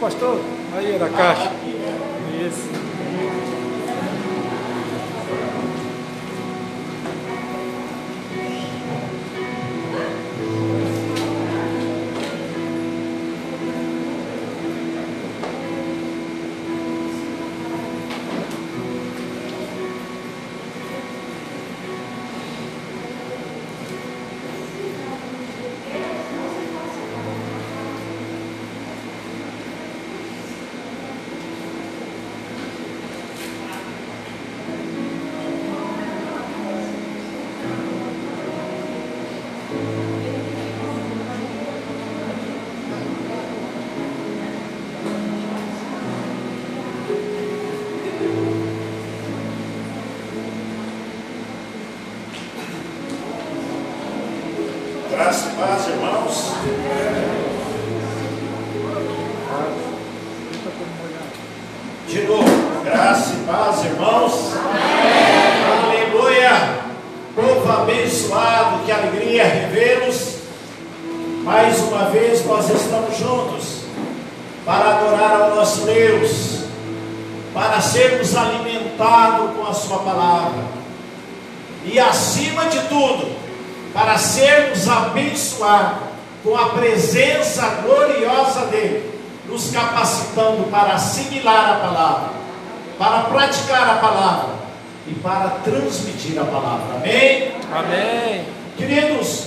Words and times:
Pastor. 0.00 0.40
Aí, 0.74 0.98
da 0.98 1.10
caixa. 1.10 1.52
Palavra, 91.80 92.30
para 92.98 93.22
praticar 93.22 93.90
a 93.90 93.94
palavra 93.96 94.54
e 95.06 95.14
para 95.14 95.48
transmitir 95.64 96.38
a 96.40 96.44
palavra. 96.44 96.96
Amém? 96.96 97.52
Amém. 97.72 98.46
Queridos, 98.76 99.46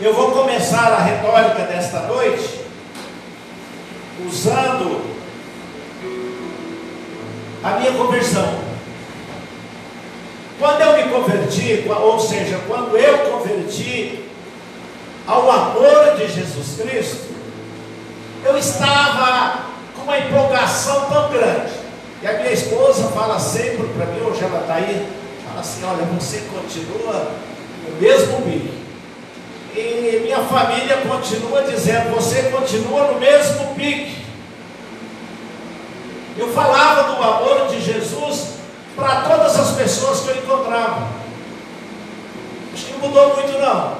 eu 0.00 0.12
vou 0.12 0.30
começar 0.32 0.92
a 0.92 0.98
retórica 0.98 1.62
desta 1.62 2.00
noite 2.00 2.60
usando 4.26 5.00
a 7.62 7.70
minha 7.78 7.92
conversão. 7.92 8.66
Quando 10.58 10.80
eu 10.80 10.96
me 10.96 11.12
converti, 11.12 11.84
ou 11.88 12.18
seja, 12.18 12.60
quando 12.66 12.96
eu 12.96 13.18
converti 13.30 14.24
ao 15.26 15.50
amor 15.50 16.16
de 16.16 16.28
Jesus 16.28 16.80
Cristo, 16.80 17.34
eu 18.44 18.56
estava 18.56 19.66
uma 20.06 20.18
empolgação 20.18 21.06
tão 21.10 21.28
grande. 21.30 21.72
E 22.22 22.26
a 22.26 22.34
minha 22.34 22.52
esposa 22.52 23.08
fala 23.08 23.38
sempre 23.40 23.88
para 23.88 24.06
mim, 24.06 24.20
hoje 24.20 24.42
ela 24.42 24.60
está 24.60 24.74
aí, 24.74 25.06
fala 25.44 25.60
assim, 25.60 25.84
olha, 25.84 26.04
você 26.18 26.42
continua 26.52 27.32
no 27.84 28.00
mesmo 28.00 28.42
pique. 28.42 28.86
E 29.74 30.20
minha 30.22 30.38
família 30.44 30.96
continua 31.08 31.62
dizendo, 31.64 32.14
você 32.14 32.44
continua 32.44 33.12
no 33.12 33.20
mesmo 33.20 33.74
pique. 33.74 34.24
Eu 36.38 36.52
falava 36.52 37.14
do 37.14 37.22
amor 37.22 37.66
de 37.68 37.82
Jesus 37.82 38.54
para 38.94 39.22
todas 39.22 39.58
as 39.58 39.72
pessoas 39.72 40.20
que 40.20 40.28
eu 40.28 40.36
encontrava. 40.36 41.08
Acho 42.72 42.86
que 42.86 42.92
não 42.92 43.00
mudou 43.00 43.34
muito 43.34 43.58
não. 43.58 43.96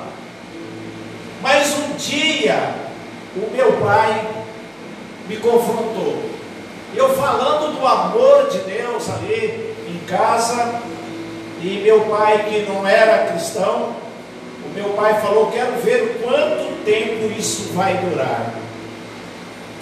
Mas 1.43 1.77
um 1.79 1.97
dia 1.97 2.75
o 3.37 3.51
meu 3.51 3.73
pai 3.75 4.46
me 5.29 5.37
confrontou. 5.37 6.23
Eu 6.95 7.15
falando 7.15 7.79
do 7.79 7.87
amor 7.87 8.49
de 8.49 8.59
Deus 8.59 9.09
ali 9.11 9.75
em 9.89 9.99
casa, 10.07 10.81
e 11.61 11.81
meu 11.83 12.01
pai 12.03 12.45
que 12.49 12.71
não 12.71 12.87
era 12.87 13.33
cristão, 13.33 13.95
o 14.65 14.75
meu 14.75 14.91
pai 14.91 15.21
falou: 15.21 15.51
quero 15.51 15.73
ver 15.83 16.21
quanto 16.23 16.85
tempo 16.85 17.33
isso 17.39 17.73
vai 17.75 17.97
durar. 17.99 18.55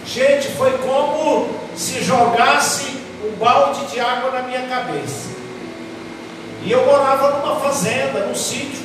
Gente, 0.06 0.48
foi 0.48 0.76
como 0.78 1.48
se 1.74 2.02
jogasse 2.02 2.98
um 3.24 3.36
balde 3.36 3.86
de 3.86 4.00
água 4.00 4.30
na 4.30 4.42
minha 4.42 4.62
cabeça. 4.62 5.34
E 6.62 6.70
eu 6.70 6.84
morava 6.86 7.38
numa 7.38 7.56
fazenda, 7.56 8.26
num 8.26 8.34
sítio. 8.34 8.82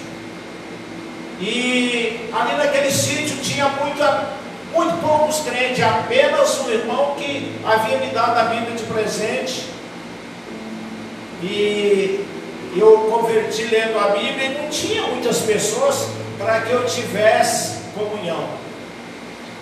E 1.40 2.30
ali 2.34 2.56
naquele 2.58 2.92
sítio 2.92 3.38
tinha 3.38 3.68
muita, 3.70 4.30
muito 4.74 5.02
poucos 5.02 5.40
crentes, 5.42 5.84
apenas 5.84 6.60
um 6.62 6.70
irmão 6.70 7.16
que 7.18 7.60
havia 7.66 7.98
me 7.98 8.08
dado 8.08 8.38
a 8.38 8.44
Bíblia 8.44 8.76
de 8.76 8.84
presente. 8.84 9.66
E 11.42 12.26
eu 12.76 13.10
converti 13.10 13.64
lendo 13.66 13.98
a 13.98 14.10
Bíblia 14.10 14.46
e 14.46 14.62
não 14.62 14.70
tinha 14.70 15.04
muitas 15.04 15.40
pessoas 15.40 16.10
para 16.38 16.62
que 16.62 16.72
eu 16.72 16.86
tivesse 16.86 17.80
comunhão. 17.96 18.60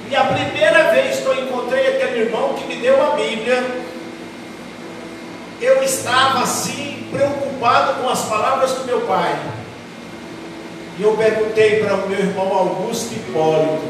E 0.10 0.16
a 0.16 0.24
primeira 0.24 0.92
vez 0.92 1.20
que 1.20 1.26
eu 1.26 1.44
encontrei 1.44 1.88
aquele 1.88 2.22
irmão 2.22 2.54
que 2.54 2.66
me 2.66 2.78
deu 2.78 3.02
a 3.06 3.16
Bíblia, 3.16 3.64
eu 5.62 5.84
estava 5.84 6.44
assim, 6.44 7.08
preocupado 7.12 8.02
com 8.02 8.10
as 8.10 8.22
palavras 8.26 8.72
do 8.74 8.86
meu 8.86 9.02
pai. 9.02 9.38
E 10.98 11.04
eu 11.04 11.16
perguntei 11.16 11.84
para 11.84 11.96
o 11.96 12.10
meu 12.10 12.20
irmão 12.20 12.52
Augusto 12.54 13.14
Hipólito, 13.14 13.84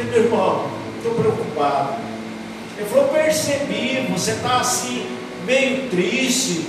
falei, 0.00 0.04
meu 0.04 0.24
irmão, 0.24 0.70
estou 0.96 1.14
preocupado. 1.14 1.94
Ele 2.76 2.88
falou, 2.88 3.08
percebi, 3.08 4.06
você 4.10 4.32
está 4.32 4.60
assim, 4.60 5.06
meio 5.44 5.88
triste. 5.90 6.66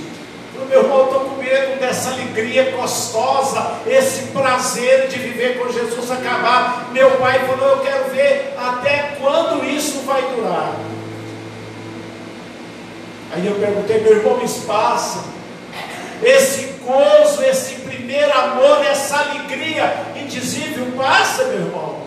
Eu 0.54 0.60
falei, 0.62 0.68
meu 0.68 0.82
irmão, 0.82 1.04
estou 1.04 1.20
com 1.20 1.36
medo 1.36 1.80
dessa 1.80 2.10
alegria 2.10 2.70
gostosa, 2.72 3.78
esse 3.86 4.28
prazer 4.28 5.08
de 5.08 5.18
viver 5.18 5.58
com 5.58 5.72
Jesus 5.72 6.10
acabar. 6.10 6.90
Meu 6.92 7.12
pai 7.12 7.46
falou, 7.46 7.76
eu 7.76 7.80
quero 7.80 8.10
ver 8.10 8.54
até 8.58 9.16
quando 9.18 9.64
isso 9.64 10.02
vai 10.04 10.22
durar. 10.34 10.74
Aí 13.34 13.46
eu 13.46 13.54
perguntei, 13.54 14.00
meu 14.00 14.12
irmão, 14.12 14.36
me 14.36 14.48
passa. 14.66 15.24
Esse 16.22 16.74
gozo, 16.84 17.42
esse 17.42 17.76
primeiro 17.76 18.30
amor, 18.38 18.84
essa 18.84 19.18
alegria 19.18 20.06
indizível, 20.14 20.86
passa, 20.96 21.44
meu 21.44 21.60
irmão. 21.60 22.01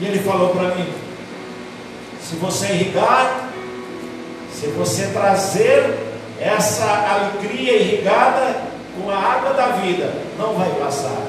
E 0.00 0.04
ele 0.06 0.18
falou 0.20 0.50
para 0.50 0.74
mim: 0.74 0.92
se 2.22 2.36
você 2.36 2.66
irrigar, 2.66 3.50
se 4.52 4.66
você 4.68 5.06
trazer 5.08 5.96
essa 6.40 6.84
alegria 6.84 7.76
irrigada 7.76 8.62
com 8.96 9.10
a 9.10 9.16
água 9.16 9.52
da 9.54 9.66
vida, 9.68 10.12
não 10.38 10.54
vai 10.54 10.70
passar. 10.78 11.22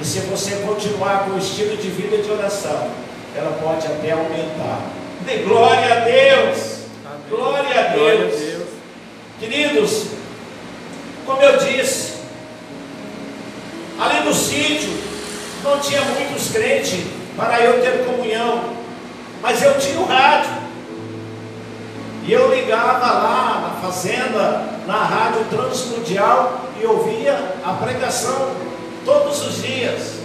E 0.00 0.04
se 0.04 0.20
você 0.20 0.56
continuar 0.66 1.24
com 1.24 1.32
o 1.32 1.38
estilo 1.38 1.76
de 1.76 1.88
vida 1.88 2.18
de 2.18 2.30
oração, 2.30 2.90
ela 3.36 3.58
pode 3.62 3.86
até 3.86 4.12
aumentar. 4.12 4.80
Dê 5.26 5.38
glória 5.38 5.92
a 5.92 6.00
Deus! 6.00 6.80
Glória 7.28 7.60
a 7.60 7.82
Deus. 7.94 8.00
Glória 8.00 8.26
a 8.26 8.38
Deus. 8.40 8.60
Queridos, 9.38 10.06
como 11.24 11.40
eu 11.40 11.56
disse, 11.58 12.14
ali 13.98 14.24
no 14.24 14.34
sítio 14.34 14.90
não 15.62 15.78
tinha 15.78 16.02
muitos 16.02 16.50
crentes 16.50 17.19
para 17.40 17.58
eu 17.62 17.80
ter 17.80 18.04
comunhão, 18.04 18.76
mas 19.40 19.62
eu 19.62 19.78
tinha 19.78 19.98
o 19.98 20.04
rádio. 20.04 20.60
E 22.26 22.32
eu 22.32 22.54
ligava 22.54 23.06
lá 23.06 23.60
na 23.62 23.88
fazenda, 23.88 24.62
na 24.86 25.02
rádio 25.02 25.46
transmundial 25.46 26.60
e 26.80 26.86
ouvia 26.86 27.32
a 27.64 27.72
pregação 27.72 28.54
todos 29.06 29.44
os 29.46 29.62
dias. 29.62 30.20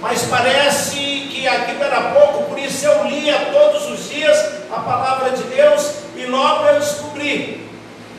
Mas 0.00 0.22
parece 0.22 0.96
que 0.96 1.46
aquilo 1.46 1.84
era 1.84 2.10
pouco, 2.10 2.44
por 2.44 2.58
isso 2.58 2.86
eu 2.86 3.06
lia 3.06 3.50
todos 3.52 3.90
os 3.90 4.08
dias 4.08 4.36
a 4.72 4.80
palavra 4.80 5.30
de 5.30 5.42
Deus 5.44 5.92
e 6.16 6.24
logo 6.26 6.64
eu 6.66 6.80
descobri 6.80 7.68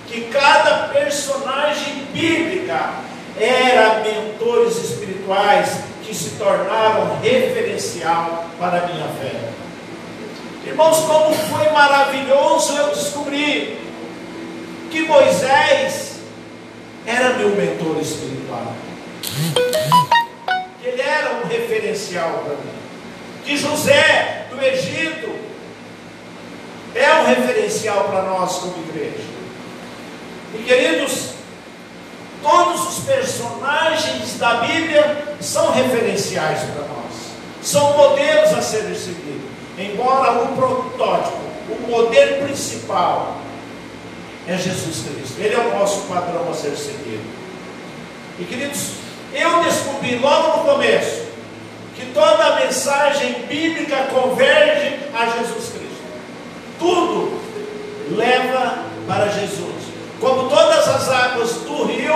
que 0.08 0.22
cada 0.32 0.90
personagem 0.90 2.06
bíblica 2.14 2.92
era 3.40 4.02
mentores 4.02 4.78
espirituais 4.78 5.95
que 6.06 6.14
se 6.14 6.32
tornaram 6.32 7.20
referencial 7.22 8.46
para 8.60 8.84
a 8.84 8.88
minha 8.88 9.08
fé. 9.20 9.32
Irmãos, 10.66 11.00
como 11.00 11.34
foi 11.34 11.70
maravilhoso 11.72 12.78
eu 12.78 12.90
descobrir 12.90 13.80
que 14.92 15.02
Moisés 15.02 16.20
era 17.06 17.34
meu 17.34 17.50
mentor 17.50 18.00
espiritual. 18.02 18.74
Que 20.82 20.88
ele 20.88 21.02
era 21.02 21.36
um 21.36 21.48
referencial 21.48 22.44
para 22.46 22.56
mim. 22.56 22.76
Que 23.44 23.58
José 23.58 24.48
do 24.50 24.62
Egito 24.62 25.36
é 26.96 27.14
um 27.22 27.26
referencial 27.26 28.06
para 28.06 28.24
nós 28.24 28.56
como 28.58 28.84
igreja. 28.90 29.26
E 30.54 30.64
queridos, 30.64 31.35
todos 32.46 32.88
os 32.88 33.04
personagens 33.04 34.38
da 34.38 34.56
Bíblia 34.58 35.36
são 35.42 35.72
referenciais 35.72 36.60
para 36.60 36.82
nós, 36.82 37.34
são 37.64 37.98
modelos 37.98 38.54
a 38.54 38.62
serem 38.62 38.94
seguidos. 38.94 39.50
Embora 39.80 40.44
o 40.44 40.56
protótipo, 40.56 41.40
o 41.70 41.90
modelo 41.90 42.46
principal 42.46 43.38
é 44.48 44.56
Jesus 44.56 45.04
Cristo, 45.08 45.40
ele 45.40 45.56
é 45.56 45.60
o 45.60 45.80
nosso 45.80 46.02
padrão 46.02 46.48
a 46.50 46.54
ser 46.54 46.78
seguido. 46.78 47.24
E 48.40 48.46
queridos, 48.46 48.92
eu 49.34 49.64
descobri 49.64 50.20
logo 50.20 50.58
no 50.58 50.74
começo 50.76 51.26
que 51.96 52.06
toda 52.14 52.46
a 52.46 52.60
mensagem 52.60 53.34
bíblica 53.48 54.08
converge 54.14 55.00
a 55.14 55.26
Jesus 55.26 55.70
Cristo. 55.70 56.04
Tudo 56.78 57.42
leva 58.16 58.86
para 59.08 59.30
Jesus. 59.30 59.75
Como 60.26 60.50
todas 60.50 60.88
as 60.88 61.08
águas 61.08 61.52
do 61.52 61.84
rio 61.84 62.16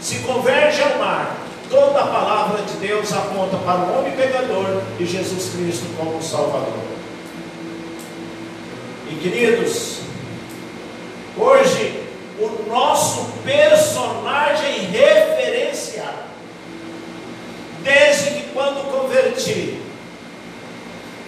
se 0.00 0.20
convergem 0.20 0.82
ao 0.82 0.98
mar, 0.98 1.36
toda 1.68 2.00
a 2.00 2.06
palavra 2.06 2.62
de 2.62 2.72
Deus 2.78 3.12
aponta 3.12 3.58
para 3.58 3.80
o 3.80 3.98
homem 3.98 4.12
pecador 4.12 4.80
e 4.98 5.04
Jesus 5.04 5.50
Cristo 5.52 5.84
como 5.98 6.22
Salvador. 6.22 6.72
E 9.10 9.14
queridos, 9.16 9.98
hoje 11.36 12.02
o 12.38 12.66
nosso 12.66 13.30
personagem 13.44 14.86
referencial, 14.86 16.14
desde 17.82 18.30
que 18.30 18.48
quando 18.54 18.90
converti, 18.90 19.82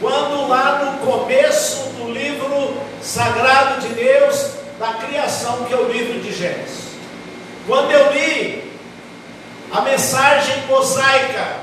quando 0.00 0.48
lá 0.48 0.82
no 0.82 1.12
começo 1.12 1.90
do 1.90 2.10
livro 2.10 2.74
sagrado 3.02 3.82
de 3.82 3.88
Deus, 3.88 4.61
da 4.82 4.94
criação, 4.94 5.64
que 5.64 5.72
é 5.72 5.76
o 5.76 5.88
livro 5.88 6.20
de 6.20 6.32
Gênesis, 6.32 6.88
quando 7.68 7.92
eu 7.92 8.12
li 8.12 8.72
a 9.70 9.80
mensagem 9.82 10.66
mosaica, 10.66 11.58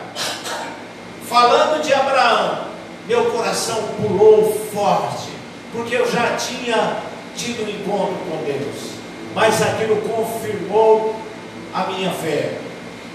falando 1.27 1.83
de 1.83 1.94
Abraão, 1.94 2.69
meu 3.07 3.25
coração 3.25 3.89
pulou 4.01 4.57
forte, 4.74 5.27
porque 5.74 5.95
eu 5.98 6.10
já 6.10 6.38
tinha 6.38 6.95
tido 7.36 7.66
um 7.66 7.69
encontro 7.69 8.16
com 8.30 8.42
Deus, 8.45 8.94
mas 9.36 9.62
aquilo 9.62 9.98
confirmou 9.98 11.13
a 11.74 11.88
minha 11.88 12.12
fé. 12.12 12.57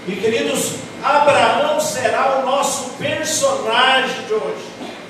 E 0.07 0.15
queridos, 0.17 0.73
Abraão 1.03 1.79
será 1.79 2.41
o 2.41 2.45
nosso 2.45 2.91
personagem 2.91 4.21
de 4.27 4.33
hoje. 4.33 4.65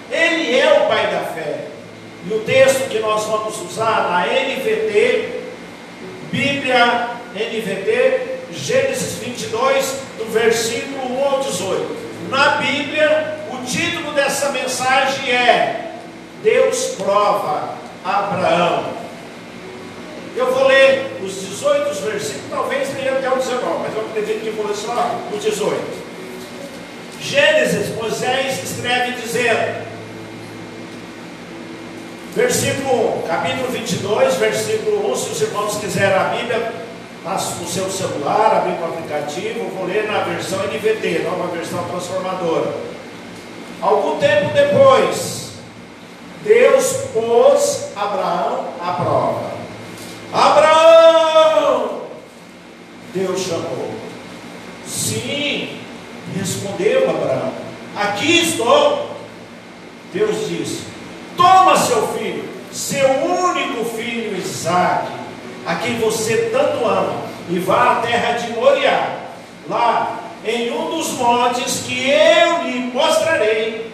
Ele 0.10 0.58
é 0.58 0.72
o 0.72 0.88
pai 0.88 1.08
da 1.08 1.20
fé. 1.34 1.75
E 2.28 2.34
o 2.34 2.40
texto 2.40 2.90
que 2.90 3.00
nós 3.00 3.24
vamos 3.26 3.62
usar 3.62 4.10
na 4.10 4.26
NVT, 4.26 5.42
Bíblia 6.32 7.10
NVT, 7.36 8.40
Gênesis 8.52 9.20
22, 9.20 10.00
do 10.18 10.32
versículo 10.32 11.20
1 11.20 11.24
ao 11.24 11.40
18. 11.42 12.06
Na 12.30 12.58
Bíblia, 12.58 13.40
o 13.52 13.64
título 13.66 14.12
dessa 14.14 14.50
mensagem 14.50 15.32
é 15.32 15.92
Deus 16.42 16.96
prova 16.98 17.76
Abraão. 18.04 18.94
Eu 20.36 20.52
vou 20.52 20.68
ler 20.68 21.20
os 21.24 21.42
18 21.42 21.94
versículos, 22.02 22.50
talvez 22.50 22.94
leia 22.96 23.14
até 23.14 23.30
o 23.30 23.36
19, 23.36 23.80
mas 23.84 23.96
eu 23.96 24.02
acredito 24.02 24.44
que 24.44 24.50
vou 24.50 24.66
ler 24.66 24.76
só 24.76 25.22
o 25.32 25.38
18. 25.38 26.06
Gênesis, 27.22 27.96
Moisés 27.96 28.64
escreve 28.64 29.22
dizendo: 29.22 29.95
Versículo 32.36 33.20
1, 33.20 33.28
capítulo 33.30 33.70
22, 33.70 34.36
versículo 34.36 35.10
1. 35.14 35.16
Se 35.16 35.30
os 35.30 35.42
irmãos 35.42 35.78
quiserem 35.78 36.18
a 36.18 36.24
Bíblia, 36.36 36.74
no 37.24 37.68
seu 37.68 37.90
celular, 37.90 38.58
abrir 38.58 38.78
o 38.78 38.86
aplicativo, 38.86 39.70
vou 39.70 39.86
ler 39.86 40.06
na 40.06 40.20
versão 40.26 40.60
NVT, 40.68 41.20
nova 41.24 41.48
versão 41.56 41.82
transformadora. 41.86 42.74
Algum 43.82 44.20
tempo 44.20 44.54
depois, 44.54 45.54
Deus 46.44 47.06
pôs 47.14 47.92
Abraão 47.96 48.68
à 48.82 48.92
prova. 48.92 49.52
Abraão! 50.34 52.02
Deus 53.14 53.40
chamou. 53.40 53.92
Sim, 54.86 55.80
respondeu 56.38 57.10
Abraão. 57.10 57.54
Aqui 57.96 58.42
estou. 58.42 59.10
Deus 60.14 60.50
disse: 60.50 60.95
Toma 61.36 61.78
seu 61.78 62.08
filho, 62.10 62.48
seu 62.72 63.08
único 63.10 63.86
filho 63.86 64.38
Isaac, 64.38 65.12
a 65.66 65.76
quem 65.76 66.00
você 66.00 66.50
tanto 66.52 66.86
ama, 66.86 67.22
e 67.50 67.60
vá 67.60 67.94
à 67.94 67.96
terra 68.02 68.34
de 68.34 68.54
Moriá. 68.54 69.20
Lá, 69.68 70.20
em 70.46 70.72
um 70.72 70.92
dos 70.92 71.10
montes 71.14 71.84
que 71.86 72.10
eu 72.10 72.64
lhe 72.64 72.92
mostrarei, 72.94 73.92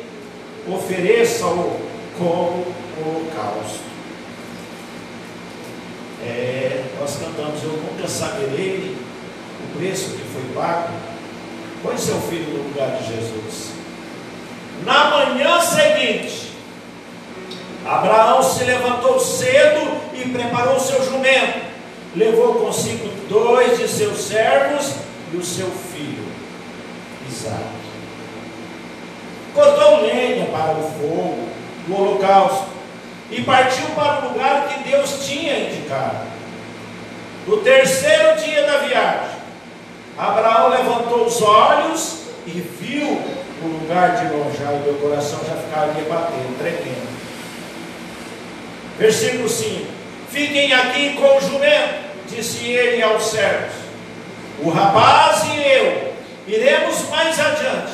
ofereça-o 0.68 1.80
como 2.18 2.66
holocausto. 2.98 3.92
É, 6.24 6.84
nós 7.00 7.18
cantamos, 7.18 7.64
eu 7.64 7.72
nunca 7.72 8.08
saberei 8.08 8.96
o 9.60 9.78
preço 9.78 10.12
que 10.12 10.24
foi 10.26 10.44
pago. 10.54 10.90
Põe 11.82 11.98
seu 11.98 12.20
filho 12.22 12.50
no 12.50 12.64
lugar 12.70 12.98
de 12.98 13.08
Jesus. 13.08 13.72
Na 14.86 15.06
manhã 15.06 15.60
seguinte, 15.62 16.51
Abraão 17.86 18.44
se 18.44 18.64
levantou 18.64 19.20
cedo 19.20 19.92
e 20.14 20.30
preparou 20.30 20.80
seu 20.80 21.04
jumento. 21.04 21.72
Levou 22.16 22.56
consigo 22.56 23.08
dois 23.30 23.78
de 23.78 23.88
seus 23.88 24.20
servos 24.20 24.96
e 25.34 25.38
o 25.38 25.44
seu 25.44 25.68
filho, 25.68 26.26
Isaac. 27.30 27.64
Cortou 29.54 30.02
lenha 30.02 30.46
para 30.48 30.78
o 30.78 30.84
fogo 30.84 31.48
do 31.88 31.96
holocausto 31.96 32.68
e 33.30 33.42
partiu 33.42 33.86
para 33.96 34.26
o 34.26 34.30
lugar 34.30 34.68
que 34.68 34.90
Deus 34.90 35.26
tinha 35.26 35.70
indicado. 35.70 36.28
No 37.48 37.58
terceiro 37.58 38.40
dia 38.42 38.66
da 38.66 38.78
viagem, 38.80 39.42
Abraão 40.18 40.70
levantou 40.70 41.26
os 41.26 41.42
olhos 41.42 42.20
e 42.46 42.52
viu 42.52 43.08
o 43.64 43.68
lugar 43.68 44.18
de 44.18 44.34
longe. 44.34 44.58
Aí 44.68 44.80
meu 44.86 44.96
coração 44.96 45.40
já 45.48 45.56
ficaria 45.56 46.04
batendo, 46.10 46.58
tremendo. 46.60 47.21
Versículo 48.98 49.50
5: 49.50 49.86
Fiquem 50.30 50.74
aqui 50.74 51.14
com 51.14 51.38
o 51.38 51.42
jumento, 51.42 51.94
disse 52.30 52.66
ele 52.66 53.02
aos 53.02 53.24
servos. 53.24 53.74
O 54.60 54.70
rapaz 54.70 55.44
e 55.46 55.62
eu 55.62 56.14
iremos 56.48 57.10
mais 57.10 57.40
adiante, 57.40 57.94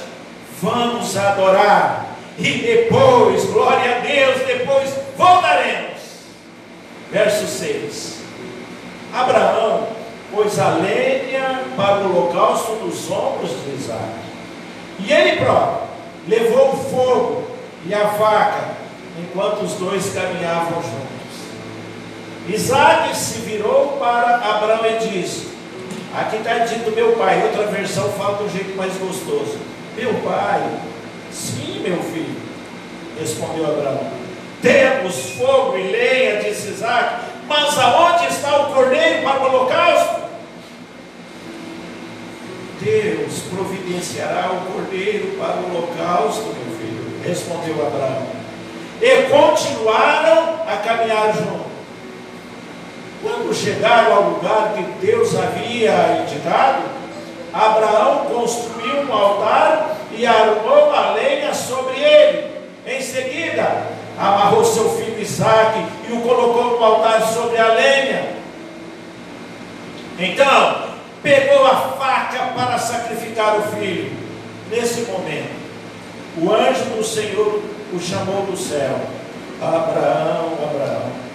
vamos 0.61 1.15
adorar, 1.15 2.05
e 2.37 2.51
depois, 2.51 3.45
glória 3.45 3.97
a 3.97 3.99
Deus, 3.99 4.45
depois 4.45 4.89
voltaremos. 5.17 5.97
Verso 7.11 7.47
6: 7.47 8.17
Abraão 9.13 9.87
pôs 10.31 10.59
a 10.59 10.69
lenha 10.75 11.63
para 11.75 12.01
o 12.01 12.15
holocausto 12.15 12.73
nos 12.83 13.09
ombros 13.09 13.51
de 13.63 13.75
Isaac, 13.75 14.19
e 14.99 15.11
ele 15.11 15.37
próprio 15.37 15.87
levou 16.27 16.73
o 16.73 16.77
fogo 16.77 17.47
e 17.85 17.93
a 17.93 18.03
vaca 18.03 18.76
enquanto 19.17 19.63
os 19.63 19.73
dois 19.73 20.13
caminhavam 20.13 20.81
juntos. 20.81 21.17
Isaac 22.47 23.15
se 23.15 23.39
virou 23.39 23.97
para 23.99 24.35
Abraão 24.35 24.85
e 24.85 25.09
disse: 25.09 25.47
Aqui 26.15 26.37
está 26.37 26.59
dito 26.59 26.91
meu 26.91 27.13
pai, 27.13 27.43
outra 27.43 27.67
versão 27.67 28.09
fala 28.13 28.37
do 28.37 28.49
jeito 28.49 28.77
mais 28.77 28.93
gostoso. 28.93 29.57
Meu 29.95 30.13
pai, 30.21 30.61
sim, 31.31 31.81
meu 31.83 32.01
filho, 32.03 32.35
respondeu 33.19 33.65
Abraão. 33.65 34.11
Temos 34.61 35.31
fogo 35.31 35.77
e 35.77 35.91
lenha, 35.91 36.41
disse 36.41 36.69
Isaac, 36.69 37.25
mas 37.47 37.77
aonde 37.77 38.27
está 38.27 38.61
o 38.61 38.73
cordeiro 38.73 39.23
para 39.23 39.39
o 39.39 39.45
holocausto? 39.45 40.27
Deus 42.79 43.33
providenciará 43.53 44.51
o 44.51 44.71
cordeiro 44.71 45.35
para 45.37 45.57
o 45.57 45.65
holocausto, 45.65 46.43
meu 46.43 46.77
filho, 46.77 47.21
respondeu 47.23 47.85
Abraão 47.85 48.36
e 49.01 49.23
continuaram 49.29 50.61
a 50.67 50.77
caminhar 50.77 51.33
juntos. 51.33 51.67
Quando 53.21 53.53
chegaram 53.53 54.15
ao 54.15 54.23
lugar 54.23 54.73
que 54.75 55.05
Deus 55.05 55.35
havia 55.35 56.23
indicado, 56.23 56.83
Abraão 57.53 58.25
construiu 58.25 59.01
um 59.01 59.13
altar 59.13 59.97
e 60.11 60.25
armou 60.25 60.93
a 60.93 61.11
lenha 61.13 61.53
sobre 61.53 61.99
ele. 61.99 62.51
Em 62.85 63.01
seguida, 63.01 63.87
amarrou 64.17 64.63
seu 64.63 64.89
filho 64.91 65.19
Isaac 65.19 65.85
e 66.09 66.13
o 66.13 66.21
colocou 66.21 66.77
no 66.77 66.83
altar 66.83 67.21
sobre 67.21 67.57
a 67.57 67.73
lenha. 67.73 68.37
Então, 70.19 70.87
pegou 71.21 71.65
a 71.65 71.75
faca 71.75 72.53
para 72.55 72.77
sacrificar 72.77 73.57
o 73.57 73.63
filho. 73.75 74.11
Nesse 74.69 75.01
momento, 75.01 75.55
o 76.37 76.51
anjo 76.51 76.83
do 76.95 77.03
Senhor 77.03 77.61
o 77.93 77.99
chamou 77.99 78.45
do 78.45 78.57
céu: 78.57 78.99
Abraão, 79.61 80.53
Abraão. 80.63 81.27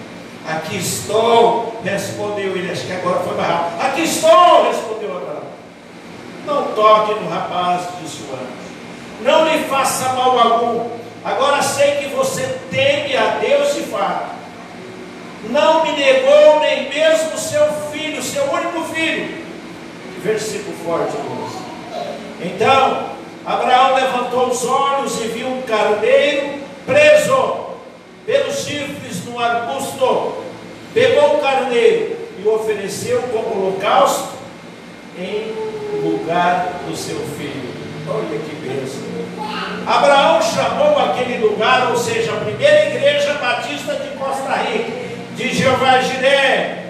Aqui 0.49 0.77
estou, 0.77 1.81
respondeu 1.85 2.57
ele. 2.57 2.71
Acho 2.71 2.87
que 2.87 2.93
agora 2.93 3.21
foi 3.21 3.37
mais 3.37 3.49
rápido. 3.49 3.81
Aqui 3.81 4.03
estou, 4.03 4.65
respondeu 4.65 5.17
Abraão. 5.17 5.43
Não 6.47 6.73
toque 6.75 7.15
no 7.21 7.29
rapaz, 7.29 7.83
disse 8.03 8.23
o 8.23 8.35
anjo. 8.35 8.63
Não 9.23 9.45
lhe 9.49 9.65
faça 9.65 10.13
mal 10.15 10.39
algum. 10.39 10.91
Agora 11.25 11.63
sei 11.63 11.97
que 11.97 12.07
você 12.09 12.59
teme 12.71 13.17
a 13.17 13.39
Deus 13.41 13.75
de 13.75 13.83
fato. 13.83 14.33
Não 15.51 15.85
me 15.85 15.93
negou 15.93 16.61
nem 16.61 16.89
mesmo 16.89 17.39
seu 17.39 17.67
filho, 17.93 18.23
seu 18.23 18.45
único 18.53 18.83
filho. 18.93 19.43
Versículo 20.23 20.77
forte. 20.85 21.17
Então, 22.41 23.11
Abraão 23.45 23.97
levantou 23.97 24.49
os 24.49 24.65
olhos 24.65 25.21
e 25.21 25.29
viu 25.29 25.49
um 25.49 25.63
carneiro 25.63 26.61
preso 26.87 27.67
pelos 28.25 28.65
chifres 28.65 29.25
no 29.27 29.39
arbusto. 29.39 30.45
Pegou 30.95 31.37
o 31.37 31.41
carneiro 31.41 32.17
e 32.39 32.47
o 32.47 32.55
ofereceu 32.55 33.23
como 33.33 33.67
holocausto 33.67 34.35
em 35.19 35.53
lugar 36.03 36.81
do 36.87 36.97
seu 36.97 37.19
filho. 37.37 37.73
Olha 38.09 38.39
que 38.39 38.55
bênção. 38.57 39.13
Abraão 39.87 40.41
chamou 40.43 40.99
aquele 40.99 41.39
lugar, 41.39 41.91
ou 41.91 41.97
seja, 41.97 42.33
a 42.33 42.37
primeira 42.37 42.87
igreja 42.87 43.35
batista 43.35 43.95
de 43.95 44.17
Costa 44.17 44.55
Rica, 44.55 44.93
de 45.37 45.55
Jeová 45.55 46.01
Jiré. 46.01 46.82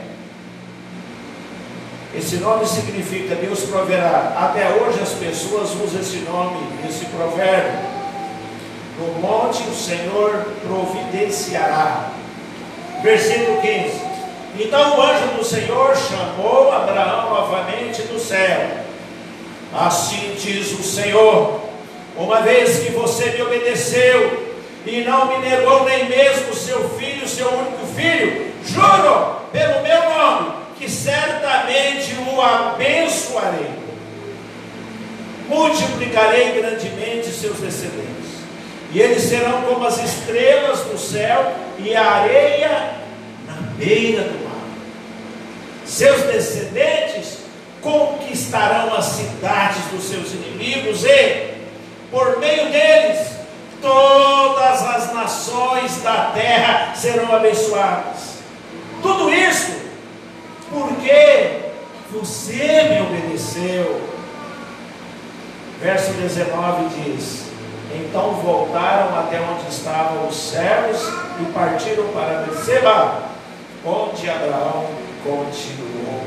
Esse 2.15 2.37
nome 2.37 2.67
significa 2.67 3.35
Deus 3.35 3.61
proverá. 3.61 4.35
Até 4.39 4.69
hoje 4.69 5.01
as 5.01 5.11
pessoas 5.11 5.71
usam 5.71 6.01
esse 6.01 6.19
nome, 6.19 6.59
esse 6.87 7.07
provérbio. 7.07 7.81
No 8.99 9.15
monte 9.15 9.63
o 9.63 9.75
Senhor 9.75 10.47
providenciará. 10.63 12.11
Versículo 13.03 13.63
15. 13.63 14.03
Então 14.61 14.99
o 14.99 15.03
anjo 15.03 15.39
do 15.39 15.45
Senhor 15.45 15.97
chamou 15.97 16.71
Abraão 16.71 17.31
novamente 17.31 18.03
do 18.03 18.21
céu. 18.21 18.61
Assim 19.75 20.37
diz 20.39 20.79
o 20.79 20.83
Senhor: 20.83 21.61
uma 22.15 22.43
vez 22.43 22.81
que 22.81 22.93
você 22.93 23.31
me 23.31 23.41
obedeceu 23.41 24.53
e 24.85 25.01
não 25.01 25.29
me 25.29 25.39
negou 25.39 25.85
nem 25.85 26.11
mesmo 26.11 26.53
seu 26.53 26.91
filho, 26.91 27.27
seu 27.27 27.49
único 27.49 27.87
filho, 27.97 28.53
juro 28.67 29.37
pelo 29.51 29.81
meu 29.81 30.11
nome 30.11 30.62
que 30.83 30.91
certamente 30.91 32.13
o 32.29 32.41
abençoarei. 32.41 33.71
Multiplicarei 35.49 36.61
grandemente 36.61 37.29
seus 37.29 37.59
descendentes, 37.59 38.33
e 38.91 39.01
eles 39.01 39.23
serão 39.23 39.63
como 39.63 39.87
as 39.87 40.03
estrelas 40.03 40.81
do 40.81 40.99
céu 40.99 41.55
e 41.79 41.95
a 41.95 42.05
areia 42.05 42.95
na 43.47 43.55
beira 43.77 44.25
do 44.25 44.45
mar. 44.45 44.65
Seus 45.87 46.23
descendentes 46.23 47.39
conquistarão 47.81 48.93
as 48.95 49.05
cidades 49.05 49.85
dos 49.93 50.03
seus 50.03 50.33
inimigos 50.33 51.05
e, 51.05 51.53
por 52.11 52.41
meio 52.41 52.71
deles, 52.73 53.29
todas 53.81 54.83
as 54.83 55.15
nações 55.15 56.03
da 56.03 56.33
terra 56.35 56.93
serão 56.97 57.33
abençoadas. 57.33 58.33
Tudo 59.01 59.33
isso 59.33 59.82
porque 60.73 61.61
você 62.11 62.83
me 62.89 63.03
obedeceu. 63.03 64.01
Verso 65.81 66.13
19 66.13 66.89
diz: 67.05 67.45
Então 67.95 68.35
voltaram 68.37 69.19
até 69.19 69.41
onde 69.41 69.69
estavam 69.69 70.27
os 70.27 70.37
servos 70.37 71.01
e 71.41 71.53
partiram 71.53 72.09
para 72.09 72.47
Beceba, 72.47 73.23
onde 73.85 74.31
Abraão 74.31 74.87
continuou 75.23 76.23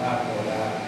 a 0.00 0.24
morar. 0.24 0.82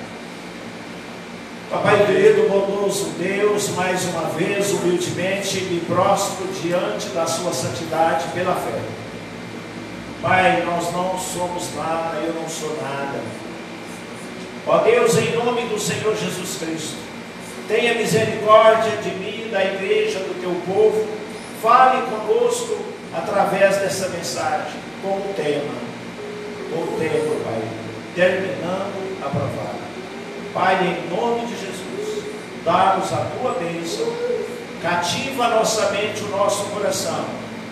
Papai 1.71 2.07
querido, 2.07 2.49
bondoso 2.49 3.11
Deus, 3.19 3.71
mais 3.71 4.05
uma 4.05 4.29
vez, 4.29 4.71
humildemente 4.73 5.61
me 5.63 5.81
prostro 5.81 6.47
diante 6.63 7.09
da 7.09 7.27
Sua 7.27 7.53
santidade 7.53 8.29
pela 8.35 8.55
fé. 8.55 9.02
Pai, 10.23 10.63
nós 10.65 10.93
não 10.93 11.19
somos 11.19 11.75
nada, 11.75 12.19
eu 12.19 12.33
não 12.33 12.49
sou 12.49 12.79
nada. 12.81 13.21
Ó 14.65 14.79
Deus, 14.79 15.19
em 15.19 15.33
nome 15.33 15.63
do 15.63 15.81
Senhor 15.81 16.15
Jesus 16.15 16.59
Cristo, 16.59 16.97
tenha 17.67 17.95
misericórdia 17.95 18.99
de 18.99 19.11
mim, 19.17 19.49
da 19.51 19.65
igreja, 19.65 20.21
do 20.21 20.41
teu 20.41 20.55
povo. 20.73 21.09
Fale 21.61 22.03
conosco 22.03 22.79
através 23.13 23.79
dessa 23.79 24.11
mensagem, 24.11 24.81
com 25.03 25.09
o 25.09 25.35
tema. 25.35 25.75
Com 26.71 26.83
o 26.83 26.99
tema, 27.01 27.35
Pai, 27.45 27.63
terminando 28.15 29.19
a 29.25 29.29
provada. 29.29 29.83
Pai, 30.55 30.77
em 30.87 31.17
nome 31.17 31.47
de 31.47 31.55
Jesus, 31.55 32.25
dá-nos 32.65 33.13
a 33.13 33.27
tua 33.41 33.55
bênção, 33.55 34.07
cativa 34.81 35.47
a 35.47 35.51
nossa 35.51 35.91
mente, 35.91 36.23
o 36.23 36.29
nosso 36.29 36.63
coração, 36.67 37.25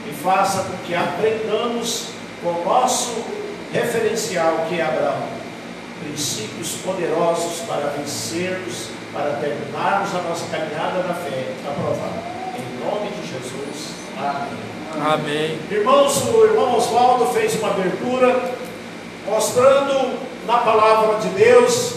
e 0.09 0.13
faça 0.13 0.65
com 0.65 0.77
que 0.79 0.97
aprendamos 0.97 2.19
com 2.43 2.49
o 2.49 2.65
nosso 2.65 3.25
referencial 3.73 4.67
que 4.69 4.81
é 4.81 4.83
Abraão. 4.83 5.41
Princípios 6.03 6.77
poderosos 6.85 7.61
para 7.67 7.93
vencermos, 7.97 8.89
para 9.13 9.33
terminarmos 9.33 10.15
a 10.15 10.23
nossa 10.23 10.47
caminhada 10.47 11.03
na 11.03 11.15
fé 11.15 11.53
aprovada. 11.69 12.23
Em 12.57 12.85
nome 12.85 13.11
de 13.11 13.29
Jesus. 13.29 13.91
Amém. 14.17 14.71
Amém. 15.13 15.59
Irmãos, 15.71 16.23
o 16.29 16.45
irmão 16.45 16.77
Oswaldo 16.77 17.27
fez 17.27 17.55
uma 17.57 17.71
abertura 17.71 18.55
mostrando 19.27 20.19
na 20.47 20.59
palavra 20.59 21.19
de 21.21 21.29
Deus 21.29 21.95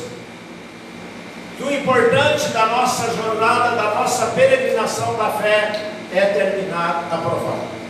que 1.57 1.63
o 1.63 1.73
importante 1.73 2.49
da 2.49 2.65
nossa 2.65 3.13
jornada, 3.15 3.75
da 3.75 3.95
nossa 3.95 4.27
peregrinação 4.27 5.15
da 5.15 5.31
fé 5.31 5.91
é 6.13 6.25
terminar 6.25 7.07
aprovado. 7.11 7.82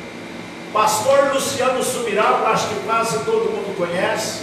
Pastor 0.74 1.32
Luciano 1.32 1.84
Subirá, 1.84 2.42
acho 2.48 2.68
que 2.70 2.80
quase 2.84 3.20
todo 3.20 3.51
mundo 3.51 3.77
conhece, 3.77 4.42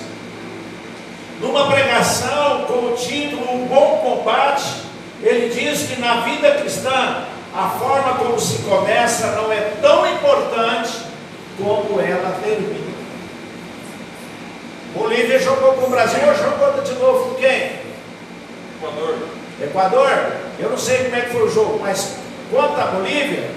numa 1.41 1.67
pregação 1.67 2.67
com 2.67 2.93
o 2.93 2.97
título 2.97 3.53
Um 3.53 3.67
Bom 3.67 3.99
Combate, 3.99 4.83
ele 5.21 5.49
diz 5.49 5.89
que 5.89 6.01
na 6.01 6.21
vida 6.21 6.53
cristã, 6.53 7.25
a 7.53 7.71
forma 7.71 8.15
como 8.15 8.39
se 8.39 8.59
começa 8.59 9.27
não 9.33 9.53
é 9.53 9.73
tão 9.83 10.07
importante 10.07 11.01
como 11.59 12.01
ela 12.01 12.39
termina. 12.45 12.91
Bolívia 14.95 15.39
jogou 15.41 15.73
com 15.75 15.87
o 15.87 15.91
Brasil 15.91 16.21
ou 16.29 16.35
jogou 16.35 16.83
de 16.83 16.93
novo 16.93 17.31
com 17.31 17.35
quem? 17.41 17.73
Equador. 18.77 19.19
Equador? 19.61 20.33
Eu 20.61 20.71
não 20.71 20.79
sei 20.79 21.05
como 21.05 21.17
é 21.17 21.21
que 21.23 21.31
foi 21.31 21.43
o 21.43 21.51
jogo, 21.51 21.81
mas 21.83 22.17
quanto 22.53 22.81
a 22.81 22.87
Bolívia, 22.87 23.51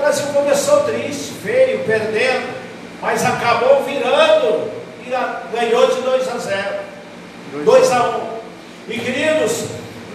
o 0.00 0.02
Brasil 0.02 0.26
começou 0.32 0.80
triste, 0.84 1.34
feio, 1.42 1.84
perdendo, 1.84 2.54
mas 3.02 3.22
acabou 3.22 3.82
virando 3.84 4.70
e 5.04 5.10
ganhou 5.54 5.94
de 5.94 6.00
2 6.00 6.28
a 6.28 6.38
0. 6.38 6.64
2 7.66 7.92
a 7.92 8.02
1. 8.02 8.08
Um. 8.08 8.30
E 8.88 8.98
queridos, 8.98 9.66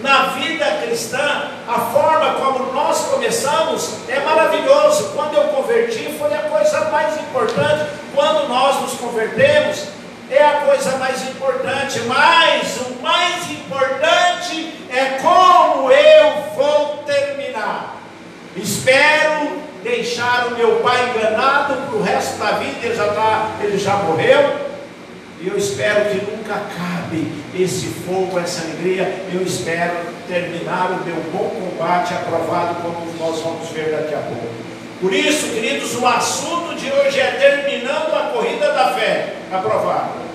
na 0.02 0.30
vida 0.30 0.64
cristã, 0.82 1.50
a 1.68 1.78
forma 1.92 2.34
como 2.34 2.72
nós 2.72 2.98
começamos 3.12 3.94
é 4.08 4.18
maravilhoso. 4.18 5.12
Quando 5.14 5.36
eu 5.36 5.44
converti, 5.44 6.12
foi 6.18 6.34
a 6.34 6.42
coisa 6.42 6.80
mais 6.86 7.16
importante. 7.20 7.86
Quando 8.12 8.48
nós 8.48 8.80
nos 8.80 8.94
convertemos, 8.94 9.84
é 10.28 10.44
a 10.44 10.62
coisa 10.62 10.96
mais 10.96 11.22
importante. 11.28 12.00
Mas 12.00 12.76
o 12.88 13.00
mais 13.00 13.50
importante 13.52 14.72
é 14.90 15.18
como 15.22 15.92
eu 15.92 16.42
vou 16.56 17.04
terminar. 17.06 17.94
Espero 18.56 19.64
deixar 19.86 20.48
o 20.48 20.56
meu 20.56 20.80
pai 20.80 21.10
enganado 21.10 21.74
para 21.86 21.96
o 21.96 22.02
resto 22.02 22.38
da 22.38 22.52
vida, 22.52 22.84
ele 22.84 22.96
já, 22.96 23.06
tá, 23.12 23.50
ele 23.62 23.78
já 23.78 23.94
morreu. 23.94 24.66
E 25.40 25.46
eu 25.46 25.56
espero 25.56 26.10
que 26.10 26.30
nunca 26.30 26.54
acabe 26.54 27.30
esse 27.54 27.86
fogo, 27.86 28.38
essa 28.38 28.62
alegria. 28.62 29.24
Eu 29.32 29.42
espero 29.42 29.94
terminar 30.26 30.90
o 30.90 31.04
meu 31.04 31.16
bom 31.32 31.50
combate 31.50 32.14
aprovado, 32.14 32.82
como 32.82 33.06
nós 33.18 33.40
vamos 33.42 33.68
ver 33.70 33.92
daqui 33.92 34.14
a 34.14 34.18
pouco. 34.18 34.48
Por 35.00 35.12
isso, 35.12 35.50
queridos, 35.50 35.94
o 35.94 36.06
assunto 36.06 36.74
de 36.74 36.90
hoje 36.90 37.20
é 37.20 37.30
terminando 37.32 38.14
a 38.14 38.30
corrida 38.32 38.72
da 38.72 38.94
fé 38.94 39.34
aprovado. 39.52 40.26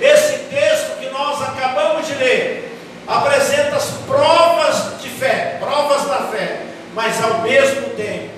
Esse 0.00 0.38
texto 0.50 0.98
que 0.98 1.08
nós 1.10 1.40
acabamos 1.40 2.06
de 2.06 2.14
ler 2.14 2.76
apresenta 3.06 3.76
as 3.76 3.90
provas 4.06 5.00
de 5.00 5.08
fé, 5.08 5.56
provas 5.60 6.06
da 6.06 6.28
fé 6.32 6.69
mas 6.94 7.22
ao 7.22 7.42
mesmo 7.42 7.90
tempo 7.90 8.30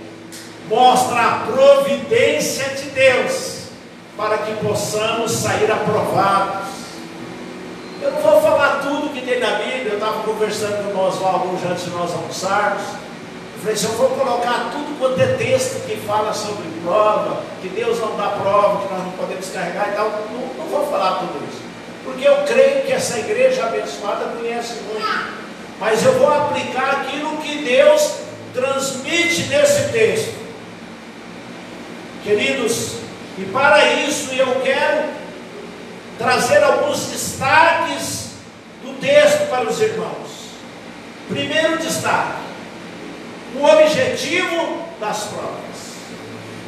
mostra 0.68 1.20
a 1.20 1.38
providência 1.40 2.68
de 2.70 2.90
Deus 2.90 3.62
para 4.16 4.38
que 4.38 4.52
possamos 4.64 5.32
sair 5.32 5.70
aprovados. 5.70 6.68
Eu 8.00 8.10
não 8.10 8.20
vou 8.20 8.40
falar 8.40 8.80
tudo 8.82 9.12
que 9.12 9.20
tem 9.20 9.38
na 9.38 9.52
Bíblia, 9.52 9.92
eu 9.92 9.94
estava 9.94 10.22
conversando 10.22 10.84
com 10.84 10.90
o 10.90 11.04
nosso 11.04 11.18
Oswaldo 11.18 11.58
antes 11.70 11.84
de 11.84 11.90
nós 11.90 12.12
almoçarmos. 12.12 12.82
Eu 12.82 13.60
falei 13.60 13.76
se 13.76 13.84
eu 13.84 13.92
vou 13.92 14.08
colocar 14.10 14.70
tudo 14.72 14.98
quanto 14.98 15.20
é 15.20 15.34
texto 15.34 15.86
que 15.86 15.96
fala 15.98 16.32
sobre 16.32 16.64
prova, 16.82 17.42
que 17.60 17.68
Deus 17.68 18.00
não 18.00 18.16
dá 18.16 18.28
prova, 18.28 18.86
que 18.86 18.92
nós 18.92 19.04
não 19.04 19.12
podemos 19.12 19.48
carregar 19.50 19.90
e 19.90 19.92
tal. 19.92 20.10
Não, 20.10 20.64
não 20.64 20.66
vou 20.66 20.90
falar 20.90 21.20
tudo 21.20 21.46
isso. 21.48 21.62
Porque 22.04 22.26
eu 22.26 22.36
creio 22.44 22.82
que 22.82 22.92
essa 22.92 23.18
igreja 23.18 23.64
abençoada 23.64 24.36
conhece 24.36 24.74
né? 24.74 24.82
muito. 24.92 25.42
Mas 25.78 26.04
eu 26.04 26.12
vou 26.18 26.32
aplicar 26.32 27.02
aquilo 27.02 27.36
que 27.38 27.64
Deus 27.64 28.14
transmite 28.52 29.44
nesse 29.44 29.92
texto. 29.92 30.34
Queridos, 32.22 32.96
e 33.38 33.44
para 33.46 33.92
isso 34.02 34.32
eu 34.34 34.60
quero 34.60 35.08
trazer 36.18 36.62
alguns 36.62 37.06
destaques 37.06 38.30
do 38.82 38.98
texto 39.00 39.48
para 39.48 39.68
os 39.68 39.80
irmãos. 39.80 40.30
Primeiro 41.28 41.78
destaque: 41.78 42.42
o 43.56 43.64
objetivo 43.64 44.86
das 45.00 45.24
provas. 45.24 45.62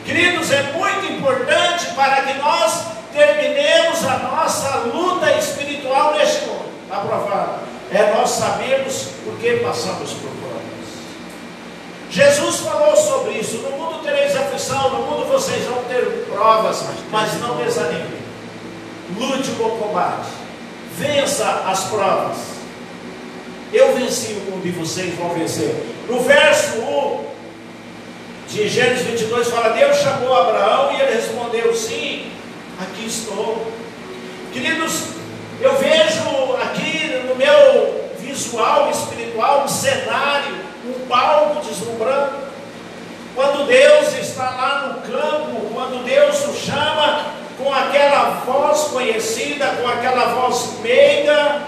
Queridos, 0.05 0.51
é 0.51 0.63
muito 0.73 1.13
importante 1.13 1.87
para 1.95 2.23
que 2.23 2.35
nós 2.39 2.85
terminemos 3.13 4.05
a 4.05 4.19
nossa 4.19 4.77
luta 4.93 5.31
espiritual 5.33 6.15
neste 6.15 6.47
mundo, 6.47 6.69
aprovado. 6.91 7.61
É 7.93 8.13
nós 8.15 8.31
sabermos 8.31 9.09
por 9.25 9.39
que 9.39 9.59
passamos 9.59 10.13
por. 10.15 10.34
Jesus 12.15 12.61
falou 12.61 12.97
sobre 12.97 13.33
isso. 13.33 13.57
No 13.57 13.71
mundo 13.71 14.05
tereis 14.05 14.37
aflição, 14.37 14.89
no 14.91 14.99
mundo 14.99 15.27
vocês 15.27 15.65
vão 15.65 15.83
ter 15.85 16.27
provas, 16.31 16.85
mas 17.11 17.35
não 17.41 17.57
desanimem. 17.57 18.23
Lute 19.19 19.51
o 19.51 19.55
bom 19.55 19.71
combate. 19.79 20.29
Vença 20.97 21.65
as 21.67 21.85
provas. 21.87 22.37
Eu 23.73 23.97
venci 23.97 24.33
o 24.35 24.53
mundo 24.53 24.65
e 24.65 24.71
vocês 24.71 25.13
vão 25.17 25.31
vencer. 25.31 25.75
No 26.09 26.21
verso 26.21 26.79
1 26.79 27.25
de 28.49 28.69
Gênesis 28.69 29.05
22 29.05 29.49
fala: 29.49 29.71
Deus 29.71 29.97
chamou 29.97 30.37
Abraão 30.37 30.93
e 30.93 31.01
ele 31.01 31.17
respondeu: 31.17 31.75
Sim, 31.75 32.31
aqui 32.81 33.07
estou. 33.07 33.73
Queridos, 34.53 35.01
eu 35.61 35.77
vejo 35.79 36.55
aqui 36.63 37.25
no 37.27 37.35
meu 37.35 38.13
visual 38.21 38.89
espiritual 38.89 39.65
um 39.65 39.69
cenário, 39.69 40.74
um 40.87 41.07
palco 41.07 41.65
deslumbrando. 41.65 42.45
Quando 43.35 43.67
Deus 43.67 44.15
está 44.19 44.51
lá 44.51 44.87
no 44.89 45.13
campo, 45.13 45.75
quando 45.75 46.05
Deus 46.05 46.47
o 46.47 46.55
chama 46.55 47.27
com 47.59 47.73
aquela 47.73 48.43
voz 48.47 48.85
conhecida, 48.85 49.67
com 49.81 49.89
aquela 49.89 50.35
voz 50.35 50.79
meiga, 50.81 51.63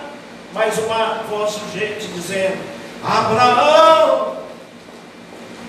mas 0.53 0.79
uma 0.79 1.23
voz 1.29 1.57
urgente 1.57 2.07
dizendo: 2.09 2.59
Abraão, 3.05 4.37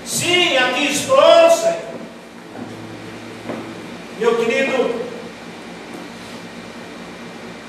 sim, 0.05 0.57
aqui 0.57 0.91
estou, 0.91 1.49
Senhor. 1.49 1.87
Meu 4.19 4.35
querido, 4.37 5.07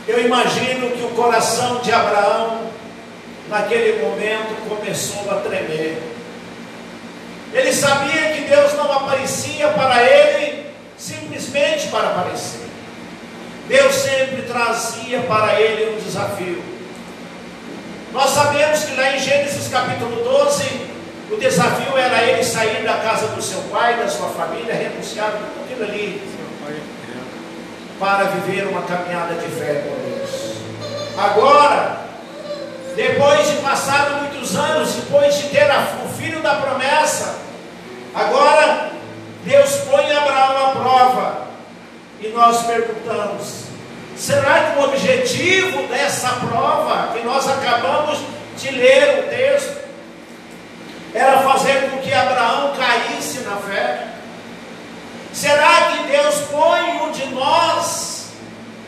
eu 0.07 0.25
imagino 0.25 0.91
que 0.93 1.05
o 1.05 1.11
coração 1.11 1.81
de 1.81 1.93
Abraão, 1.93 2.68
naquele 3.49 4.03
momento, 4.03 4.69
começou 4.69 5.31
a 5.31 5.37
tremer. 5.37 6.03
Ele 7.53 7.73
sabia 7.73 8.33
que 8.33 8.43
Deus 8.43 8.75
não 8.75 8.93
aparecia 8.93 9.69
para 9.69 10.03
ele 10.03 10.67
simplesmente 10.99 11.89
para 11.89 12.09
aparecer. 12.09 12.69
Deus 13.69 13.95
sempre 13.95 14.43
trazia 14.43 15.21
para 15.21 15.61
ele 15.61 15.97
um 15.97 16.01
desafio. 16.03 16.63
Nós 18.13 18.31
sabemos 18.31 18.85
que 18.85 18.97
lá 18.97 19.15
em 19.15 19.19
Gênesis 19.19 19.69
capítulo 19.69 20.25
12, 20.25 20.65
o 21.31 21.37
desafio 21.37 21.97
era 21.97 22.23
ele 22.23 22.43
sair 22.43 22.83
da 22.83 22.95
casa 22.95 23.29
do 23.29 23.43
seu 23.43 23.61
pai, 23.71 23.99
da 23.99 24.09
sua 24.09 24.31
família, 24.31 24.75
renunciar 24.75 25.33
tudo 25.33 25.65
aquilo 25.65 25.85
ali, 25.85 26.23
para 27.99 28.25
viver 28.25 28.67
uma 28.67 28.83
caminhada 28.83 29.35
de 29.35 29.49
fé 29.49 29.85
com 29.85 29.95
Deus. 30.09 30.57
Agora, 31.19 32.08
depois 32.95 33.49
de 33.49 33.57
passar 33.57 34.11
muitos 34.21 34.57
anos, 34.57 34.93
depois 34.95 35.35
de 35.37 35.49
ter 35.49 35.69
o 36.05 36.09
filho 36.09 36.41
da 36.43 36.57
promessa, 36.57 37.39
agora 38.15 38.91
Deus 39.45 39.71
põe 39.91 40.13
Abraão 40.13 40.67
à 40.67 40.71
prova. 40.71 41.49
E 42.21 42.29
nós 42.29 42.63
perguntamos: 42.65 43.65
será 44.17 44.73
que 44.73 44.79
o 44.79 44.85
objetivo 44.85 45.87
dessa 45.89 46.29
prova, 46.47 47.13
que 47.13 47.25
nós 47.25 47.49
acabamos 47.49 48.19
de 48.57 48.71
ler 48.71 49.21
o 49.21 49.29
texto, 49.29 49.79
era 51.15 51.39
fazer 51.39 51.91
com 51.91 51.99
que 51.99 52.13
Abraão 52.13 52.75
caísse 52.77 53.41
na 53.41 53.57
fé? 53.57 54.09
Será 55.33 55.93
que 55.93 56.09
Deus 56.09 56.35
põe 56.51 56.91
um 57.03 57.13
de 57.13 57.27
nós 57.27 58.08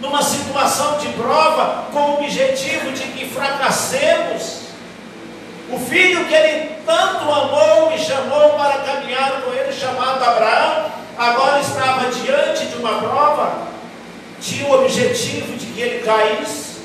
numa 0.01 0.23
situação 0.23 0.99
de 0.99 1.09
prova 1.09 1.85
com 1.93 1.99
o 1.99 2.15
objetivo 2.15 2.93
de 2.93 3.03
que 3.03 3.29
fracassemos? 3.29 4.61
O 5.71 5.79
filho 5.79 6.25
que 6.25 6.35
ele 6.35 6.77
tanto 6.85 7.31
amou 7.31 7.93
e 7.95 7.99
chamou 7.99 8.51
para 8.51 8.81
caminhar 8.81 9.43
com 9.43 9.53
ele, 9.53 9.73
chamado 9.73 10.25
Abraão, 10.25 10.87
agora 11.17 11.61
estava 11.61 12.11
diante 12.11 12.67
de 12.67 12.77
uma 12.77 12.99
prova, 12.99 13.69
tinha 14.41 14.67
o 14.67 14.83
objetivo 14.83 15.57
de 15.57 15.67
que 15.67 15.81
ele 15.81 16.05
caísse. 16.05 16.81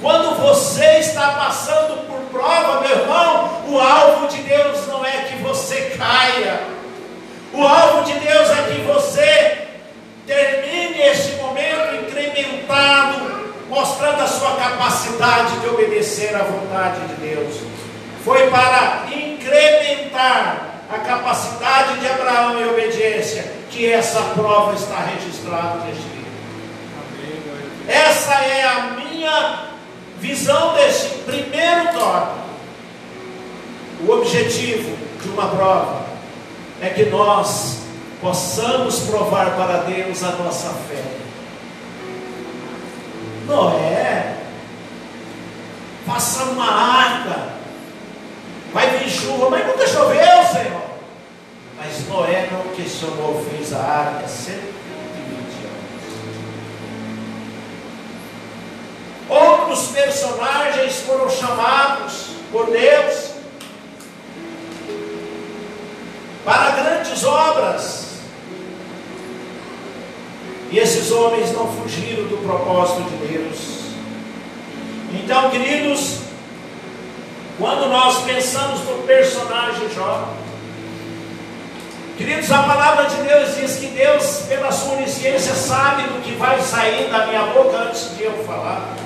Quando 0.00 0.36
você 0.36 0.98
está 0.98 1.32
passando 1.32 2.06
por 2.06 2.20
prova, 2.30 2.80
meu 2.80 2.90
irmão, 2.90 3.62
o 3.68 3.78
alvo 3.78 4.28
de 4.28 4.42
Deus 4.42 4.86
não 4.88 5.04
é 5.04 5.22
que 5.22 5.36
você 5.36 5.96
caia, 5.96 6.60
o 7.52 7.62
alvo 7.62 8.04
de 8.04 8.18
Deus 8.18 8.50
é 8.50 8.72
que 8.72 8.80
você 8.82 9.68
termine 10.26 11.00
este 11.00 11.36
momento 11.36 12.06
incrementado, 12.06 13.52
mostrando 13.68 14.22
a 14.22 14.26
sua 14.26 14.56
capacidade 14.56 15.60
de 15.60 15.68
obedecer 15.68 16.34
à 16.34 16.42
vontade 16.42 17.00
de 17.08 17.14
Deus 17.14 17.72
foi 18.24 18.48
para 18.50 19.06
incrementar 19.12 20.84
a 20.90 20.98
capacidade 20.98 21.98
de 21.98 22.06
Abraão 22.06 22.60
em 22.60 22.68
obediência, 22.68 23.52
que 23.70 23.90
essa 23.90 24.20
prova 24.34 24.74
está 24.74 24.98
registrada 25.00 25.84
neste 25.84 26.02
livro. 26.02 26.32
Essa 27.88 28.34
é 28.34 28.64
a 28.64 28.80
minha 28.92 29.64
visão 30.20 30.74
deste 30.74 31.18
primeiro 31.20 31.92
tópico. 31.92 32.42
O 34.06 34.12
objetivo 34.12 34.96
de 35.20 35.28
uma 35.28 35.48
prova 35.48 36.06
é 36.80 36.90
que 36.90 37.04
nós 37.06 37.81
possamos 38.22 39.00
provar 39.00 39.54
para 39.56 39.82
Deus 39.82 40.22
a 40.22 40.30
nossa 40.30 40.70
fé. 40.88 41.02
Noé, 43.46 44.36
faça 46.06 46.44
uma 46.44 46.64
arca 46.64 47.52
Vai 48.72 48.88
vir 48.98 49.10
chuva, 49.10 49.50
mas 49.50 49.66
nunca 49.66 49.86
choveu, 49.86 50.44
Senhor. 50.50 50.82
Mas 51.76 52.08
Noé 52.08 52.48
não 52.50 52.74
questionou, 52.74 53.44
fez 53.50 53.72
a 53.74 53.78
arca 53.78 54.26
120 54.26 54.62
anos. 55.58 55.98
Outros 59.28 59.88
personagens 59.88 61.00
foram 61.00 61.28
chamados 61.28 62.28
por 62.50 62.70
Deus 62.70 63.32
para 66.44 66.70
grandes 66.70 67.22
obras. 67.24 68.01
E 70.72 70.78
esses 70.78 71.12
homens 71.12 71.52
não 71.52 71.70
fugiram 71.70 72.24
do 72.24 72.42
propósito 72.42 73.02
de 73.02 73.26
Deus. 73.26 73.58
Então, 75.12 75.50
queridos, 75.50 76.20
quando 77.58 77.90
nós 77.90 78.24
pensamos 78.24 78.80
no 78.80 79.02
personagem 79.02 79.90
Jó, 79.94 80.30
queridos, 82.16 82.50
a 82.50 82.62
palavra 82.62 83.04
de 83.04 83.16
Deus 83.16 83.54
diz 83.54 83.76
que 83.76 83.88
Deus, 83.88 84.44
pela 84.48 84.72
sua 84.72 84.94
onisciência, 84.94 85.52
sabe 85.52 86.04
do 86.04 86.22
que 86.22 86.32
vai 86.36 86.58
sair 86.62 87.10
da 87.10 87.26
minha 87.26 87.42
boca 87.48 87.76
antes 87.76 88.16
de 88.16 88.22
eu 88.22 88.42
falar. 88.44 88.96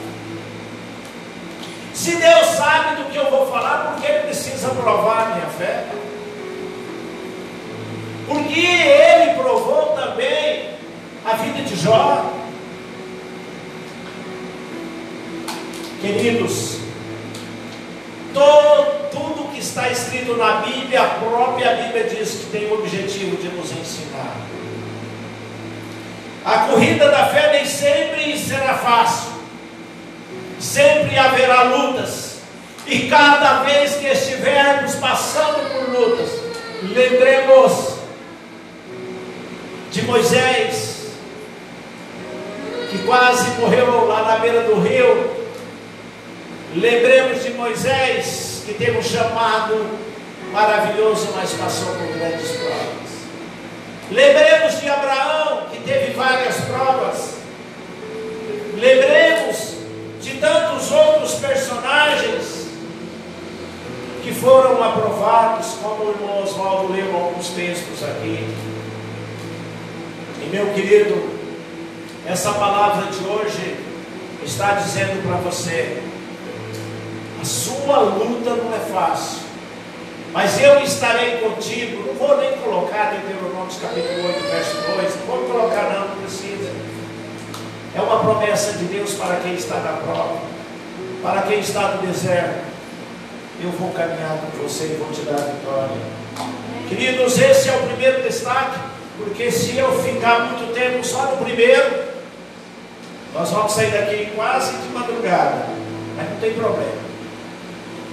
Se 1.92 2.14
Deus 2.14 2.46
sabe 2.46 3.02
do 3.02 3.10
que 3.10 3.16
eu 3.16 3.28
vou 3.28 3.50
falar, 3.50 3.90
por 3.90 4.00
que 4.00 4.06
Ele 4.06 4.20
precisa 4.20 4.68
provar 4.68 5.22
a 5.22 5.34
minha 5.34 5.46
fé? 5.48 5.84
Porque 8.28 8.60
Ele 8.60 9.34
provou 9.34 9.96
também 9.96 10.75
a 11.26 11.34
vida 11.34 11.62
de 11.62 11.76
Jó. 11.76 12.32
Queridos, 16.00 16.76
Todo, 18.32 19.08
tudo 19.10 19.50
que 19.50 19.60
está 19.60 19.88
escrito 19.88 20.36
na 20.36 20.56
Bíblia, 20.60 21.00
a 21.02 21.08
própria 21.08 21.74
Bíblia 21.74 22.04
diz 22.04 22.32
que 22.32 22.50
tem 22.52 22.70
o 22.70 22.74
objetivo 22.74 23.34
de 23.36 23.48
nos 23.48 23.72
ensinar. 23.72 24.36
A 26.44 26.58
corrida 26.68 27.08
da 27.10 27.28
fé 27.28 27.52
nem 27.52 27.64
sempre 27.64 28.38
será 28.38 28.74
fácil. 28.74 29.30
Sempre 30.60 31.18
haverá 31.18 31.62
lutas. 31.62 32.40
E 32.86 33.08
cada 33.08 33.62
vez 33.62 33.96
que 33.96 34.06
estivermos 34.06 34.96
passando 34.96 35.72
por 35.72 35.98
lutas, 35.98 36.28
lembremos 36.82 37.96
de 39.90 40.02
Moisés, 40.02 40.95
que 42.90 42.98
quase 43.04 43.50
morreu 43.60 44.06
lá 44.06 44.22
na 44.22 44.36
beira 44.36 44.62
do 44.62 44.80
rio. 44.80 45.30
Lembremos 46.74 47.42
de 47.42 47.50
Moisés, 47.50 48.62
que 48.66 48.74
tem 48.74 48.96
um 48.96 49.02
chamado 49.02 49.86
maravilhoso, 50.52 51.28
mas 51.34 51.52
passou 51.52 51.94
por 51.94 52.06
grandes 52.18 52.50
provas. 52.52 53.06
Lembremos 54.10 54.80
de 54.80 54.88
Abraão, 54.88 55.66
que 55.70 55.80
teve 55.82 56.12
várias 56.12 56.56
provas. 56.62 57.36
Lembremos 58.76 59.76
de 60.20 60.34
tantos 60.34 60.92
outros 60.92 61.34
personagens 61.34 62.66
que 64.22 64.34
foram 64.34 64.82
aprovados, 64.82 65.74
como 65.82 66.04
o 66.04 66.10
irmão 66.10 66.42
Oswaldo 66.42 66.92
leu 66.92 67.14
alguns 67.14 67.48
textos 67.48 68.02
aqui. 68.02 68.48
E 70.42 70.48
meu 70.50 70.66
querido, 70.74 71.35
essa 72.26 72.52
palavra 72.52 73.06
de 73.10 73.24
hoje 73.24 73.76
está 74.44 74.72
dizendo 74.74 75.22
para 75.26 75.36
você: 75.38 76.02
a 77.40 77.44
sua 77.44 77.98
luta 78.00 78.50
não 78.50 78.74
é 78.74 78.80
fácil. 78.80 79.46
Mas 80.32 80.60
eu 80.60 80.80
estarei 80.80 81.38
contigo. 81.38 82.04
Não 82.06 82.14
vou 82.14 82.36
nem 82.38 82.58
colocar 82.58 83.12
Deuteronômio 83.12 83.72
capítulo 83.80 84.26
8, 84.26 84.50
verso 84.50 84.74
2. 84.74 85.16
Não 85.16 85.26
vou 85.26 85.38
colocar, 85.50 85.82
não, 85.94 86.08
não 86.08 86.16
precisa. 86.16 86.70
É 87.94 88.00
uma 88.00 88.18
promessa 88.18 88.72
de 88.72 88.84
Deus 88.84 89.14
para 89.14 89.36
quem 89.36 89.54
está 89.54 89.76
na 89.76 89.92
prova, 89.92 90.38
para 91.22 91.42
quem 91.42 91.60
está 91.60 91.92
no 91.92 92.06
deserto. 92.06 92.66
Eu 93.62 93.70
vou 93.70 93.90
caminhar 93.92 94.38
com 94.38 94.62
você 94.62 94.84
e 94.84 94.96
vou 94.96 95.10
te 95.10 95.22
dar 95.22 95.36
a 95.36 95.46
vitória. 95.46 95.96
Queridos, 96.88 97.38
esse 97.38 97.70
é 97.70 97.72
o 97.72 97.86
primeiro 97.86 98.22
destaque, 98.22 98.78
porque 99.16 99.50
se 99.50 99.78
eu 99.78 99.98
ficar 100.02 100.40
muito 100.40 100.74
tempo 100.74 101.02
só 101.02 101.22
no 101.30 101.38
primeiro, 101.38 102.15
nós 103.36 103.50
vamos 103.50 103.72
sair 103.72 103.90
daqui 103.90 104.32
quase 104.34 104.74
de 104.78 104.88
madrugada, 104.88 105.66
mas 106.16 106.30
não 106.30 106.36
tem 106.40 106.54
problema. 106.54 107.06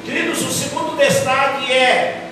Queridos, 0.03 0.41
o 0.41 0.51
segundo 0.51 0.97
destaque 0.97 1.71
é: 1.71 2.31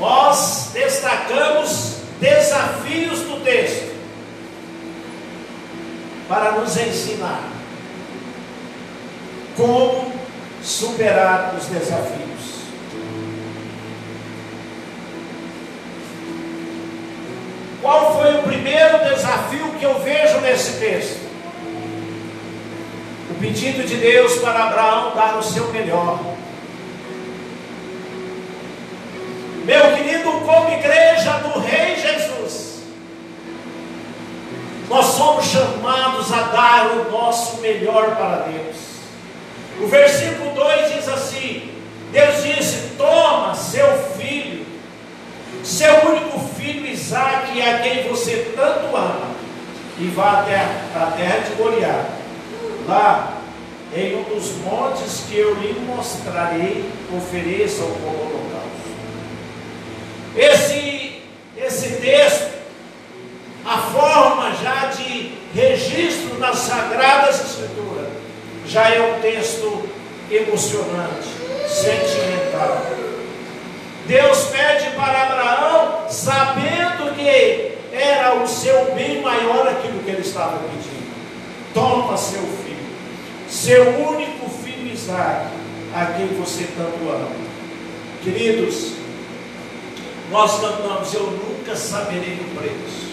nós 0.00 0.70
destacamos 0.72 1.96
desafios 2.18 3.20
do 3.20 3.44
texto 3.44 3.92
para 6.28 6.52
nos 6.52 6.74
ensinar 6.78 7.42
como 9.54 10.12
superar 10.62 11.54
os 11.58 11.66
desafios. 11.66 12.31
Qual 17.82 18.18
foi 18.18 18.38
o 18.38 18.42
primeiro 18.42 19.04
desafio 19.04 19.74
que 19.78 19.84
eu 19.84 19.98
vejo 19.98 20.40
nesse 20.40 20.78
texto? 20.78 21.32
o 23.32 23.34
pedido 23.40 23.86
de 23.86 23.96
Deus 23.96 24.36
para 24.36 24.64
Abraão 24.64 25.14
dar 25.14 25.38
o 25.38 25.42
seu 25.42 25.72
melhor. 25.72 26.20
Meu 29.64 29.96
querido, 29.96 30.30
como 30.44 30.74
igreja 30.74 31.32
do 31.38 31.60
Rei 31.60 31.96
Jesus, 31.96 32.82
nós 34.88 35.06
somos 35.06 35.46
chamados 35.46 36.32
a 36.32 36.42
dar 36.42 36.86
o 36.92 37.10
nosso 37.10 37.60
melhor 37.60 38.16
para 38.16 38.48
Deus. 38.48 38.76
O 39.80 39.86
versículo 39.86 40.52
2 40.54 40.94
diz 40.94 41.08
assim: 41.08 41.70
Deus 42.10 42.42
disse: 42.42 42.96
Toma 42.98 43.54
seu 43.54 43.86
filho, 44.16 44.66
seu 45.62 46.10
único 46.10 46.38
filho 46.56 46.86
Isaque, 46.86 47.62
a 47.62 47.78
quem 47.78 48.08
você 48.08 48.52
tanto 48.54 48.94
ama, 48.94 49.30
e 49.98 50.01
vá 50.14 50.40
até 50.40 50.56
a 50.94 51.12
terra 51.16 51.38
de 51.38 51.62
Moriá 51.62 52.04
lá 52.86 53.38
em 53.94 54.16
um 54.16 54.22
dos 54.22 54.52
montes 54.64 55.24
que 55.28 55.36
eu 55.36 55.54
lhe 55.54 55.74
mostrarei, 55.86 56.84
ofereça 57.14 57.82
o 57.82 57.92
holocausto. 58.06 58.52
Esse, 60.34 61.22
esse 61.56 62.00
texto, 62.00 62.52
a 63.64 63.78
forma 63.78 64.54
já 64.62 64.86
de 64.86 65.34
registro 65.54 66.38
nas 66.38 66.58
Sagradas 66.58 67.40
Escrituras, 67.40 68.08
já 68.66 68.88
é 68.88 69.14
um 69.14 69.20
texto 69.20 69.88
emocionante, 70.30 71.28
sentimental. 71.68 72.86
Deus 74.06 74.44
pede 74.46 74.90
para 74.96 75.22
Abraão, 75.22 76.06
sabendo 76.08 77.14
que 77.14 77.71
era 77.92 78.42
o 78.42 78.46
seu 78.48 78.94
bem 78.94 79.20
maior 79.20 79.68
aquilo 79.68 80.02
que 80.02 80.10
ele 80.10 80.22
estava 80.22 80.58
pedindo. 80.58 81.12
Toma 81.74 82.16
seu 82.16 82.40
filho 82.40 82.72
seu 83.52 84.00
único 84.08 84.48
filho 84.48 84.90
Isaac, 84.90 85.48
a 85.94 86.06
quem 86.06 86.26
você 86.28 86.66
tanto 86.74 87.06
ama. 87.06 87.28
Queridos, 88.24 88.92
nós 90.30 90.58
cantamos, 90.58 91.12
eu 91.12 91.30
nunca 91.30 91.76
saberei 91.76 92.40
o 92.40 92.56
preço. 92.56 93.12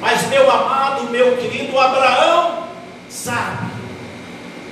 Mas 0.00 0.28
meu 0.28 0.48
amado, 0.48 1.10
meu 1.10 1.36
querido 1.36 1.76
Abraão, 1.76 2.68
sabe. 3.10 3.72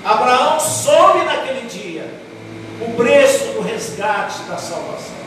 Abraão 0.05 0.61
soube 0.61 1.25
naquele 1.25 1.67
dia 1.67 2.09
o 2.81 2.93
preço 2.93 3.47
do 3.55 3.63
resgate 3.63 4.45
da 4.45 4.57
salvação. 4.57 5.26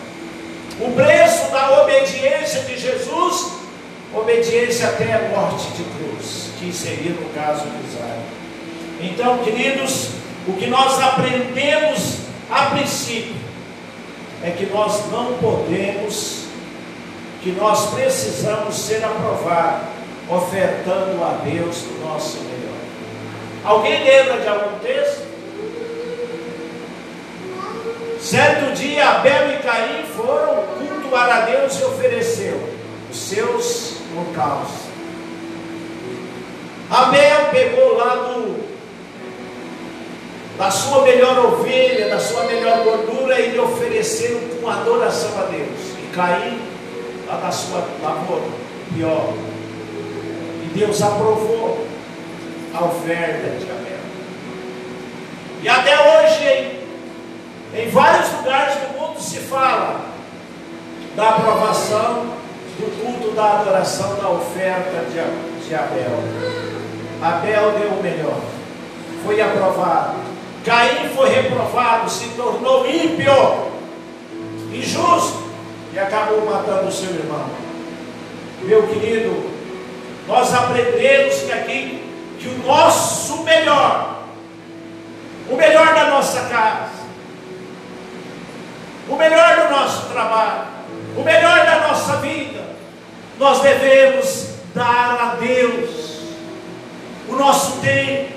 O 0.80 0.92
preço 0.96 1.52
da 1.52 1.82
obediência 1.84 2.62
de 2.62 2.78
Jesus, 2.78 3.54
obediência 4.14 4.88
até 4.88 5.14
a 5.14 5.30
morte 5.30 5.68
de 5.72 5.84
cruz 5.84 6.50
que 6.60 6.74
seria 6.74 7.12
no 7.12 7.30
caso 7.30 7.64
de 7.64 7.88
Isaac. 7.88 8.20
Então, 9.02 9.38
queridos, 9.40 10.10
o 10.48 10.54
que 10.54 10.68
nós 10.68 11.02
aprendemos 11.02 12.18
a 12.52 12.66
princípio 12.68 13.36
é 14.44 14.52
que 14.52 14.66
nós 14.66 15.10
não 15.10 15.34
podemos, 15.34 16.46
que 17.42 17.52
nós 17.52 17.92
precisamos 17.92 18.76
ser 18.76 19.04
aprovados, 19.04 19.88
ofertando 20.30 21.24
a 21.24 21.42
Deus 21.44 21.78
o 21.84 22.06
nosso 22.06 22.38
melhor. 22.38 22.78
Alguém 23.64 24.04
lembra 24.04 24.40
de 24.40 24.48
algum 24.48 24.80
texto? 24.80 25.29
Certo 28.22 28.74
dia, 28.74 29.10
Abel 29.10 29.54
e 29.54 29.58
Caim 29.64 30.04
foram 30.16 30.64
cultuar 30.78 31.30
a 31.30 31.42
Deus 31.42 31.80
e 31.80 31.86
ofereceu 31.86 32.62
os 33.10 33.18
seus 33.18 33.94
holocaustos. 34.14 34.90
Abel 36.90 37.50
pegou 37.52 37.96
lá 37.96 38.16
do, 38.16 38.64
da 40.58 40.70
sua 40.70 41.04
melhor 41.04 41.46
ovelha, 41.46 42.10
da 42.10 42.20
sua 42.20 42.44
melhor 42.44 42.84
gordura 42.84 43.40
e 43.40 43.52
lhe 43.52 43.60
ofereceram 43.60 44.42
com 44.60 44.70
adoração 44.70 45.32
a 45.40 45.44
Deus. 45.44 45.80
E 45.98 46.14
Caim, 46.14 46.60
lá 47.26 47.38
da 47.38 47.52
sua 47.52 47.88
lavoura, 48.04 48.44
pior. 48.94 49.34
E 50.66 50.78
Deus 50.78 51.02
aprovou 51.02 51.88
a 52.74 52.84
oferta 52.84 53.50
de 53.50 53.72
Abel. 53.72 54.00
E 55.62 55.70
até 55.70 55.96
hoje, 55.96 56.44
em, 56.46 56.79
em 57.74 57.90
vários 57.90 58.32
lugares 58.34 58.76
do 58.76 59.00
mundo 59.00 59.20
se 59.20 59.38
fala 59.40 60.02
da 61.16 61.30
aprovação 61.30 62.40
do 62.80 63.04
culto 63.04 63.36
da 63.36 63.60
adoração 63.60 64.16
da 64.16 64.30
oferta 64.30 65.06
de, 65.12 65.76
Abel. 65.76 66.24
Abel 67.22 67.72
deu 67.78 67.90
o 67.90 68.02
melhor, 68.02 68.40
foi 69.24 69.40
aprovado. 69.42 70.18
Caim 70.66 71.10
foi 71.16 71.30
reprovado, 71.30 72.10
se 72.10 72.30
tornou 72.30 72.90
ímpio, 72.90 73.32
injusto 74.74 75.44
e 75.94 76.00
acabou 76.00 76.46
matando 76.46 76.88
o 76.88 76.92
seu 76.92 77.10
irmão. 77.12 77.46
Meu 78.64 78.88
querido, 78.88 79.50
nós 80.28 80.54
aprendemos 80.54 81.36
que 81.42 81.52
aqui 81.52 82.10
que 82.40 82.48
o 82.48 82.58
nosso 82.66 83.44
melhor, 83.44 84.24
o 85.50 85.56
melhor 85.56 85.94
da 85.94 86.06
nossa 86.06 86.42
casa, 86.42 86.99
o 89.10 89.16
melhor 89.16 89.68
do 89.68 89.72
nosso 89.72 90.08
trabalho, 90.08 90.68
o 91.18 91.24
melhor 91.24 91.66
da 91.66 91.88
nossa 91.88 92.18
vida, 92.18 92.64
nós 93.38 93.62
devemos 93.62 94.50
dar 94.74 95.18
a 95.22 95.36
Deus 95.40 96.10
o 97.28 97.36
nosso 97.36 97.80
tempo, 97.82 98.34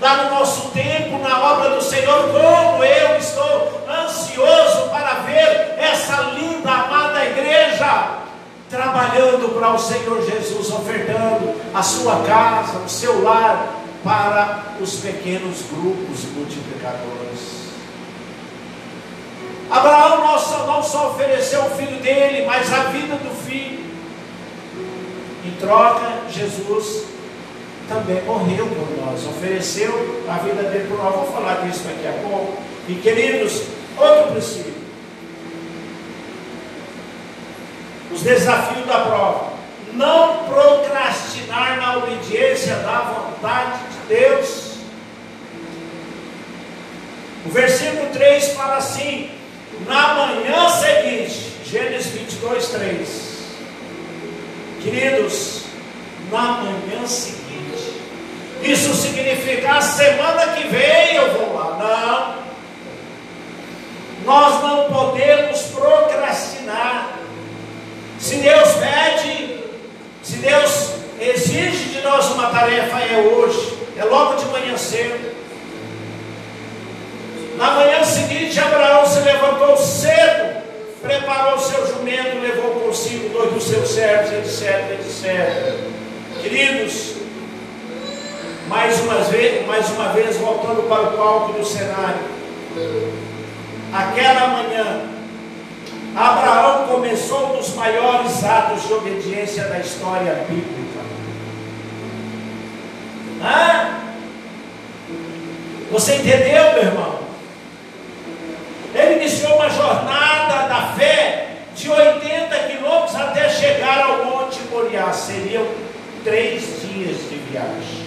dar 0.00 0.26
o 0.26 0.34
nosso 0.34 0.70
tempo 0.70 1.18
na 1.18 1.52
obra 1.52 1.70
do 1.70 1.82
Senhor, 1.82 2.28
como 2.28 2.84
eu 2.84 3.16
estou 3.18 3.82
ansioso 3.88 4.90
para 4.90 5.20
ver 5.26 5.74
essa 5.78 6.32
linda, 6.34 6.70
amada 6.70 7.24
igreja 7.24 8.26
trabalhando 8.68 9.54
para 9.54 9.72
o 9.72 9.78
Senhor 9.78 10.22
Jesus, 10.22 10.70
ofertando 10.70 11.54
a 11.72 11.82
sua 11.82 12.24
casa, 12.24 12.78
o 12.78 12.88
seu 12.88 13.22
lar 13.22 13.74
para 14.02 14.74
os 14.80 14.96
pequenos 14.96 15.62
grupos 15.70 16.24
multiplicadores. 16.34 17.45
Abraão 19.70 20.26
não 20.26 20.38
só, 20.38 20.66
não 20.66 20.82
só 20.82 21.10
ofereceu 21.10 21.64
o 21.64 21.70
filho 21.70 22.00
dele, 22.00 22.46
mas 22.46 22.72
a 22.72 22.84
vida 22.84 23.16
do 23.16 23.34
filho. 23.44 23.84
Em 25.44 25.52
troca, 25.60 26.22
Jesus 26.30 27.04
também 27.88 28.22
morreu 28.22 28.66
por 28.66 29.04
nós, 29.04 29.26
ofereceu 29.26 30.24
a 30.28 30.38
vida 30.38 30.62
dele 30.64 30.88
por 30.88 30.98
nós. 30.98 31.14
Vou 31.14 31.32
falar 31.32 31.66
disso 31.66 31.84
daqui 31.84 32.06
a 32.06 32.28
pouco. 32.28 32.62
E 32.88 32.94
queridos, 32.96 33.62
outro 33.96 34.32
princípio. 34.32 34.74
Os 38.12 38.22
desafios 38.22 38.86
da 38.86 39.00
prova. 39.00 39.56
Não 39.92 40.44
procrastinar 40.44 41.78
na 41.78 41.96
obediência 41.98 42.76
da 42.76 43.00
vontade 43.00 43.78
de 43.90 44.14
Deus. 44.14 44.76
O 47.46 47.48
versículo 47.48 48.10
3 48.12 48.48
fala 48.52 48.76
assim: 48.76 49.30
na 49.84 50.14
manhã 50.14 50.68
seguinte, 50.68 51.52
Gênesis 51.64 52.12
22, 52.12 52.68
3. 52.68 53.08
Queridos, 54.82 55.62
na 56.30 56.42
manhã 56.62 57.06
seguinte, 57.06 57.46
isso 58.62 58.94
significa 58.94 59.76
a 59.76 59.80
semana 59.80 60.54
que 60.54 60.66
vem 60.68 61.16
eu 61.16 61.32
vou 61.32 61.54
lá. 61.54 61.76
Não. 61.78 62.46
Nós 64.24 64.62
não 64.62 64.92
podemos 64.92 65.60
procrastinar. 65.62 67.18
Se 68.18 68.36
Deus 68.36 68.68
pede, 68.74 69.60
se 70.22 70.36
Deus 70.36 70.92
exige 71.20 71.90
de 71.90 72.00
nós 72.02 72.26
uma 72.30 72.48
tarefa, 72.50 72.98
é 73.00 73.18
hoje, 73.18 73.78
é 73.96 74.04
logo 74.04 74.34
de 74.34 74.46
manhã 74.46 74.76
cedo. 74.76 75.36
Na 77.56 77.70
manhã 77.72 78.04
seguinte, 78.04 78.58
Abraão 78.60 79.06
se 79.06 79.20
levantou 79.20 79.76
cedo, 79.78 80.62
preparou 81.00 81.58
seu 81.58 81.86
jumento, 81.86 82.40
levou 82.40 82.80
consigo 82.80 83.30
dois 83.30 83.52
dos 83.52 83.64
seus 83.64 83.85
servos, 83.96 84.30
etc, 84.30 84.90
etc. 85.00 85.74
Queridos, 86.42 87.14
mais 88.68 89.00
uma 89.00 89.20
vez, 89.20 89.66
mais 89.66 89.88
uma 89.88 90.08
vez 90.10 90.36
voltando 90.36 90.86
para 90.86 91.02
o 91.02 91.16
palco 91.16 91.54
do 91.54 91.64
cenário. 91.64 92.20
Aquela 93.90 94.48
manhã, 94.48 95.00
Abraão 96.14 96.88
começou 96.88 97.54
um 97.54 97.56
dos 97.56 97.74
maiores 97.74 98.44
atos 98.44 98.86
de 98.86 98.92
obediência 98.92 99.64
da 99.64 99.78
história 99.78 100.44
bíblica. 100.46 101.00
Ah? 103.42 104.00
Você 105.90 106.16
entendeu, 106.16 106.72
meu 106.74 106.82
irmão? 106.82 107.18
Ele 108.94 109.22
iniciou 109.22 109.54
uma 109.54 109.70
jornada 109.70 110.68
da 110.68 110.92
fé 110.98 111.45
de 111.76 111.90
80 111.90 112.58
quilômetros 112.68 113.14
até 113.14 113.48
chegar 113.50 114.00
ao 114.00 114.24
Monte 114.24 114.60
Moriá. 114.70 115.12
Seriam 115.12 115.66
três 116.24 116.62
dias 116.80 117.18
de 117.28 117.36
viagem. 117.50 118.06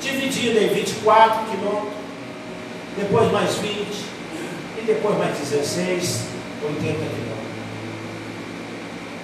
Dividido 0.00 0.58
em 0.58 0.68
24 0.68 1.44
quilômetros, 1.50 1.92
depois 2.96 3.30
mais 3.30 3.54
20, 3.56 3.70
e 4.78 4.82
depois 4.86 5.18
mais 5.18 5.36
16, 5.36 6.22
80 6.62 6.80
quilômetros. 6.82 7.20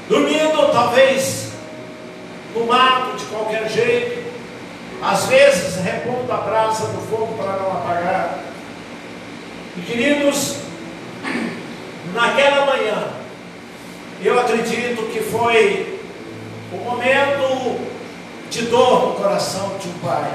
Dormindo, 0.08 0.72
talvez, 0.72 1.52
no 2.54 2.66
mato, 2.66 3.16
de 3.16 3.24
qualquer 3.24 3.68
jeito, 3.70 4.26
às 5.02 5.26
vezes 5.26 5.76
repondo 5.82 6.30
a 6.30 6.36
brasa 6.36 6.86
do 6.88 7.00
fogo 7.10 7.34
para 7.38 7.56
não 7.56 7.72
apagar. 7.72 8.38
E 9.76 9.80
queridos, 9.80 10.56
naquela 12.16 12.64
manhã, 12.64 13.08
eu 14.24 14.40
acredito 14.40 15.12
que 15.12 15.20
foi 15.20 16.00
o 16.72 16.76
momento 16.78 17.78
de 18.50 18.62
dor 18.62 19.08
no 19.08 19.14
coração 19.14 19.76
de 19.78 19.88
um 19.88 19.98
pai, 19.98 20.32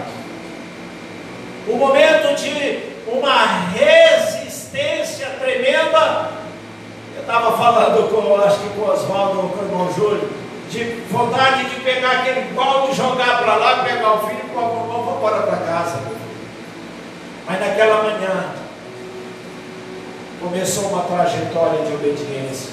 o 1.67 1.75
momento 1.75 2.35
de 2.35 2.91
uma 3.07 3.45
resistência 3.73 5.27
tremenda. 5.39 6.29
Eu 7.15 7.21
estava 7.21 7.57
falando 7.57 8.09
com, 8.09 8.41
acho 8.41 8.59
que 8.59 8.69
com 8.69 8.81
o 8.81 8.91
Oswaldo 8.91 9.49
com 9.49 9.59
o 9.59 9.65
irmão 9.65 9.93
Júlio, 9.93 10.29
de 10.69 10.83
vontade 11.11 11.65
de 11.65 11.81
pegar 11.81 12.19
aquele 12.19 12.53
balde, 12.53 12.95
jogar 12.95 13.41
para 13.41 13.55
lá, 13.55 13.83
pegar 13.83 14.13
o 14.13 14.27
filho 14.27 14.39
e 14.49 14.55
mão, 14.55 14.69
vou 14.87 15.17
embora 15.17 15.41
para 15.41 15.57
casa. 15.57 15.99
Mas 17.47 17.59
naquela 17.59 18.03
manhã, 18.03 18.60
começou 20.41 20.85
uma 20.85 21.03
trajetória 21.03 21.85
de 21.85 21.93
obediência. 21.93 22.71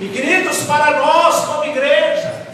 E 0.00 0.08
queridos, 0.08 0.62
para 0.62 0.98
nós 0.98 1.44
como 1.44 1.64
igreja, 1.64 2.46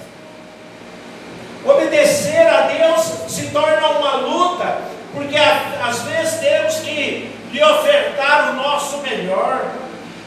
obedecer 1.64 2.44
a 2.46 2.62
Deus 2.62 3.30
se 3.30 3.50
torna 3.50 3.88
uma 3.88 4.16
luta, 4.16 4.78
porque 5.14 5.36
às 5.36 6.02
vezes 6.02 6.40
temos 6.40 6.74
que 6.80 7.32
lhe 7.52 7.62
ofertar 7.62 8.50
o 8.50 8.54
nosso 8.54 8.98
melhor, 8.98 9.64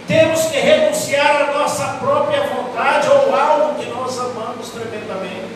temos 0.07 0.43
que 0.45 0.57
renunciar 0.57 1.49
à 1.49 1.59
nossa 1.59 1.85
própria 1.99 2.47
vontade 2.47 3.09
ou 3.09 3.35
algo 3.35 3.75
que 3.77 3.89
nós 3.89 4.17
amamos 4.17 4.69
tremendamente. 4.69 5.48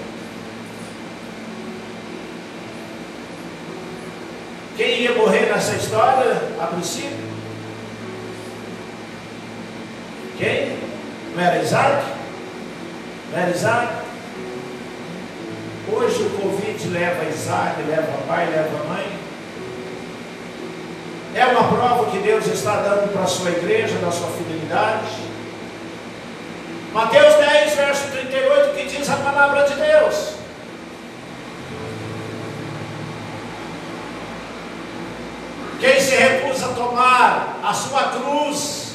Quem 4.75 5.01
ia 5.01 5.13
morrer 5.13 5.51
nessa 5.51 5.75
história 5.75 6.41
a 6.59 6.65
princípio? 6.65 7.31
Quem? 10.37 10.79
Não 11.35 11.43
era 11.43 11.61
Isaac? 11.61 12.03
Não 13.31 13.39
era 13.39 13.51
Isaac? 13.51 13.93
Hoje 15.91 16.23
o 16.23 16.29
Covid 16.41 16.87
leva 16.87 17.29
Isaac, 17.29 17.83
leva 17.83 18.17
pai, 18.27 18.47
leva 18.47 18.83
mãe. 18.85 19.23
É 21.35 21.45
uma 21.45 21.67
prova 21.67 22.09
que 22.09 22.17
Deus 22.19 22.47
está 22.47 22.77
dando 22.77 23.11
para 23.11 23.23
a 23.23 23.27
sua 23.27 23.51
igreja, 23.51 23.97
da 23.97 24.11
sua 24.11 24.29
fidelidade. 24.29 25.07
Mateus 26.93 27.35
10, 27.35 27.75
verso 27.75 28.07
38, 28.11 28.75
que 28.75 28.85
diz 28.85 29.09
a 29.09 29.17
palavra 29.17 29.63
de 29.63 29.75
Deus. 29.75 30.42
Se 36.13 36.19
recusa 36.19 36.67
tomar 36.75 37.59
a 37.63 37.73
sua 37.73 38.03
cruz 38.09 38.93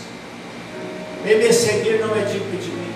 e 1.25 1.35
me 1.35 1.53
seguir 1.53 1.99
não 1.99 2.15
é 2.15 2.21
digno 2.21 2.57
de 2.57 2.71
mim. 2.71 2.95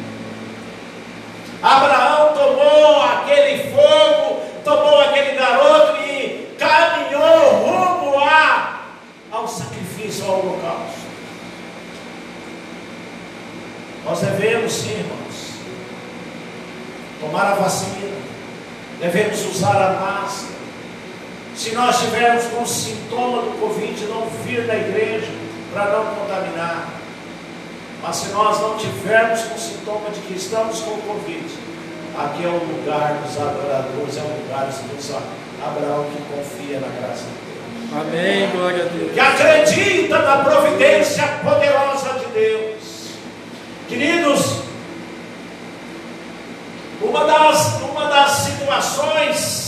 Abraão 1.60 2.32
tomou 2.32 3.02
aquele 3.02 3.72
fogo, 3.72 4.42
tomou 4.62 5.00
aquele 5.00 5.36
garoto 5.36 6.00
e 6.04 6.54
caminhou 6.56 7.64
rumo 7.64 8.16
a, 8.20 8.82
ao 9.32 9.48
sacrifício, 9.48 10.24
ao 10.24 10.38
holocausto. 10.38 11.00
Nós 14.04 14.20
devemos 14.20 14.72
sim, 14.72 15.00
irmãos, 15.00 15.50
tomar 17.20 17.46
a 17.46 17.54
vacina, 17.54 18.18
devemos 19.00 19.44
usar 19.46 19.82
a 19.82 19.92
máscara, 19.94 20.51
se 21.54 21.72
nós 21.72 22.00
tivermos 22.00 22.44
com 22.46 22.66
sintoma 22.66 23.42
do 23.42 23.60
Covid, 23.60 24.04
não 24.06 24.26
vir 24.44 24.66
na 24.66 24.74
igreja 24.74 25.28
para 25.72 25.92
não 25.92 26.06
contaminar. 26.14 26.88
Mas 28.02 28.16
se 28.16 28.28
nós 28.30 28.60
não 28.60 28.76
tivermos 28.76 29.42
com 29.42 29.58
sintoma 29.58 30.10
de 30.10 30.20
que 30.20 30.34
estamos 30.34 30.80
com 30.80 30.96
Covid, 31.02 31.46
aqui 32.18 32.44
é 32.44 32.48
o 32.48 32.64
lugar 32.64 33.14
dos 33.14 33.36
adoradores, 33.36 34.16
é 34.16 34.20
o 34.20 34.42
lugar 34.42 34.66
dos 34.66 35.10
Abraão 35.64 36.06
que 36.10 36.22
confia 36.34 36.80
na 36.80 36.88
graça 36.88 37.24
de 37.24 37.52
Deus. 37.52 38.00
Amém, 38.00 38.50
glória 38.50 38.84
a 38.84 38.88
Deus. 38.88 39.12
Que 39.12 39.20
acredita 39.20 40.18
na 40.18 40.38
providência 40.38 41.24
poderosa 41.44 42.18
de 42.18 42.26
Deus. 42.32 42.82
Queridos, 43.88 44.62
uma 47.00 47.24
das, 47.24 47.80
uma 47.82 48.06
das 48.06 48.30
situações 48.30 49.61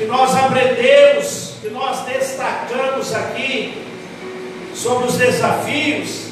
que 0.00 0.06
nós 0.06 0.34
aprendemos, 0.34 1.56
que 1.60 1.68
nós 1.68 2.06
destacamos 2.06 3.14
aqui 3.14 3.86
sobre 4.74 5.08
os 5.08 5.18
desafios, 5.18 6.28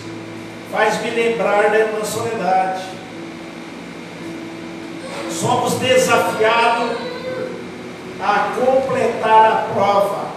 faz 0.72 1.02
me 1.02 1.10
lembrar 1.10 1.68
da 1.68 1.78
irmã 1.78 2.02
Soledade. 2.02 2.84
Somos 5.30 5.74
desafiados 5.74 6.96
a 8.22 8.54
completar 8.56 9.52
a 9.52 9.74
prova. 9.74 10.28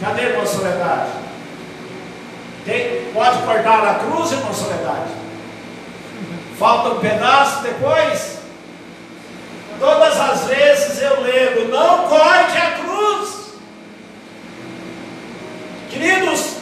Cadê 0.00 0.22
a 0.22 0.28
irmã 0.30 0.44
Soledade? 0.44 1.12
Tem, 2.64 3.04
pode 3.14 3.38
cortar 3.42 3.86
a 3.86 3.94
cruz, 4.00 4.32
irmão 4.32 4.52
Soledade? 4.52 5.12
Falta 6.58 6.88
um 6.88 6.98
pedaço 6.98 7.62
depois? 7.62 8.39
Todas 9.80 10.20
as 10.20 10.44
vezes 10.44 11.00
eu 11.00 11.22
lembro, 11.22 11.68
não 11.68 12.06
corte 12.06 12.58
a 12.58 12.72
cruz. 12.72 13.54
Queridos, 15.88 16.56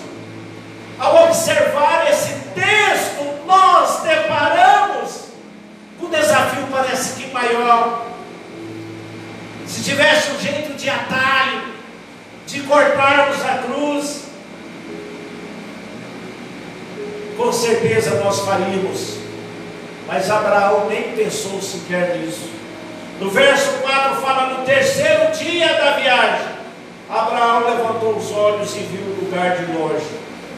ao 1.01 1.25
observar 1.25 2.09
esse 2.09 2.33
texto, 2.55 3.45
nós 3.45 4.03
deparamos 4.05 5.23
com 5.99 6.07
um 6.07 6.11
desafio 6.11 6.69
parece 6.71 7.21
que 7.21 7.33
maior. 7.33 8.07
Se 9.67 9.83
tivesse 9.83 10.31
um 10.31 10.39
jeito 10.39 10.75
de 10.75 10.89
atalho, 10.89 11.75
de 12.47 12.61
cortarmos 12.61 13.45
a 13.45 13.59
cruz, 13.59 14.23
com 17.37 17.53
certeza 17.53 18.23
nós 18.23 18.39
faríamos. 18.43 19.19
Mas 20.07 20.31
Abraão 20.31 20.87
nem 20.89 21.17
pensou 21.17 21.61
sequer 21.61 22.17
nisso. 22.17 22.58
No 23.21 23.31
verso 23.31 23.79
4 23.81 24.21
fala: 24.21 24.55
no 24.55 24.65
terceiro 24.65 25.33
dia 25.33 25.69
da 25.75 25.93
viagem, 25.93 26.47
Abraão 27.11 27.65
levantou 27.65 28.17
os 28.17 28.31
olhos 28.33 28.75
e 28.77 28.81
viu 28.81 29.03
o 29.03 29.25
lugar 29.25 29.57
de 29.57 29.73
longe. 29.73 30.07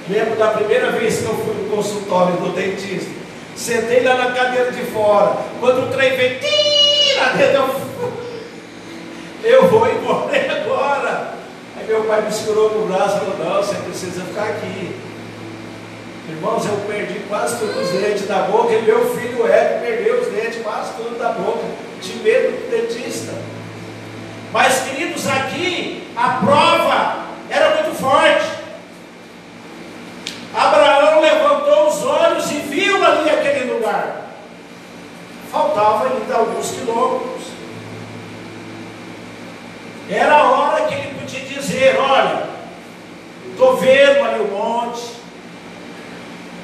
Lembro 0.08 0.36
da 0.36 0.48
primeira 0.48 0.90
vez 0.90 1.18
que 1.18 1.24
eu 1.24 1.34
fui 1.34 1.54
no 1.54 1.74
consultório 1.74 2.36
do 2.36 2.52
dentista. 2.52 3.10
Sentei 3.56 4.02
lá 4.02 4.14
na 4.14 4.32
cadeira 4.32 4.72
de 4.72 4.82
fora. 4.86 5.36
Quando 5.60 5.84
o 5.84 5.92
trem 5.92 6.16
veio, 6.16 6.40
tira 6.40 7.30
dentro, 7.36 7.74
eu, 9.42 9.50
eu 9.62 9.68
vou 9.68 9.88
embora 9.88 10.30
agora. 10.64 11.34
Aí 11.78 11.86
meu 11.86 12.04
pai 12.04 12.22
me 12.22 12.32
segurou 12.32 12.70
no 12.70 12.86
braço 12.86 13.16
e 13.16 13.20
falou: 13.20 13.36
Não, 13.38 13.62
você 13.62 13.76
precisa 13.76 14.22
ficar 14.22 14.44
aqui. 14.44 14.96
Irmãos, 16.28 16.64
eu 16.64 16.76
perdi 16.86 17.20
quase 17.28 17.58
todos 17.58 17.76
os 17.76 18.00
dentes 18.00 18.26
da 18.26 18.42
boca 18.42 18.72
e 18.72 18.82
meu 18.82 19.14
filho 19.16 19.46
é 19.46 19.80
perdeu 19.80 20.20
os 20.20 20.28
dentes 20.28 20.62
quase 20.62 20.92
todos 20.92 21.18
da 21.18 21.30
boca, 21.30 21.64
de 22.00 22.14
medo 22.16 22.52
do 22.52 22.70
dentista. 22.70 23.34
Mas, 24.52 24.82
queridos, 24.82 25.26
aqui 25.28 26.08
a 26.16 26.28
prova 26.44 27.26
era 27.48 27.82
muito 27.82 27.96
forte. 27.98 28.60
Abraão 30.54 31.20
levantou 31.20 31.88
os 31.88 32.04
olhos 32.04 32.50
e 32.50 32.56
viu 32.56 33.04
ali 33.04 33.30
aquele 33.30 33.72
lugar. 33.72 34.30
Faltava 35.50 36.06
ainda 36.06 36.34
alguns 36.34 36.70
quilômetros. 36.72 37.44
Era 40.08 40.34
a 40.34 40.50
hora 40.50 40.86
que 40.86 40.94
ele 40.94 41.20
podia 41.20 41.40
dizer: 41.40 41.96
Olha, 41.98 42.48
estou 43.52 43.76
vendo 43.76 44.24
ali 44.24 44.40
o 44.40 44.48
monte, 44.48 45.20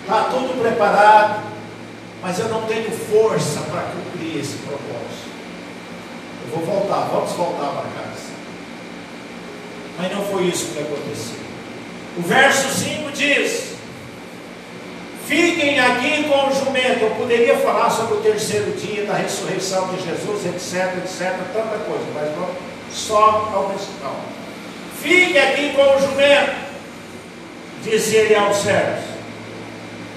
Está 0.07 0.23
tudo 0.31 0.63
preparado, 0.63 1.43
mas 2.27 2.41
eu 2.41 2.49
não 2.49 2.63
tenho 2.63 2.91
força 2.91 3.61
para 3.71 3.83
cumprir 3.83 4.41
esse 4.41 4.57
propósito. 4.57 5.31
Eu 6.43 6.57
vou 6.57 6.67
voltar, 6.67 7.09
vamos 7.13 7.31
voltar 7.31 7.69
para 7.69 7.83
casa. 7.83 8.33
Mas 9.97 10.13
não 10.13 10.25
foi 10.25 10.43
isso 10.47 10.73
que 10.73 10.81
aconteceu. 10.81 11.39
O 12.17 12.23
verso 12.23 12.69
5 12.81 13.13
diz: 13.13 13.75
Fiquem 15.25 15.79
aqui 15.79 16.25
com 16.25 16.49
o 16.49 16.53
jumento. 16.53 17.03
Eu 17.03 17.11
poderia 17.11 17.59
falar 17.59 17.91
sobre 17.91 18.15
o 18.15 18.21
terceiro 18.21 18.73
dia 18.73 19.05
da 19.05 19.15
ressurreição 19.15 19.95
de 19.95 20.03
Jesus, 20.03 20.47
etc, 20.47 20.97
etc, 20.99 21.33
tanta 21.53 21.79
coisa, 21.87 22.07
mas 22.13 22.35
vamos 22.35 22.57
só 22.91 23.53
ao 23.55 23.69
principal. 23.71 24.17
Fiquem 25.01 25.39
aqui 25.41 25.73
com 25.77 25.83
o 25.83 26.01
jumento, 26.01 26.57
disse 27.85 28.17
ele 28.17 28.35
aos 28.35 28.57
servos. 28.57 29.16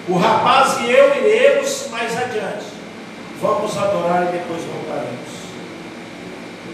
O 0.10 0.17
rapaz 0.17 0.80
e 0.82 0.91
eu 0.91 1.15
iremos 1.15 1.88
mais 1.91 2.17
adiante. 2.17 2.65
Vamos 3.39 3.78
adorar 3.78 4.24
e 4.24 4.38
depois 4.39 4.63
voltaremos. 4.63 5.30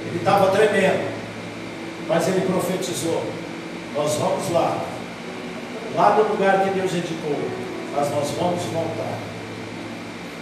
Ele 0.07 0.17
estava 0.17 0.51
tremendo, 0.51 1.11
mas 2.07 2.29
ele 2.29 2.47
profetizou: 2.47 3.21
Nós 3.93 4.15
vamos 4.15 4.49
lá, 4.51 4.77
lá 5.95 6.11
no 6.11 6.29
lugar 6.29 6.63
que 6.63 6.79
Deus 6.79 6.93
indicou, 6.93 7.37
mas 7.93 8.09
nós 8.09 8.31
vamos 8.39 8.63
voltar. 8.63 9.19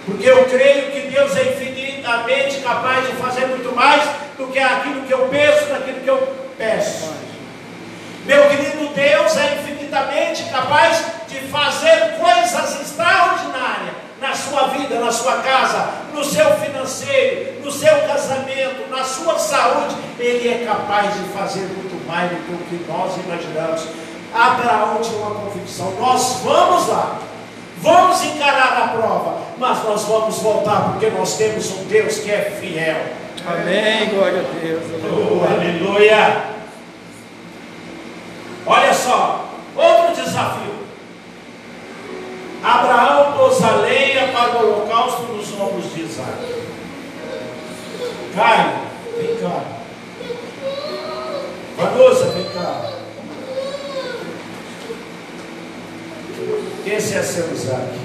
Porque 0.06 0.30
eu 0.30 0.46
creio 0.46 0.92
que 0.92 1.10
Deus 1.10 1.36
é 1.36 1.52
infinitamente 1.52 2.60
capaz 2.60 3.08
de 3.08 3.14
fazer 3.14 3.48
muito 3.48 3.74
mais 3.76 4.04
do 4.38 4.52
que 4.52 4.60
aquilo 4.60 5.02
que 5.02 5.14
eu 5.14 5.28
penso, 5.30 5.66
daquilo 5.70 6.00
que 6.00 6.10
eu 6.10 6.28
peço. 6.60 7.12
Meu 8.26 8.50
querido 8.50 8.88
Deus 8.94 9.38
é 9.38 9.60
infinitamente 9.60 10.44
capaz 10.46 11.04
de 11.28 11.40
fazer 11.48 12.18
coisas 12.18 12.82
extraordinárias 12.82 13.96
na 14.22 14.34
sua 14.34 14.68
vida, 14.68 14.98
na 15.00 15.12
sua 15.12 15.38
casa, 15.40 15.90
no 16.14 16.24
seu 16.24 16.46
financeiro, 16.58 17.62
no 17.62 17.70
seu 17.70 17.94
casamento, 18.08 18.90
na 18.90 19.04
sua 19.04 19.38
saúde. 19.38 19.96
Ele 20.18 20.48
é 20.48 20.66
capaz 20.66 21.14
de 21.16 21.20
fazer 21.38 21.62
muito 21.62 22.08
mais 22.08 22.30
do 22.32 22.38
que 22.38 22.54
o 22.54 22.58
que 22.58 22.86
nós 22.90 23.14
imaginamos. 23.18 23.88
Abraão 24.34 25.02
tinha 25.02 25.18
uma 25.18 25.36
convicção: 25.36 25.92
nós 26.00 26.40
vamos 26.44 26.88
lá, 26.88 27.20
vamos 27.80 28.24
encarar 28.24 28.84
a 28.84 28.88
prova, 28.98 29.42
mas 29.58 29.84
nós 29.84 30.04
vamos 30.04 30.38
voltar 30.40 30.92
porque 30.92 31.10
nós 31.10 31.36
temos 31.36 31.70
um 31.72 31.84
Deus 31.86 32.20
que 32.20 32.32
é 32.32 32.58
fiel. 32.62 33.04
Amém, 33.46 34.08
glória 34.10 34.40
a 34.40 34.60
Deus. 34.66 34.84
Oh, 35.04 35.44
aleluia. 35.44 36.53
Olha 38.66 38.94
só, 38.94 39.50
outro 39.76 40.16
desafio. 40.16 40.74
Abraão 42.64 43.34
pôs 43.38 43.62
a 43.62 43.76
lenha 43.78 44.30
para 44.32 44.58
o 44.58 44.66
holocausto 44.66 45.24
nos 45.24 45.52
ombros 45.60 45.94
de 45.94 46.04
Isaac. 46.04 46.64
Caio, 48.34 48.72
vem 49.18 49.36
cá. 49.36 49.62
Vanusa, 51.78 52.26
vem 52.28 52.46
cá. 52.46 52.90
Esse 56.86 57.16
é 57.16 57.22
seu 57.24 57.52
Isaac. 57.52 58.00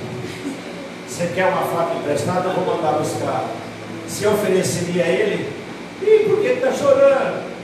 Você 1.07 1.27
quer 1.35 1.47
uma 1.47 1.63
faca 1.63 1.95
emprestada? 1.95 2.49
Eu 2.49 2.55
vou 2.55 2.77
mandar 2.77 2.99
buscar. 2.99 3.45
Se 4.09 4.27
ofereceria 4.27 5.05
a 5.05 5.09
ele? 5.09 5.53
Ih, 6.03 6.29
por 6.29 6.41
que 6.41 6.49
está 6.49 6.73
chorando? 6.73 7.58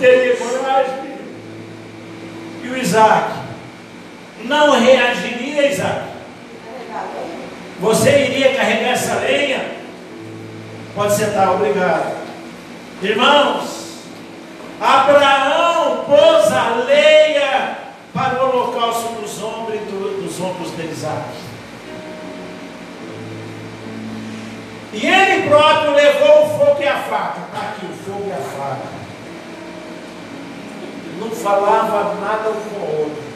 Teria 0.00 0.36
coragem? 0.36 1.18
E 2.62 2.68
o 2.68 2.76
Isaac? 2.76 3.32
Não 4.44 4.78
reagiria, 4.78 5.70
Isaac? 5.70 6.08
Você 7.80 8.26
iria 8.26 8.54
carregar 8.54 8.90
essa 8.90 9.14
lenha? 9.16 9.78
Pode 10.94 11.14
sentar, 11.14 11.54
obrigado. 11.54 12.16
Irmãos, 13.02 14.02
Abraão 14.80 16.04
pôs 16.04 16.52
a 16.52 16.84
lenha 16.86 17.78
para 18.12 18.44
o 18.44 18.48
holocausto 18.48 19.20
dos 19.20 19.42
ombros, 19.42 19.80
dos 19.80 20.40
ombros 20.40 20.76
de 20.76 20.86
Isaac. 20.86 21.48
E 24.92 25.06
ele 25.06 25.48
próprio 25.48 25.92
levou 25.92 26.46
o 26.46 26.58
fogo 26.58 26.82
e 26.82 26.88
a 26.88 26.96
faca. 26.96 27.40
Está 27.46 27.68
aqui 27.68 27.86
o 27.86 28.04
fogo 28.04 28.24
e 28.28 28.32
a 28.32 28.36
faca. 28.36 28.97
Não 31.18 31.30
falava 31.30 32.14
nada 32.20 32.50
um 32.50 32.54
com 32.54 32.76
o 32.76 33.00
outro. 33.00 33.28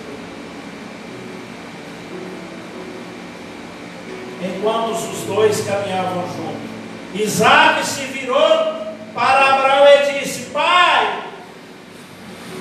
enquanto 4.63 4.93
os 4.93 5.21
dois 5.23 5.61
caminhavam 5.65 6.25
juntos. 6.37 6.73
Isaac 7.15 7.85
se 7.85 8.05
virou 8.07 8.39
para 9.15 9.55
Abraão 9.55 9.87
e 9.87 10.21
disse: 10.21 10.51
Pai, 10.51 11.25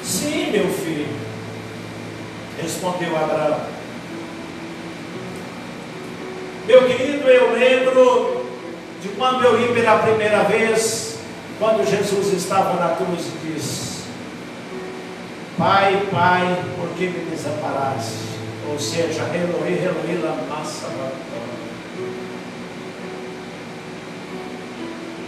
sim, 0.04 0.52
meu 0.52 0.68
filho, 0.70 1.16
respondeu 2.62 3.16
Abraão. 3.16 3.62
Meu 6.68 6.88
querido, 6.88 7.28
eu 7.28 7.54
lembro 7.54 8.46
de 9.02 9.10
quando 9.10 9.44
eu 9.44 9.58
vi 9.58 9.74
pela 9.74 10.00
primeira 10.00 10.44
vez, 10.44 11.18
quando 11.58 11.90
Jesus 11.90 12.34
estava 12.34 12.74
na 12.80 12.96
cruz 12.96 13.28
e 13.28 13.54
disse: 13.54 13.91
Pai, 15.62 16.08
Pai, 16.10 16.58
por 16.76 16.90
que 16.98 17.06
me 17.06 17.30
desamparaste? 17.30 18.16
Ou 18.68 18.80
seja, 18.80 19.22
Elohi, 19.26 19.78
Elohi, 19.78 20.18
lama. 20.18 20.42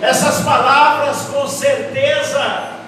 Essas 0.01 0.43
palavras 0.43 1.17
com 1.31 1.47
certeza 1.47 2.79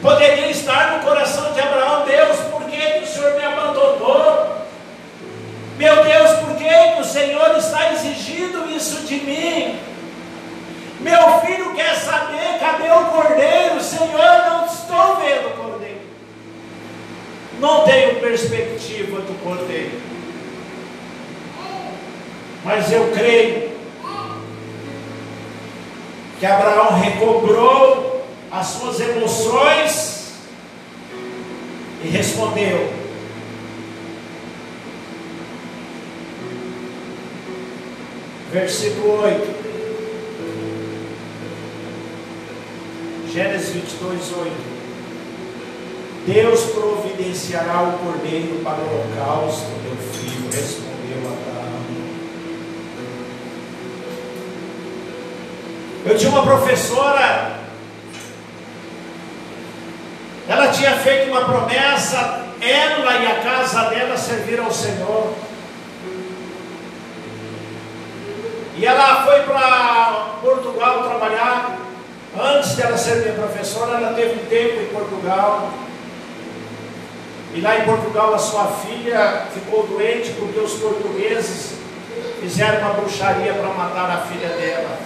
poderiam 0.00 0.48
estar 0.48 0.92
no 0.92 1.04
coração 1.04 1.52
de 1.52 1.60
Abraão. 1.60 2.06
Deus, 2.06 2.38
por 2.50 2.64
que, 2.70 3.00
o 3.00 3.06
Senhor 3.06 3.36
me 3.36 3.44
abandonou? 3.44 4.64
Meu 5.76 6.04
Deus, 6.04 6.30
por 6.38 6.56
que 6.56 7.00
o 7.00 7.04
Senhor 7.04 7.54
está 7.58 7.92
exigindo 7.92 8.74
isso 8.74 9.02
de 9.02 9.16
mim? 9.16 9.78
Meu 11.00 11.40
filho 11.40 11.74
quer 11.74 11.94
saber 11.96 12.58
cadê 12.58 12.90
o 12.90 13.04
cordeiro? 13.10 13.78
Senhor, 13.78 14.08
não 14.48 14.64
estou 14.64 15.16
vendo 15.16 15.48
o 15.48 15.50
cordeiro. 15.50 15.73
No 17.64 17.82
perspectiva 18.20 19.22
do 19.22 19.42
cordeiro. 19.42 19.98
Mas 22.62 22.92
eu 22.92 23.10
creio 23.10 23.70
que 26.38 26.44
Abraão 26.44 27.00
recobrou 27.00 28.22
as 28.52 28.66
suas 28.66 29.00
emoções 29.00 30.34
e 32.04 32.08
respondeu: 32.08 32.92
Versículo 38.52 39.22
8. 39.22 39.64
Gênesis 43.32 43.70
22, 43.70 44.32
8. 44.32 44.73
Deus 46.26 46.62
providenciará 46.70 47.82
o 47.82 47.98
cordeiro 47.98 48.60
para 48.64 48.78
o 48.78 48.94
holocausto, 48.94 49.66
meu 49.82 49.94
filho, 50.10 50.50
respondeu 50.50 51.18
Abraão. 51.18 51.84
Eu 56.06 56.16
tinha 56.16 56.30
uma 56.30 56.42
professora, 56.42 57.58
ela 60.48 60.68
tinha 60.68 60.92
feito 60.96 61.30
uma 61.30 61.44
promessa, 61.44 62.46
ela 62.58 63.16
e 63.18 63.26
a 63.26 63.40
casa 63.42 63.90
dela 63.90 64.16
servir 64.16 64.58
ao 64.60 64.72
Senhor. 64.72 65.30
E 68.76 68.86
ela 68.86 69.26
foi 69.26 69.40
para 69.42 70.38
Portugal 70.40 71.04
trabalhar. 71.04 71.78
Antes 72.36 72.76
dela 72.76 72.96
ser 72.96 73.16
minha 73.16 73.34
professora, 73.34 73.98
ela 73.98 74.14
teve 74.14 74.40
um 74.40 74.46
tempo 74.46 74.80
em 74.80 74.86
Portugal. 74.86 75.83
E 77.54 77.60
lá 77.60 77.78
em 77.78 77.84
Portugal 77.84 78.34
a 78.34 78.38
sua 78.38 78.66
filha 78.66 79.46
ficou 79.54 79.86
doente 79.86 80.32
porque 80.32 80.58
os 80.58 80.72
portugueses 80.74 81.74
fizeram 82.40 82.80
uma 82.80 82.94
bruxaria 82.94 83.54
para 83.54 83.68
matar 83.68 84.10
a 84.10 84.16
filha 84.22 84.48
dela. 84.48 84.98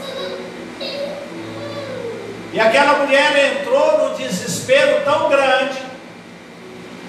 E 2.50 2.58
aquela 2.58 3.04
mulher 3.04 3.60
entrou 3.60 4.08
no 4.08 4.16
desespero 4.16 5.04
tão 5.04 5.28
grande, 5.28 5.78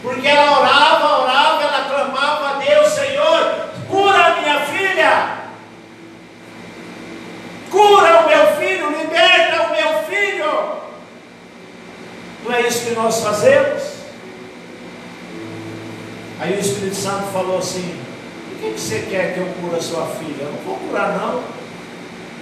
porque 0.03 0.27
ela 0.27 0.59
orava, 0.59 1.21
orava, 1.21 1.63
ela 1.63 1.85
clamava 1.89 2.49
a 2.49 2.53
Deus, 2.59 2.89
Senhor, 2.89 3.69
cura 3.87 4.35
minha 4.41 4.59
filha. 4.65 5.39
Cura 7.71 8.19
o 8.19 8.27
meu 8.27 8.47
filho, 8.57 8.89
liberta 8.89 9.63
o 9.63 9.71
meu 9.71 10.03
filho. 10.03 10.79
Não 12.43 12.53
é 12.53 12.61
isso 12.61 12.87
que 12.87 12.91
nós 12.91 13.23
fazemos? 13.23 13.88
Aí 16.39 16.55
o 16.55 16.59
Espírito 16.59 16.95
Santo 16.95 17.31
falou 17.31 17.57
assim: 17.57 17.99
O 18.53 18.59
que, 18.59 18.73
que 18.73 18.79
você 18.79 19.07
quer 19.09 19.33
que 19.33 19.39
eu 19.39 19.47
cure 19.61 19.75
a 19.75 19.81
sua 19.81 20.05
filha? 20.07 20.43
Eu 20.43 20.51
não 20.51 20.59
vou 20.59 20.77
curar, 20.77 21.17
não. 21.17 21.43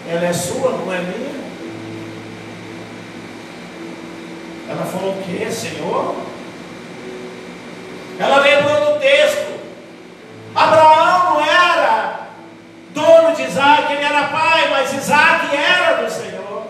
Ela 0.09 0.25
é 0.25 0.33
sua, 0.33 0.71
não 0.71 0.93
é 0.93 0.99
minha. 0.99 1.47
Ela 4.69 4.85
falou 4.85 5.13
o 5.13 5.23
que, 5.23 5.51
Senhor? 5.51 6.15
Ela 8.19 8.37
lembrou 8.37 8.93
do 8.93 8.99
texto. 8.99 9.57
Abraão 10.53 11.35
não 11.35 11.45
era 11.45 12.27
dono 12.89 13.35
de 13.35 13.43
Isaac, 13.43 13.93
ele 13.93 14.03
era 14.03 14.27
pai, 14.27 14.69
mas 14.71 14.93
Isaac 14.93 15.55
era 15.55 16.03
do 16.03 16.11
Senhor. 16.11 16.67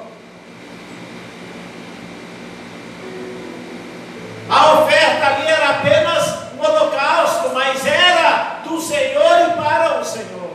A 4.49 4.73
oferta 4.81 5.25
ali 5.25 5.47
era 5.47 5.69
apenas 5.69 6.37
um 6.53 6.63
holocausto, 6.63 7.49
mas 7.53 7.85
era 7.85 8.61
do 8.63 8.79
Senhor 8.81 9.49
e 9.49 9.61
para 9.61 9.96
o 9.96 9.96
Senhor. 10.07 10.51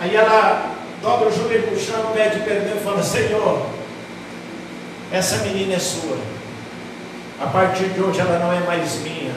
Aí 0.00 0.14
ela 0.14 0.74
dobra 1.02 1.28
o 1.28 1.32
joelho 1.32 1.70
no 1.70 1.78
chão, 1.78 2.12
pede 2.14 2.40
perdão 2.40 2.76
e 2.76 2.84
fala: 2.84 3.02
Senhor, 3.02 3.66
essa 5.12 5.38
menina 5.38 5.74
é 5.74 5.78
sua. 5.78 6.18
A 7.40 7.46
partir 7.46 7.88
de 7.90 8.00
hoje 8.00 8.20
ela 8.20 8.38
não 8.38 8.52
é 8.52 8.60
mais 8.60 8.96
minha. 9.00 9.34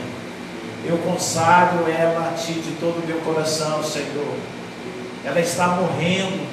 Eu 0.84 0.98
consagro 0.98 1.90
ela 1.90 2.30
a 2.30 2.38
ti 2.38 2.54
de 2.54 2.72
todo 2.80 3.04
o 3.04 3.08
meu 3.08 3.20
coração, 3.20 3.84
Senhor. 3.84 4.36
Ela 5.24 5.40
está 5.40 5.68
morrendo. 5.68 6.48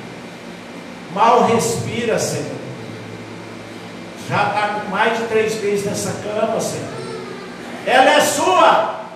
Mal 1.15 1.47
respira, 1.47 2.19
Senhor. 2.19 2.59
Já 4.29 4.49
está 4.49 4.85
mais 4.91 5.19
de 5.19 5.25
três 5.25 5.63
meses 5.63 5.87
nessa 5.87 6.13
cama, 6.23 6.61
Senhor. 6.61 6.87
Ela 7.87 8.11
é 8.11 8.21
sua. 8.21 9.07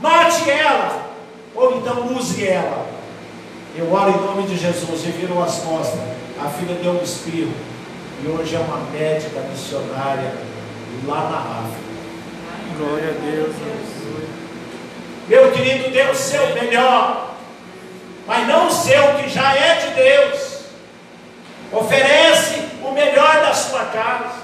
Mate 0.00 0.50
ela. 0.50 1.03
Ou 1.54 1.78
então 1.78 2.14
use 2.16 2.46
ela. 2.46 2.86
Eu 3.76 3.92
oro 3.92 4.10
em 4.10 4.24
nome 4.24 4.42
de 4.48 4.56
Jesus 4.56 5.04
e 5.04 5.10
virou 5.10 5.42
as 5.42 5.58
costas. 5.58 6.00
A 6.40 6.48
filha 6.48 6.74
deu 6.76 6.92
um 6.92 7.02
espirro. 7.02 7.52
E 8.22 8.28
hoje 8.28 8.56
é 8.56 8.58
uma 8.58 8.78
médica 8.90 9.40
missionária 9.40 10.32
lá 11.06 11.28
na 11.30 11.38
África. 11.38 11.84
Glória 12.78 13.08
a 13.10 13.30
Deus. 13.30 13.54
Meu 15.28 15.52
querido, 15.52 15.90
dê 15.90 16.02
o 16.02 16.14
seu 16.14 16.54
melhor, 16.54 17.34
mas 18.26 18.46
não 18.46 18.68
o 18.68 18.70
seu 18.70 19.14
que 19.14 19.28
já 19.28 19.54
é 19.54 19.74
de 19.76 19.94
Deus. 19.94 20.54
Oferece 21.72 22.62
o 22.82 22.92
melhor 22.92 23.40
da 23.40 23.54
sua 23.54 23.84
casa. 23.86 24.43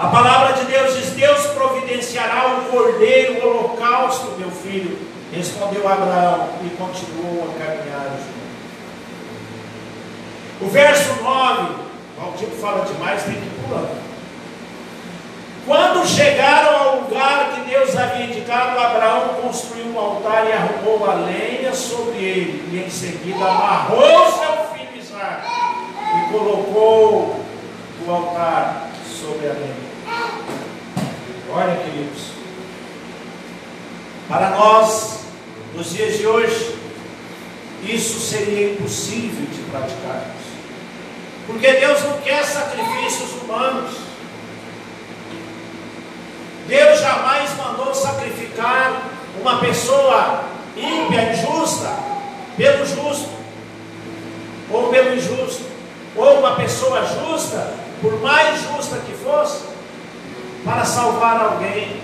A 0.00 0.06
palavra 0.06 0.54
de 0.54 0.64
Deus 0.64 0.96
diz: 0.96 1.10
Deus 1.10 1.46
providenciará 1.48 2.56
o 2.56 2.70
cordeiro, 2.70 3.44
o 3.44 3.48
holocausto, 3.50 4.34
meu 4.38 4.50
filho. 4.50 4.98
Respondeu 5.30 5.86
Abraão 5.86 6.48
e 6.64 6.70
continuou 6.70 7.44
a 7.44 7.62
caminhar 7.62 8.16
junto. 8.16 8.40
O 10.62 10.70
verso 10.70 11.22
9, 11.22 11.74
o 12.18 12.32
tipo 12.38 12.56
fala 12.56 12.86
demais, 12.86 13.24
tem 13.24 13.34
que 13.34 13.50
pulando. 13.62 14.00
Quando 15.66 16.08
chegaram 16.08 16.76
ao 16.78 17.00
lugar 17.00 17.52
que 17.52 17.68
Deus 17.68 17.94
havia 17.94 18.24
indicado, 18.24 18.78
Abraão 18.78 19.34
construiu 19.42 19.84
um 19.84 19.98
altar 19.98 20.46
e 20.46 20.52
arrumou 20.52 21.10
a 21.10 21.14
lenha 21.14 21.74
sobre 21.74 22.16
ele, 22.16 22.70
e 22.72 22.82
em 22.86 22.90
seguida 22.90 23.44
amarrou 23.44 24.32
seu 24.32 24.64
filho 24.74 24.96
Isaac 24.98 25.46
e 25.46 26.32
colocou 26.32 27.44
o 28.06 28.10
altar 28.10 28.88
sobre 29.06 29.46
a 29.46 29.52
lenha. 29.52 29.89
Olha, 31.52 31.76
queridos, 31.76 32.22
para 34.28 34.50
nós, 34.50 35.20
nos 35.74 35.90
dias 35.90 36.18
de 36.18 36.26
hoje, 36.26 36.76
isso 37.82 38.20
seria 38.20 38.72
impossível 38.72 39.46
de 39.46 39.62
praticarmos, 39.70 40.42
porque 41.46 41.72
Deus 41.72 42.02
não 42.04 42.20
quer 42.20 42.44
sacrifícios 42.44 43.30
humanos. 43.42 43.90
Deus 46.68 47.00
jamais 47.00 47.50
mandou 47.56 47.92
sacrificar 47.92 49.10
uma 49.40 49.58
pessoa 49.58 50.44
ímpia, 50.76 51.32
injusta, 51.32 51.92
pelo 52.56 52.86
justo, 52.86 53.30
ou 54.70 54.88
pelo 54.88 55.16
injusto, 55.16 55.64
ou 56.14 56.38
uma 56.38 56.54
pessoa 56.54 57.04
justa, 57.04 57.74
por 58.00 58.20
mais 58.20 58.62
justa 58.62 58.98
que 58.98 59.14
fosse, 59.14 59.64
para 60.64 60.84
salvar 60.84 61.40
alguém. 61.40 62.00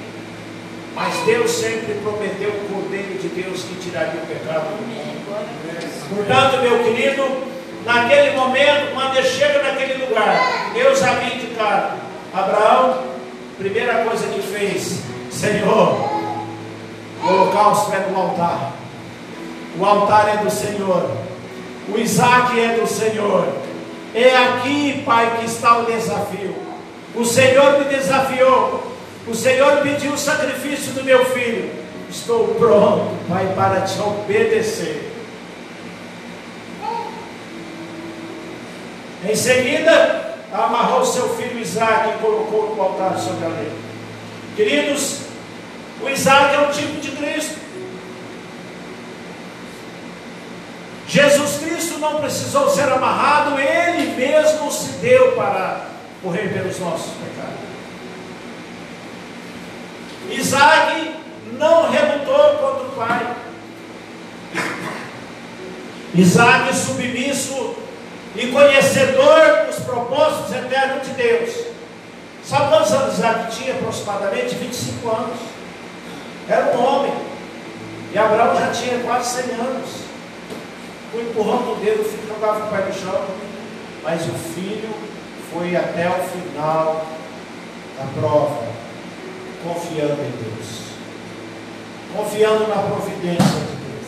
Mas 0.94 1.14
Deus 1.26 1.50
sempre 1.50 1.94
prometeu 2.02 2.48
o 2.48 2.72
Cordeiro 2.72 3.18
de 3.18 3.28
Deus 3.28 3.62
que 3.62 3.74
tiraria 3.74 4.20
o 4.22 4.26
pecado 4.26 4.64
do 4.76 4.86
mundo. 4.86 5.16
Portanto, 6.08 6.62
meu 6.62 6.82
querido, 6.82 7.22
naquele 7.84 8.34
momento, 8.34 8.94
quando 8.94 9.16
ele 9.18 9.28
chega 9.28 9.62
naquele 9.62 10.06
lugar, 10.06 10.72
Deus 10.72 11.02
havia 11.02 11.34
indicado: 11.34 11.98
Abraão, 12.32 13.02
primeira 13.58 14.04
coisa 14.04 14.26
que 14.28 14.40
fez, 14.40 15.00
Senhor, 15.30 15.98
o 17.22 17.28
holocausto 17.28 17.92
é 17.94 18.00
do 18.00 18.16
altar, 18.16 18.72
o 19.78 19.84
altar 19.84 20.28
é 20.34 20.36
do 20.38 20.50
Senhor, 20.50 21.10
o 21.88 21.98
Isaac 21.98 22.58
é 22.58 22.78
do 22.78 22.86
Senhor. 22.86 23.46
É 24.14 24.34
aqui, 24.34 25.02
Pai, 25.04 25.36
que 25.38 25.44
está 25.44 25.76
o 25.76 25.84
desafio. 25.84 26.65
O 27.16 27.24
Senhor 27.24 27.78
me 27.78 27.84
desafiou. 27.86 28.92
O 29.26 29.34
Senhor 29.34 29.78
pediu 29.78 30.12
o 30.12 30.18
sacrifício 30.18 30.92
do 30.92 31.02
meu 31.02 31.24
filho. 31.24 31.72
Estou 32.10 32.54
pronto, 32.54 33.16
Pai, 33.26 33.52
para 33.56 33.80
te 33.80 33.98
obedecer. 34.00 35.12
Em 39.24 39.34
seguida, 39.34 40.36
amarrou 40.52 41.04
seu 41.04 41.30
filho 41.36 41.58
Isaac 41.58 42.10
e 42.10 42.18
colocou 42.18 42.76
no 42.76 42.82
altar 42.82 43.18
sobre 43.18 43.46
a 43.46 43.48
lei. 43.48 43.72
Queridos, 44.54 45.22
o 46.02 46.08
Isaac 46.08 46.54
é 46.54 46.60
um 46.60 46.70
tipo 46.70 47.00
de 47.00 47.10
Cristo. 47.12 47.56
Jesus 51.08 51.58
Cristo 51.58 51.98
não 51.98 52.20
precisou 52.20 52.68
ser 52.68 52.92
amarrado, 52.92 53.58
ele 53.58 54.14
mesmo 54.16 54.70
se 54.70 54.92
deu 54.98 55.32
para 55.32 55.95
morrer 56.26 56.52
pelos 56.52 56.78
nossos 56.80 57.12
pecados. 57.12 57.60
Isaac 60.28 61.14
não 61.52 61.88
relutou 61.88 62.56
contra 62.56 62.84
o 62.84 62.92
pai. 62.96 63.36
Isaac 66.16 66.74
submisso 66.74 67.76
e 68.34 68.48
conhecedor 68.48 69.66
dos 69.66 69.76
propósitos 69.84 70.52
eternos 70.52 71.06
de 71.06 71.14
Deus. 71.14 71.66
Sabe 72.44 72.70
quantos 72.70 72.92
anos 72.92 73.18
Isaac 73.18 73.56
tinha 73.56 73.74
aproximadamente? 73.74 74.56
25 74.56 75.08
anos. 75.08 75.38
Era 76.48 76.76
um 76.76 76.84
homem. 76.84 77.12
E 78.12 78.18
Abraão 78.18 78.58
já 78.58 78.72
tinha 78.72 78.98
quase 79.04 79.42
100 79.42 79.54
anos. 79.54 79.90
O 81.14 81.20
empurrão 81.20 81.58
do 81.58 81.84
dedo, 81.84 82.02
o 82.02 82.04
filho 82.04 82.26
jogava 82.26 82.66
o 82.66 82.70
pai 82.70 82.84
no 82.84 82.92
chão. 82.92 83.24
Mas 84.02 84.22
o 84.22 84.32
filho 84.54 85.05
foi 85.56 85.74
até 85.74 86.08
o 86.08 86.22
final 86.28 87.06
da 87.98 88.20
prova, 88.20 88.62
confiando 89.64 90.20
em 90.22 90.32
Deus. 90.42 90.86
Confiando 92.14 92.68
na 92.68 92.82
providência 92.82 93.60
de 93.60 93.76
Deus. 93.76 94.06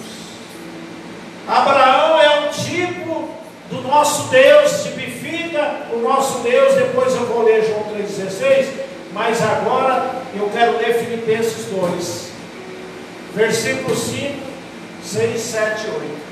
Abraão 1.46 2.20
é 2.20 2.40
um 2.40 2.49
tipo 2.49 3.30
do 3.70 3.80
nosso 3.82 4.28
Deus, 4.28 4.82
tipifica 4.84 5.86
o 5.94 6.01
nosso 6.01 6.40
Deus. 6.40 6.74
Depois 6.74 7.14
eu 7.14 7.26
vou 7.26 7.42
ler 7.42 7.64
João 7.64 7.84
3,16. 7.96 8.66
Mas 9.12 9.42
agora 9.42 10.22
eu 10.34 10.51
quero 10.51 10.76
ler 10.76 10.99
Filipenses 10.99 11.64
2, 11.66 12.30
versículo 13.34 13.96
5, 13.96 14.38
6, 15.03 15.40
7, 15.40 15.86
8. 15.86 16.28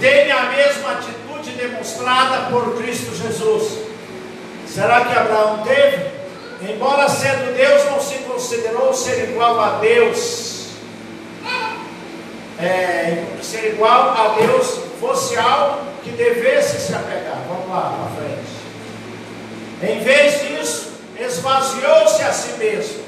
Tem 0.00 0.30
a 0.30 0.47
mesma 0.58 0.92
atitude 0.92 1.52
demonstrada 1.52 2.50
por 2.50 2.76
Cristo 2.76 3.14
Jesus. 3.14 3.78
Será 4.66 5.04
que 5.04 5.16
Abraão 5.16 5.62
teve? 5.62 6.18
Embora 6.68 7.08
sendo 7.08 7.56
Deus, 7.56 7.84
não 7.84 8.00
se 8.00 8.16
considerou 8.24 8.92
ser 8.92 9.30
igual 9.30 9.60
a 9.60 9.78
Deus. 9.78 10.66
É, 12.60 13.24
ser 13.40 13.74
igual 13.74 14.10
a 14.10 14.34
Deus 14.40 14.80
fosse 15.00 15.38
algo 15.38 15.78
que 16.02 16.10
devesse 16.10 16.80
se 16.80 16.92
apegar. 16.92 17.40
Vamos 17.48 17.68
lá 17.68 17.94
para 17.96 18.16
frente. 18.20 18.58
Em 19.80 20.00
vez 20.00 20.40
disso, 20.40 20.92
esvaziou-se 21.20 22.20
a 22.22 22.32
si 22.32 22.58
mesmo, 22.58 23.04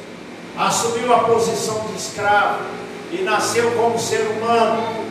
assumiu 0.57 1.13
a 1.13 1.25
posição 1.25 1.89
de 1.89 1.97
escravo 1.97 2.61
e 3.11 3.23
nasceu 3.23 3.73
como 3.73 3.99
ser 3.99 4.21
humano 4.21 5.10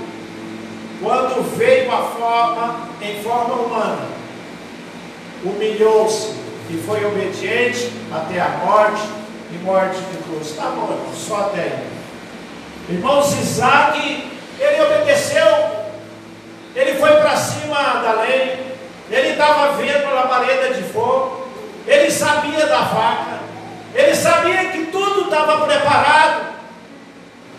quando 1.02 1.58
veio 1.58 1.92
a 1.92 2.04
forma, 2.04 2.90
em 3.02 3.24
forma 3.24 3.56
humana, 3.56 4.08
humilhou-se 5.44 6.34
e 6.70 6.78
foi 6.86 7.04
obediente 7.06 7.92
até 8.12 8.40
a 8.40 8.50
morte 8.66 9.04
e 9.52 9.58
morte 9.64 9.98
de 9.98 10.18
cruz. 10.24 10.48
Está 10.48 10.64
bom, 10.64 11.00
só 11.16 11.42
até 11.48 11.62
aí. 11.62 11.88
Irmãos, 12.90 13.32
Isaac, 13.34 14.32
ele 14.60 14.82
obedeceu, 14.82 15.46
ele 16.76 17.00
foi 17.00 17.16
para 17.18 17.36
cima 17.38 17.78
da 17.78 18.22
lei, 18.22 18.76
ele 19.10 19.30
estava 19.30 19.74
vendo 19.74 20.06
a 20.06 20.14
labareda 20.14 20.74
de 20.74 20.84
fogo, 20.84 21.48
ele 21.88 22.12
sabia 22.12 22.66
da 22.66 22.82
vaca, 22.82 23.40
ele 23.96 24.16
sabia 24.16 24.66
que 24.66 24.88
tudo 24.88 25.22
estava 25.22 25.66
preparado. 25.66 26.50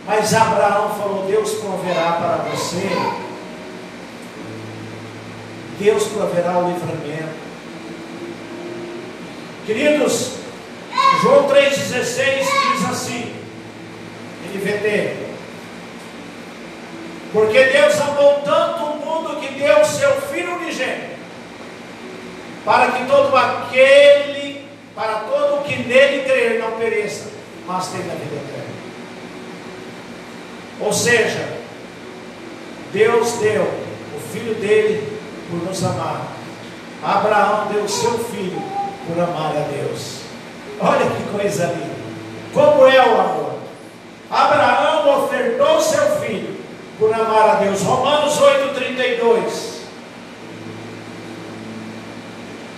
Mas 0.07 0.35
Abraão 0.35 0.91
falou: 0.91 1.25
Deus 1.27 1.55
proverá 1.55 2.13
para 2.13 2.51
você 2.51 2.89
Deus 5.81 6.05
proverá 6.09 6.59
o 6.59 6.71
livramento. 6.71 7.41
Queridos, 9.65 10.33
João 11.23 11.49
3,16 11.49 12.45
diz 12.75 12.91
assim, 12.91 13.35
NVT, 14.53 15.17
porque 17.33 17.65
Deus 17.65 17.99
amou 17.99 18.43
tanto 18.45 18.83
o 18.85 18.97
mundo 18.97 19.41
que 19.41 19.55
deu 19.55 19.81
o 19.81 19.85
seu 19.87 20.21
Filho 20.21 20.57
unigênito, 20.57 21.17
para 22.63 22.93
que 22.93 23.07
todo 23.07 23.35
aquele, 23.35 24.69
para 24.95 25.21
todo 25.21 25.65
que 25.65 25.77
nele 25.77 26.25
crer 26.25 26.59
não 26.59 26.73
pereça, 26.73 27.31
mas 27.67 27.89
tenha 27.89 28.03
vida 28.03 28.37
eterna. 28.37 28.71
Ou 30.81 30.93
seja, 30.93 31.49
Deus 32.93 33.33
deu 33.35 33.63
o 33.63 34.21
Filho 34.31 34.55
dele 34.57 35.10
por 35.51 35.63
nos 35.65 35.85
amar. 35.85 36.23
Abraão 37.03 37.67
deu 37.73 37.89
seu 37.89 38.19
filho 38.19 38.63
por 39.07 39.21
amar 39.21 39.57
a 39.57 39.67
Deus. 39.73 40.21
Olha 40.81 41.11
que 41.11 41.37
coisa 41.37 41.67
linda. 41.67 42.01
Como 42.55 42.87
é 42.87 43.01
o 43.01 43.21
amor? 43.21 43.59
Abraão 44.31 45.25
ofertou 45.25 45.81
seu 45.81 46.21
filho 46.21 46.61
por 46.99 47.13
amar 47.13 47.51
a 47.51 47.55
Deus. 47.57 47.83
Romanos 47.83 48.39
8,32. 48.39 49.81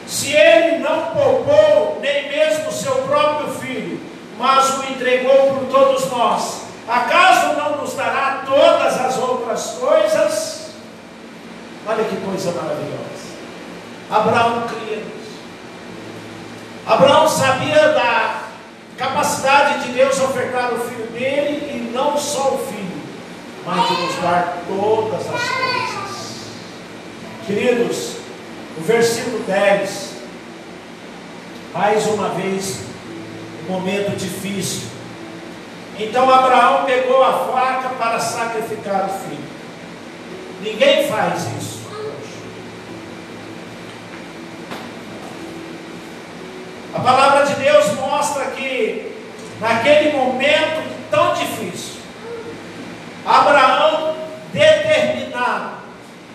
Se 0.06 0.32
ele 0.32 0.78
não 0.78 1.06
poupou 1.06 1.98
nem 2.00 2.28
mesmo 2.28 2.70
seu 2.70 2.94
próprio 3.02 3.48
filho, 3.54 4.00
mas 4.38 4.78
o 4.78 4.84
entregou 4.90 5.54
por 5.54 5.66
todos 5.68 6.10
nós, 6.10 6.62
acaso 6.86 7.54
não 7.54 7.78
nos 7.78 7.94
dará 7.94 8.42
todas 8.46 9.00
as 9.00 9.18
outras 9.18 9.78
coisas? 9.80 10.51
Olha 11.86 12.04
que 12.04 12.16
coisa 12.16 12.52
maravilhosa. 12.52 13.32
Abraão 14.10 14.68
cria 14.68 14.96
nisso. 14.96 15.40
Abraão 16.86 17.28
sabia 17.28 17.88
da 17.88 18.42
capacidade 18.96 19.84
de 19.86 19.92
Deus 19.92 20.20
ofertar 20.20 20.72
o 20.74 20.78
filho 20.78 21.06
dele 21.08 21.72
e 21.74 21.92
não 21.92 22.16
só 22.16 22.54
o 22.54 22.58
filho, 22.58 23.02
mas 23.66 23.88
de 23.88 24.02
nos 24.02 24.16
dar 24.16 24.58
todas 24.68 25.20
as 25.20 25.26
coisas. 25.26 26.12
Queridos, 27.46 28.16
o 28.78 28.80
versículo 28.82 29.40
10, 29.40 30.12
mais 31.74 32.06
uma 32.06 32.28
vez, 32.30 32.80
um 33.66 33.72
momento 33.72 34.16
difícil. 34.16 34.88
Então 35.98 36.30
Abraão 36.32 36.84
pegou 36.84 37.22
a 37.24 37.32
faca 37.32 37.88
para 37.98 38.20
sacrificar 38.20 39.06
o 39.06 39.28
filho. 39.28 39.41
Ninguém 40.62 41.08
faz 41.08 41.42
isso. 41.58 41.82
A 46.94 47.00
palavra 47.00 47.46
de 47.46 47.54
Deus 47.54 47.94
mostra 47.96 48.44
que 48.52 49.12
naquele 49.60 50.16
momento 50.16 50.82
tão 51.10 51.34
difícil, 51.34 52.00
Abraão 53.26 54.14
determinado 54.52 55.78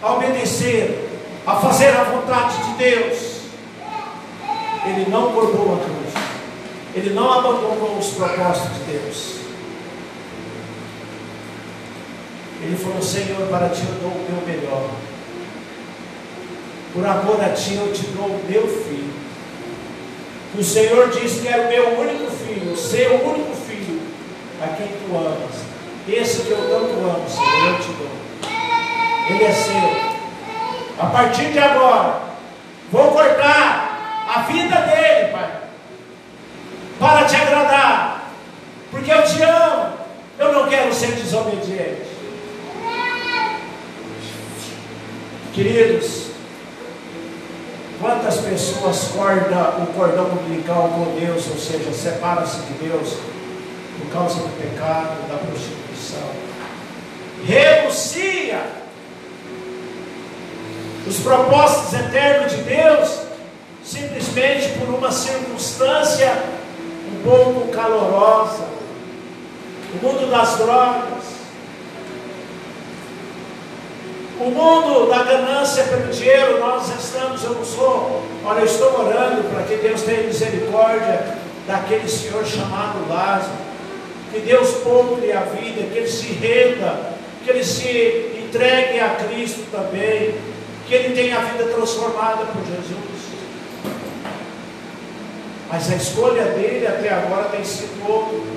a 0.04 0.14
obedecer, 0.14 1.10
a 1.46 1.56
fazer 1.56 1.90
a 1.96 2.04
vontade 2.04 2.58
de 2.58 2.74
Deus, 2.74 3.42
ele 4.86 5.10
não 5.10 5.32
cortou 5.32 5.76
a 5.76 5.84
cruz, 5.86 6.14
ele 6.94 7.14
não 7.14 7.32
abandonou 7.32 7.98
os 7.98 8.08
propósitos 8.10 8.74
de 8.74 8.92
Deus. 8.92 9.47
Ele 12.62 12.78
falou: 12.78 13.02
Senhor, 13.02 13.48
para 13.50 13.70
ti 13.70 13.84
eu 13.88 14.00
dou 14.02 14.12
o 14.12 14.26
meu 14.30 14.48
melhor. 14.48 14.90
Por 16.94 17.06
amor 17.06 17.44
a 17.44 17.50
ti 17.50 17.76
eu 17.76 17.94
te 17.94 18.08
dou 18.08 18.26
o 18.26 18.46
meu 18.50 18.68
filho. 18.68 19.14
O 20.58 20.64
Senhor 20.64 21.10
disse 21.10 21.42
que 21.42 21.48
era 21.48 21.64
o 21.64 21.70
meu 21.70 22.00
único 22.00 22.32
filho, 22.32 22.74
o 22.74 22.78
seu 22.78 23.14
único 23.24 23.54
filho, 23.56 24.02
a 24.62 24.68
quem 24.70 24.88
tu 24.88 25.16
amas. 25.16 25.68
Esse 26.08 26.44
que 26.44 26.52
eu 26.52 26.58
tanto 26.58 26.94
amo, 26.94 27.30
Senhor, 27.30 27.74
eu 27.74 27.80
te 27.80 27.90
dou. 27.90 28.18
Ele 29.30 29.44
é 29.44 29.52
seu. 29.52 30.18
A 30.98 31.06
partir 31.08 31.52
de 31.52 31.60
agora, 31.60 32.22
vou 32.92 33.12
cortar 33.12 34.26
a 34.36 34.42
vida 34.44 34.76
dele, 34.76 35.32
Pai, 35.32 35.52
para 37.00 37.26
te 37.26 37.36
agradar, 37.36 38.32
porque 38.90 39.12
eu 39.12 39.24
te 39.24 39.44
amo. 39.44 39.94
Eu 40.40 40.54
não 40.54 40.68
quero 40.68 40.94
ser 40.94 41.12
desobediente. 41.12 42.17
Queridos, 45.58 46.28
quantas 48.00 48.38
pessoas 48.42 49.06
cortam 49.06 49.86
o 49.86 49.88
cordão 49.88 50.26
umbilical 50.26 50.88
com 50.90 51.20
Deus, 51.20 51.48
ou 51.48 51.58
seja, 51.58 51.92
separa-se 51.92 52.58
de 52.60 52.74
Deus 52.74 53.16
por 53.98 54.14
causa 54.14 54.36
do 54.36 54.62
pecado, 54.62 55.28
da 55.28 55.36
prostituição, 55.40 56.30
renuncia 57.44 58.62
os 61.08 61.18
propósitos 61.22 62.02
eternos 62.02 62.52
de 62.52 62.62
Deus 62.62 63.20
simplesmente 63.84 64.78
por 64.78 64.94
uma 64.94 65.12
circunstância 65.12 66.38
um 67.12 67.24
pouco 67.24 67.70
calorosa, 67.70 68.64
o 69.92 70.06
mundo 70.06 70.30
das 70.30 70.56
drogas, 70.58 71.17
O 74.40 74.52
mundo 74.52 75.10
da 75.10 75.24
ganância 75.24 75.84
pelo 75.86 76.12
dinheiro, 76.12 76.60
nós 76.60 76.88
estamos, 76.90 77.44
eu 77.44 77.56
não 77.56 77.66
sou, 77.66 78.24
olha, 78.46 78.60
eu 78.60 78.66
estou 78.66 79.00
orando 79.00 79.44
para 79.50 79.64
que 79.64 79.78
Deus 79.78 80.04
tenha 80.04 80.24
misericórdia 80.24 81.38
daquele 81.66 82.08
senhor 82.08 82.46
chamado 82.46 83.10
Lázaro, 83.10 83.52
que 84.32 84.40
Deus 84.42 84.70
poupe 84.84 85.32
a 85.32 85.42
vida, 85.42 85.90
que 85.92 85.98
ele 85.98 86.08
se 86.08 86.28
renda, 86.34 87.14
que 87.44 87.50
ele 87.50 87.64
se 87.64 88.44
entregue 88.46 89.00
a 89.00 89.16
Cristo 89.16 89.66
também, 89.72 90.36
que 90.88 90.94
ele 90.94 91.16
tenha 91.16 91.38
a 91.38 91.42
vida 91.42 91.66
transformada 91.74 92.46
por 92.46 92.62
Jesus. 92.64 93.18
Mas 95.70 95.92
a 95.92 95.96
escolha 95.96 96.44
dele 96.44 96.86
até 96.86 97.10
agora 97.10 97.50
tem 97.50 97.64
sido 97.64 98.08
outra. 98.08 98.57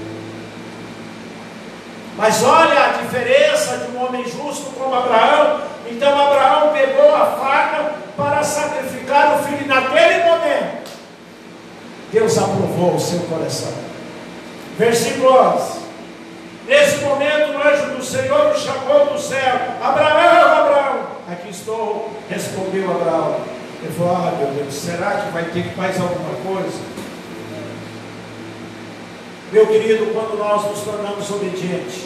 Mas 2.20 2.44
olha 2.44 2.84
a 2.84 2.88
diferença 3.02 3.78
de 3.78 3.96
um 3.96 4.04
homem 4.04 4.22
justo 4.24 4.72
como 4.78 4.94
Abraão. 4.94 5.62
Então 5.90 6.20
Abraão 6.20 6.70
pegou 6.70 7.16
a 7.16 7.24
faca 7.24 7.92
para 8.14 8.42
sacrificar 8.42 9.36
o 9.36 9.42
filho. 9.42 9.66
Naquele 9.66 10.24
momento, 10.24 10.90
Deus 12.12 12.36
aprovou 12.36 12.96
o 12.96 13.00
seu 13.00 13.20
coração. 13.20 13.72
Versículo 14.76 15.32
11. 15.32 15.80
Nesse 16.66 16.98
momento, 16.98 17.52
o 17.52 17.66
anjo 17.66 17.96
do 17.96 18.04
Senhor 18.04 18.52
o 18.54 18.58
chamou 18.58 19.06
do 19.06 19.18
céu: 19.18 19.56
Abraão, 19.82 20.58
Abraão. 20.58 21.06
Aqui 21.32 21.48
estou, 21.48 22.10
respondeu 22.28 22.90
Abraão. 22.90 23.40
Ele 23.82 23.94
falou: 23.94 24.14
Ah, 24.14 24.32
meu 24.38 24.48
Deus, 24.48 24.74
será 24.74 25.22
que 25.22 25.30
vai 25.30 25.44
ter 25.44 25.62
que 25.62 25.74
fazer 25.74 26.02
alguma 26.02 26.34
coisa? 26.44 26.89
Meu 29.52 29.66
querido, 29.66 30.06
quando 30.14 30.38
nós 30.38 30.64
nos 30.70 30.80
tornamos 30.80 31.28
obedientes, 31.30 32.04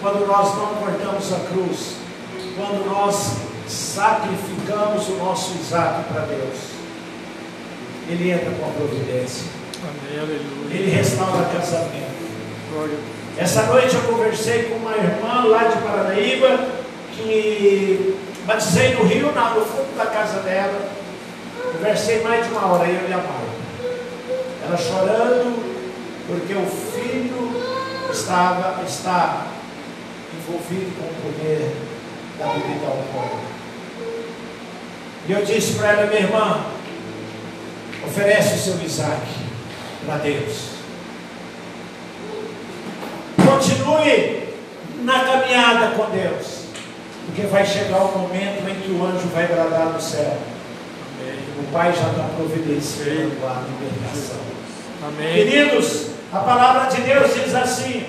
quando 0.00 0.26
nós 0.26 0.54
não 0.56 0.74
cortamos 0.74 1.32
a 1.32 1.38
cruz, 1.52 1.94
quando 2.56 2.84
nós 2.86 3.36
sacrificamos 3.68 5.08
o 5.08 5.12
nosso 5.12 5.54
Isaac 5.60 6.04
para 6.12 6.22
Deus, 6.22 6.58
Ele 8.08 8.30
entra 8.32 8.50
com 8.50 8.66
a 8.68 8.72
providência. 8.72 9.44
Ele 10.70 10.90
restaura 10.90 11.44
casamento. 11.56 12.12
Essa 13.38 13.62
noite 13.64 13.94
eu 13.94 14.02
conversei 14.02 14.64
com 14.64 14.76
uma 14.76 14.96
irmã 14.96 15.44
lá 15.46 15.64
de 15.64 15.80
Paranaíba, 15.82 16.66
que 17.16 18.16
batizei 18.44 18.94
no 18.94 19.04
Rio, 19.04 19.30
na- 19.32 19.50
no 19.50 19.64
fundo 19.64 19.96
da 19.96 20.06
casa 20.06 20.40
dela. 20.40 20.80
Conversei 21.74 22.22
mais 22.22 22.44
de 22.46 22.52
uma 22.52 22.66
hora, 22.66 22.88
eu 22.88 23.08
e 23.08 23.12
a 23.12 23.16
mãe. 23.18 23.52
Ela 24.66 24.76
chorando, 24.76 25.72
porque 26.32 26.54
o 26.54 26.66
filho 26.66 27.52
estava, 28.10 28.82
está 28.84 29.48
envolvido 30.34 30.90
com 30.98 31.04
o 31.04 31.32
poder 31.32 31.76
da 32.38 32.46
bebida 32.46 32.86
alcoólica. 32.86 33.52
E 35.28 35.32
eu 35.32 35.44
disse 35.44 35.74
para 35.74 35.92
ela, 35.92 36.06
minha 36.06 36.22
irmã, 36.22 36.64
oferece 38.06 38.54
o 38.54 38.58
seu 38.58 38.82
Isaac 38.82 39.20
para 40.06 40.16
Deus. 40.18 40.72
Continue 43.36 44.48
na 45.04 45.20
caminhada 45.20 45.94
com 45.96 46.10
Deus, 46.10 46.62
porque 47.26 47.42
vai 47.42 47.66
chegar 47.66 48.04
o 48.04 48.18
momento 48.18 48.68
em 48.68 48.80
que 48.80 48.90
o 48.90 49.04
anjo 49.04 49.28
vai 49.34 49.46
bradar 49.46 49.90
no 49.90 50.00
céu. 50.00 50.38
Amém. 51.20 51.38
O 51.60 51.72
Pai 51.72 51.92
já 51.92 52.08
está 52.08 52.28
providenciando 52.36 53.36
a 53.46 53.62
libertação. 53.68 54.40
Amém. 55.06 55.34
Queridos, 55.34 56.12
a 56.32 56.38
palavra 56.38 56.90
de 56.90 57.02
Deus 57.02 57.34
diz 57.34 57.54
assim: 57.54 58.06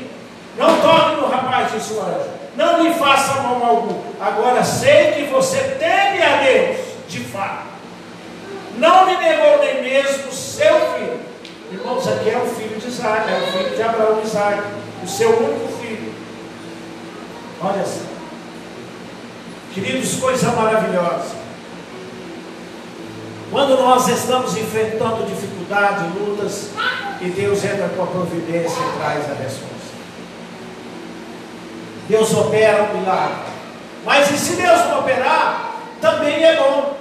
não 0.57 0.79
toque 0.81 1.21
no 1.21 1.27
rapaz, 1.27 1.71
disse 1.71 1.93
o 1.93 2.01
anjo, 2.01 2.29
não 2.55 2.81
lhe 2.81 2.93
faça 2.93 3.41
mal 3.41 3.63
algum. 3.63 4.01
Agora 4.21 4.63
sei 4.63 5.11
que 5.11 5.23
você 5.31 5.57
teme 5.79 6.21
a 6.21 6.41
Deus, 6.41 6.77
de 7.07 7.19
fato. 7.19 7.73
Não 8.77 9.05
me 9.05 9.17
negou 9.17 9.59
nem 9.59 9.83
mesmo 9.83 10.31
seu 10.31 10.79
filho. 10.93 11.19
Irmãos, 11.71 12.07
aqui 12.07 12.29
é 12.29 12.37
o 12.37 12.45
filho 12.45 12.79
de 12.79 12.87
Isaac, 12.87 13.29
é 13.29 13.37
o 13.37 13.51
filho 13.51 13.75
de 13.75 13.81
Abraão 13.81 14.21
Isaac, 14.23 14.61
o 15.03 15.07
seu 15.07 15.29
único 15.29 15.67
filho. 15.79 16.13
Olha 17.61 17.83
só. 17.83 18.01
Queridos, 19.73 20.15
coisa 20.15 20.51
maravilhosa. 20.51 21.42
Quando 23.53 23.77
nós 23.77 24.07
estamos 24.07 24.57
enfrentando 24.57 25.27
dificuldades, 25.27 26.05
lutas, 26.15 26.69
e 27.21 27.29
Deus 27.29 27.63
entra 27.63 27.87
com 27.89 28.01
a 28.01 28.07
providência 28.07 28.79
e 28.81 28.97
traz 28.97 29.29
a 29.29 29.35
resposta. 29.35 29.93
Deus 32.09 32.33
opera 32.33 32.89
um 32.91 32.97
milagre. 32.97 33.53
Mas 34.03 34.31
e 34.31 34.39
se 34.39 34.55
Deus 34.55 34.79
não 34.87 35.01
operar, 35.01 35.75
também 36.01 36.43
é 36.43 36.55
bom. 36.55 36.97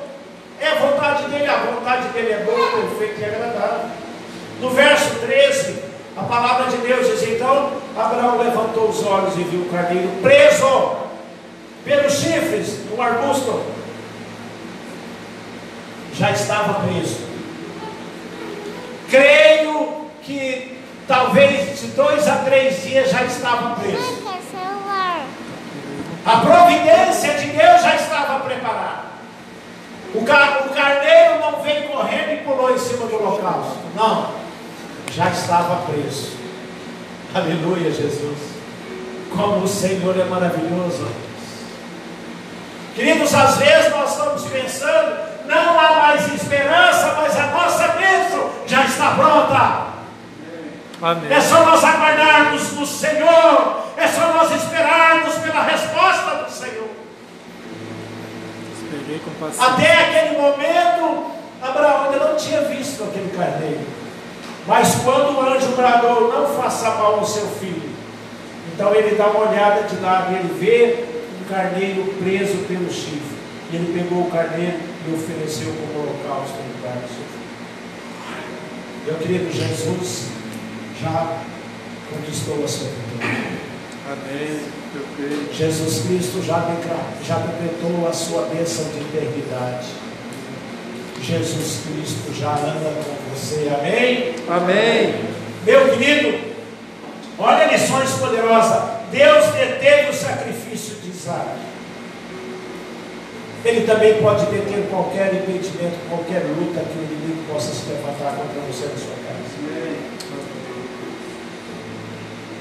É 0.61 0.69
a 0.69 0.75
vontade 0.75 1.23
dele, 1.31 1.47
a 1.47 1.57
vontade 1.57 2.09
dele 2.09 2.33
é 2.33 2.45
boa, 2.45 2.83
perfeita 2.83 3.21
e 3.23 3.25
agradável. 3.25 3.91
No 4.61 4.69
verso 4.69 5.21
13, 5.21 5.83
a 6.19 6.23
palavra 6.25 6.71
de 6.71 6.77
Deus 6.87 7.07
diz: 7.07 7.31
Então 7.31 7.73
Abraão 7.97 8.37
levantou 8.37 8.91
os 8.91 9.03
olhos 9.07 9.35
e 9.39 9.43
viu 9.45 9.63
o 9.63 9.71
carneiro 9.71 10.11
preso 10.21 10.97
pelos 11.83 12.13
chifres 12.13 12.81
no 12.91 13.01
arbusto. 13.01 13.82
Já 16.15 16.31
estava 16.31 16.75
preso. 16.87 17.21
Creio 19.11 20.07
que 20.23 20.79
talvez 21.09 21.81
de 21.81 21.87
dois 21.89 22.27
a 22.29 22.37
três 22.37 22.83
dias 22.83 23.11
já 23.11 23.23
estava 23.25 23.77
preso. 23.77 24.23
A 26.25 26.37
providência 26.37 27.35
de 27.35 27.47
Deus 27.49 27.83
já 27.83 27.97
estava 27.97 28.41
preparada. 28.41 29.03
O, 30.15 30.25
car- 30.25 30.67
o 30.67 30.75
carneiro 30.75 31.41
não 31.41 31.63
veio 31.63 31.89
correndo 31.89 32.33
e 32.35 32.37
pulou 32.45 32.73
em 32.73 32.79
cima 32.79 33.07
do 33.07 33.17
holocausto. 33.17 33.79
Não. 33.97 34.31
Já 35.13 35.31
estava 35.31 35.83
preso. 35.91 36.33
Aleluia, 37.35 37.91
Jesus. 37.91 38.39
Como 39.35 39.65
o 39.65 39.69
Senhor 39.69 40.19
é 40.19 40.25
maravilhoso. 40.25 41.09
Queridos, 42.95 43.35
às 43.35 43.57
vezes 43.57 43.91
nós 43.91 44.11
estamos 44.13 44.45
pensando, 44.45 45.32
não 45.47 45.79
há 45.79 45.95
mais 45.95 46.33
esperança, 46.35 47.15
mas 47.21 47.37
a 47.39 47.47
nossa 47.47 47.89
bênção 47.89 48.51
já 48.67 48.85
está 48.85 49.13
pronta. 49.13 49.93
Amém. 51.03 51.33
É 51.33 51.41
só 51.41 51.65
nós 51.65 51.83
aguardarmos 51.83 52.73
no 52.73 52.87
Senhor, 52.87 53.83
é 53.97 54.07
só 54.07 54.29
nós 54.33 54.53
esperarmos 54.53 55.35
pela 55.35 55.65
resposta 55.65 56.45
do 56.45 56.51
Senhor. 56.51 56.89
Até 59.59 59.93
aquele 59.93 60.39
momento, 60.39 61.33
Abraão 61.61 62.05
ainda 62.05 62.25
não 62.25 62.37
tinha 62.37 62.61
visto 62.63 63.03
aquele 63.05 63.37
carneiro. 63.37 63.81
Mas 64.67 64.95
quando 64.97 65.37
o 65.37 65.41
anjo 65.41 65.75
bradou, 65.75 66.33
não 66.33 66.47
faça 66.63 66.91
mal 66.91 67.19
ao 67.19 67.27
seu 67.27 67.47
filho. 67.49 67.91
Então 68.73 68.95
ele 68.95 69.17
dá 69.17 69.27
uma 69.27 69.51
olhada 69.51 69.83
de 69.83 69.97
lado 69.97 70.33
e 70.33 70.37
ele 70.37 70.55
vê 70.59 71.05
um 71.41 71.53
carneiro 71.53 72.15
preso 72.23 72.59
pelo 72.69 72.91
chifre. 72.91 73.37
E 73.73 73.77
ele 73.77 73.93
pegou 73.93 74.27
o 74.27 74.31
carneiro 74.31 74.92
e 75.07 75.15
ofereceu 75.15 75.73
como 75.75 76.03
holocausto 76.03 76.57
no 76.59 76.77
lugar 76.77 76.95
do 76.95 77.09
seu 77.09 77.25
filho. 77.27 77.43
Meu 79.07 79.15
querido 79.17 79.53
Jesus 79.53 80.29
já 81.01 81.39
conquistou 82.11 82.65
a 82.65 82.69
sua 82.69 82.89
vitória. 82.89 83.63
Amém. 84.07 84.61
Eu 84.95 85.07
creio. 85.17 85.53
Jesus 85.53 86.07
Cristo 86.07 86.43
já, 86.43 86.59
já 87.27 87.37
decretou 87.37 88.07
a 88.09 88.13
sua 88.13 88.43
bênção 88.43 88.85
de 88.91 89.01
eternidade. 89.01 89.89
Jesus 91.23 91.81
Cristo 91.87 92.35
já 92.35 92.53
anda 92.53 92.93
com 93.05 93.35
você, 93.35 93.71
amém? 93.79 94.35
Amém. 94.49 95.15
Meu 95.65 95.97
querido, 95.97 96.53
olha 97.39 97.73
lições 97.73 98.11
poderosas. 98.13 99.03
Deus 99.11 99.47
deteve 99.53 100.11
o 100.11 100.15
sacrifício 100.15 100.97
de 100.97 101.11
Isaac. 101.11 101.72
Ele 103.65 103.87
também 103.87 104.21
pode 104.21 104.45
deter 104.47 104.89
qualquer 104.91 105.35
impedimento, 105.35 105.97
qualquer 106.09 106.43
luta 106.59 106.81
que 106.81 106.99
o 106.99 107.03
inimigo 107.05 107.53
possa 107.53 107.73
se 107.73 107.89
levantar 107.89 108.35
contra 108.37 108.61
você 108.63 108.87
na 108.87 108.97
sua 108.99 109.15
casa. 109.15 109.33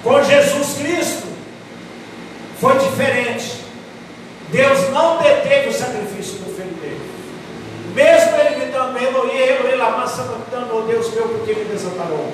Com 0.04 0.24
Jesus 0.24 0.78
Cristo 0.78 1.28
foi 2.60 2.78
diferente. 2.78 3.62
Deus 4.50 4.90
não 4.92 5.18
deteve 5.22 5.70
o 5.70 5.74
sacrifício 5.74 6.40
do 6.40 6.56
filho 6.56 6.74
dele. 6.82 7.02
Mesmo 7.96 8.36
ele 8.38 8.60
gritando, 8.60 8.98
Eloí, 8.98 9.42
Eloí, 9.42 9.76
lama 9.76 10.08
sabachthani, 10.08 10.70
oh 10.74 10.82
Deus 10.82 11.14
meu, 11.14 11.28
porque 11.30 11.54
me 11.54 11.66
desamparou. 11.66 12.32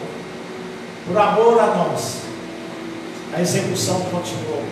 Por 1.06 1.18
amor 1.18 1.60
a 1.60 1.68
nós, 1.68 2.22
a 3.34 3.42
execução 3.42 4.02
continuou. 4.02 4.64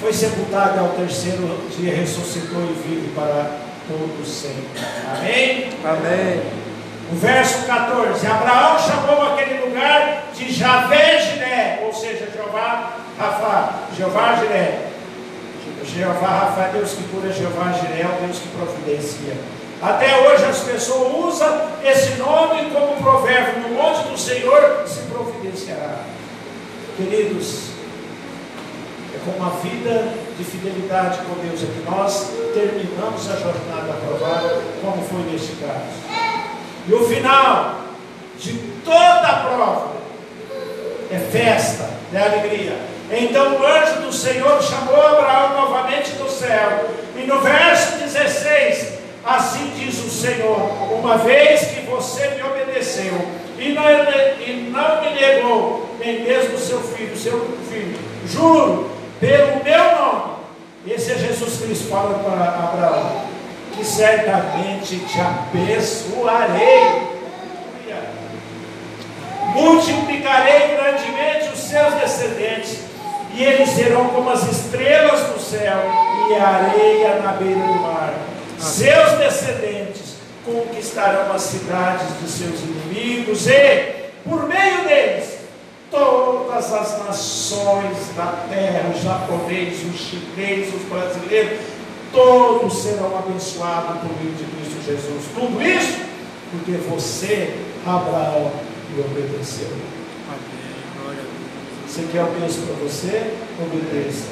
Foi 0.00 0.12
sepultado 0.12 0.80
ao 0.80 0.88
terceiro 0.90 1.58
dia, 1.76 1.94
ressuscitou 1.94 2.62
e 2.62 2.88
vive 2.88 3.12
para 3.14 3.50
todos 3.86 4.28
sempre. 4.28 4.80
Amém? 5.14 5.68
Amém. 5.84 6.42
O 7.12 7.16
verso 7.16 7.66
14: 7.66 8.26
Abraão 8.26 8.78
chamou 8.78 9.32
aquele 9.32 9.64
lugar 9.64 10.28
de 10.34 10.52
Javé 10.52 11.18
Jiré, 11.18 11.82
ou 11.84 11.92
seja, 11.92 12.28
Jeová 12.32 12.92
Rafa, 13.18 13.74
Jeová 13.96 14.36
Jiré. 14.36 14.86
Jeová 15.84 16.28
Rafa 16.28 16.60
é 16.62 16.70
Deus 16.72 16.92
que 16.92 17.02
cura, 17.04 17.32
Jeová 17.32 17.72
Jirel, 17.72 18.10
Deus 18.24 18.38
que 18.38 18.48
providencia. 18.48 19.34
Até 19.82 20.20
hoje 20.20 20.44
as 20.44 20.58
pessoas 20.60 21.34
usam 21.34 21.62
esse 21.82 22.16
nome 22.16 22.70
como 22.70 22.96
provérbio. 23.02 23.62
No 23.62 23.70
monte 23.70 24.08
do 24.08 24.18
Senhor 24.18 24.84
se 24.86 25.00
providenciará. 25.10 26.04
Queridos, 26.96 27.69
é 27.69 27.69
com 29.24 29.32
uma 29.32 29.50
vida 29.60 30.14
de 30.36 30.44
fidelidade 30.44 31.18
com 31.18 31.34
Deus 31.46 31.62
é 31.62 31.66
que 31.66 31.90
nós 31.90 32.30
terminamos 32.54 33.30
a 33.30 33.36
jornada 33.36 33.92
aprovada, 33.92 34.62
como 34.82 35.02
foi 35.02 35.20
neste 35.30 35.56
caso. 35.56 36.10
E 36.88 36.94
o 36.94 37.06
final 37.06 37.80
de 38.38 38.54
toda 38.84 39.26
a 39.26 39.44
prova 39.44 39.92
é 41.10 41.18
festa, 41.18 41.90
é 42.12 42.18
alegria. 42.18 42.76
Então 43.10 43.56
o 43.56 43.66
anjo 43.66 44.02
do 44.02 44.12
Senhor 44.12 44.62
chamou 44.62 44.96
Abraão 44.96 45.60
novamente 45.60 46.12
do 46.12 46.30
céu. 46.30 46.88
E 47.16 47.26
no 47.26 47.40
verso 47.40 47.98
16, 47.98 48.94
assim 49.24 49.72
diz 49.76 49.98
o 49.98 50.08
Senhor: 50.08 50.58
Uma 50.92 51.18
vez 51.18 51.62
que 51.62 51.80
você 51.86 52.28
me 52.28 52.42
obedeceu 52.42 53.12
e 53.58 53.72
não, 53.72 53.84
e 53.84 54.70
não 54.70 55.02
me 55.02 55.20
negou, 55.20 55.96
nem 55.98 56.22
mesmo 56.22 56.56
seu 56.56 56.80
filho, 56.80 57.16
seu 57.16 57.58
filho, 57.68 57.98
juro, 58.26 58.99
pelo 59.20 59.62
meu 59.62 59.96
nome, 59.96 60.32
esse 60.86 61.12
é 61.12 61.18
Jesus 61.18 61.60
Cristo 61.60 61.88
falando 61.88 62.24
para 62.24 62.44
Abraão, 62.44 63.22
que 63.76 63.84
certamente 63.84 64.98
te 64.98 65.20
abençoarei 65.20 67.10
multiplicarei 69.54 70.76
grandemente 70.76 71.48
os 71.52 71.60
seus 71.60 71.94
descendentes, 71.94 72.78
e 73.34 73.44
eles 73.44 73.70
serão 73.70 74.08
como 74.08 74.30
as 74.30 74.42
estrelas 74.50 75.20
do 75.28 75.40
céu 75.40 75.82
e 76.28 76.34
a 76.34 76.48
areia 76.48 77.14
na 77.22 77.32
beira 77.32 77.60
do 77.60 77.74
mar. 77.80 78.12
Seus 78.58 79.12
descendentes 79.18 80.16
conquistarão 80.44 81.32
as 81.32 81.42
cidades 81.42 82.06
de 82.20 82.28
seus 82.28 82.60
inimigos, 82.60 83.46
e, 83.46 84.10
por 84.24 84.48
meio 84.48 84.84
deles, 84.84 85.39
todas 85.90 86.72
as 86.72 87.04
nações 87.04 87.96
da 88.16 88.46
terra, 88.48 88.92
os 88.94 89.02
japoneses, 89.02 89.84
os 89.92 90.00
chineses, 90.00 90.74
os 90.74 90.82
brasileiros, 90.88 91.58
todos 92.12 92.82
serão 92.82 93.18
abençoados 93.18 94.00
por 94.00 94.22
meio 94.22 94.34
de 94.36 94.44
Cristo 94.44 94.84
Jesus. 94.84 95.24
Tudo 95.34 95.62
isso 95.62 96.00
porque 96.50 96.72
você, 96.72 97.56
Abraão, 97.86 98.50
e 98.96 99.00
obedeceu. 99.00 99.68
Você 101.86 102.06
quer 102.12 102.22
o 102.22 102.26
para 102.26 102.44
você? 102.82 103.34
Obedeça. 103.60 104.26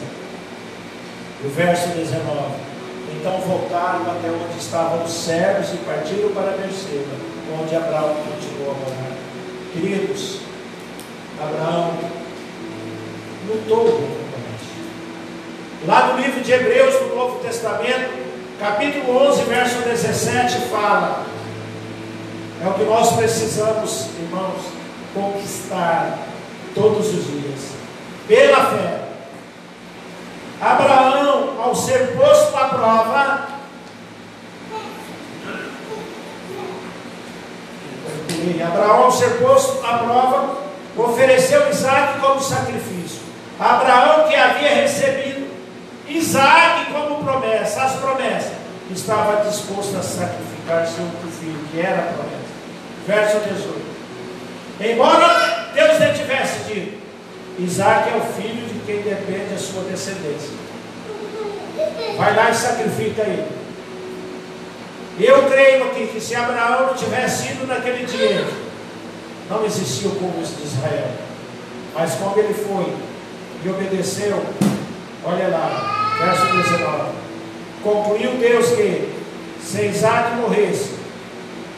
O 1.45 1.49
verso 1.49 1.89
19. 1.89 2.69
Então 3.17 3.41
voltaram 3.41 4.03
até 4.03 4.29
onde 4.29 4.59
estavam 4.59 5.05
os 5.05 5.13
servos 5.13 5.73
e 5.73 5.77
partiram 5.79 6.31
para 6.31 6.57
Berseba, 6.57 7.17
onde 7.61 7.75
Abraão 7.75 8.15
continuou 8.15 8.71
a 8.71 8.75
morar. 8.75 9.17
Queridos, 9.73 10.41
Abraão 11.41 11.95
lutou 13.49 13.85
contra 13.85 14.19
Lá 15.87 16.09
no 16.09 16.21
livro 16.21 16.41
de 16.41 16.53
Hebreus, 16.53 17.01
no 17.03 17.15
Novo 17.15 17.39
Testamento, 17.39 18.11
capítulo 18.59 19.29
11, 19.29 19.45
verso 19.45 19.79
17, 19.83 20.69
fala: 20.69 21.25
É 22.65 22.69
o 22.69 22.75
que 22.75 22.83
nós 22.83 23.13
precisamos, 23.15 24.09
irmãos, 24.19 24.61
conquistar 25.15 26.19
todos 26.75 27.07
os 27.07 27.27
dias, 27.27 27.71
pela 28.27 28.65
fé. 28.71 29.05
Abraão, 30.61 31.63
ao 31.63 31.75
ser 31.77 32.17
posto 32.17 32.57
à 32.57 32.65
prova, 32.65 33.49
Abraão, 38.67 39.05
ao 39.05 39.13
ser 39.13 39.39
posto 39.39 39.87
à 39.87 39.99
prova, 39.99 40.68
ofereceu 40.99 41.71
Isaac 41.71 42.19
como 42.21 42.41
sacrifício. 42.41 43.21
Abraão, 43.59 44.29
que 44.29 44.35
havia 44.35 44.75
recebido 44.75 45.49
Isaac 46.09 46.93
como 46.93 47.23
promessa, 47.23 47.83
as 47.83 47.93
promessas, 47.97 48.53
estava 48.91 49.45
disposto 49.49 49.97
a 49.97 50.03
sacrificar 50.03 50.87
seu 50.87 51.05
filho, 51.31 51.61
que 51.71 51.81
era 51.81 51.99
a 51.99 52.13
promessa. 52.13 52.39
Verso 53.07 53.41
18. 53.49 53.89
Embora 54.81 55.71
Deus 55.75 55.99
lhe 55.99 56.13
tivesse 56.13 56.59
dito, 56.73 56.99
Isaac 57.59 58.11
é 58.11 58.17
o 58.17 58.21
filho 58.41 58.67
de 58.67 58.79
quem 58.87 59.03
depende 59.03 59.55
a 59.55 59.59
sua 59.59 59.83
descendência. 59.83 60.51
Vai 62.17 62.35
lá 62.35 62.51
e 62.51 62.55
sacrifica 62.55 63.23
ele. 63.23 63.59
Eu 65.19 65.51
creio 65.51 65.85
aqui 65.85 66.07
que 66.07 66.21
se 66.21 66.37
Abraão 66.37 66.87
não 66.87 66.95
tivesse 66.95 67.49
ido 67.49 67.67
naquele 67.67 68.07
dia, 68.07 68.47
não 69.49 69.65
existia 69.65 70.09
o 70.09 70.15
povo 70.15 70.43
de 70.43 70.63
Israel. 70.63 71.11
Mas 71.95 72.15
como 72.15 72.39
ele 72.39 72.55
foi 72.55 72.93
e 73.65 73.69
obedeceu, 73.69 74.43
olha 75.25 75.49
lá, 75.49 76.17
verso 76.19 76.47
19. 76.57 77.11
Concluiu 77.83 78.33
Deus 78.39 78.71
que 78.71 79.15
se 79.63 79.87
Isaac 79.87 80.37
morresse, 80.37 80.91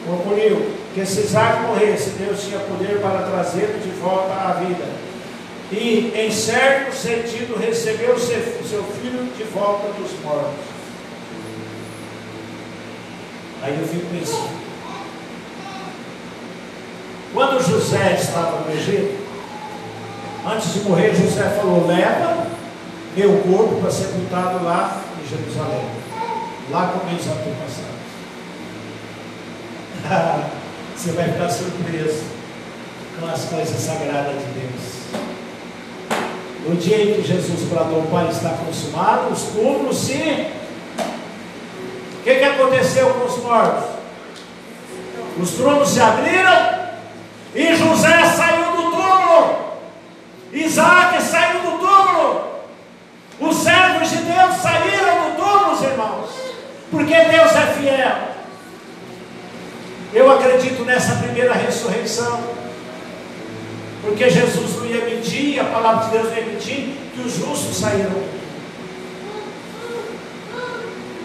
concluiu 0.05 0.73
que 0.93 1.05
se 1.05 1.21
Isaac 1.21 1.61
morresse, 1.61 2.11
Deus 2.11 2.43
tinha 2.43 2.59
poder 2.59 2.99
para 3.01 3.23
trazê-lo 3.29 3.79
de 3.79 3.89
volta 3.99 4.33
à 4.33 4.53
vida. 4.53 4.85
E, 5.71 6.11
em 6.13 6.29
certo 6.29 6.93
sentido, 6.93 7.57
recebeu 7.57 8.19
seu, 8.19 8.83
filho 9.01 9.31
de 9.37 9.43
volta 9.43 9.87
dos 9.93 10.11
mortos. 10.21 10.65
Aí 13.61 13.77
eu 13.79 13.87
fico 13.87 14.05
pensando. 14.07 14.70
Quando 17.33 17.65
José 17.65 18.17
estava 18.19 18.59
no 18.59 18.73
Egito, 18.73 19.17
antes 20.45 20.73
de 20.73 20.81
morrer, 20.81 21.15
José 21.15 21.43
falou: 21.49 21.87
leva 21.87 22.47
meu 23.15 23.37
corpo 23.43 23.79
para 23.79 23.89
ser 23.89 24.07
sepultado 24.07 24.65
lá 24.65 25.01
em 25.17 25.29
Jerusalém, 25.29 25.85
lá 26.69 26.87
com 26.87 27.05
meus 27.05 27.25
antepassados. 27.25 27.91
Você 30.95 31.11
vai 31.13 31.31
ficar 31.31 31.49
surpreso 31.49 32.23
com 33.19 33.27
as 33.27 33.45
coisas 33.45 33.79
sagradas 33.79 34.33
de 34.33 34.59
Deus. 34.59 35.01
No 36.67 36.75
dia 36.75 37.01
em 37.01 37.13
que 37.15 37.27
Jesus 37.27 37.61
bradou, 37.69 37.99
o 37.99 38.07
Pai 38.07 38.27
está 38.29 38.49
consumado, 38.49 39.31
os 39.31 39.43
túmulos 39.43 39.97
se. 39.97 40.47
O 42.19 42.23
que, 42.23 42.35
que 42.35 42.43
aconteceu 42.43 43.09
com 43.13 43.25
os 43.25 43.37
mortos? 43.41 43.89
Os 45.41 45.51
túmulos 45.51 45.89
se 45.89 45.99
abriram 45.99 46.80
e 47.53 47.75
José 47.75 48.25
saiu 48.25 48.71
do 48.75 48.91
túmulo. 48.91 49.71
Isaac 50.53 51.21
saiu 51.21 51.59
do 51.59 51.77
túmulo. 51.79 52.51
Os 53.39 53.55
servos 53.57 54.09
de 54.09 54.17
Deus 54.17 54.55
saíram 54.61 55.31
do 55.31 55.35
túmulo, 55.35 55.83
irmãos. 55.83 56.29
Porque 56.89 57.13
Deus 57.13 57.51
é 57.55 57.73
fiel. 57.77 58.31
Eu 60.13 60.31
acredito 60.31 60.83
nessa 60.83 61.15
primeira 61.15 61.53
ressurreição. 61.53 62.41
Porque 64.01 64.29
Jesus 64.29 64.77
não 64.77 64.85
ia 64.85 65.05
mentir, 65.05 65.59
a 65.59 65.65
palavra 65.65 66.05
de 66.05 66.11
Deus 66.11 66.29
não 66.29 66.37
ia 66.37 66.45
mentir, 66.45 66.97
que 67.13 67.21
os 67.21 67.33
justos 67.35 67.77
saíram. 67.77 68.41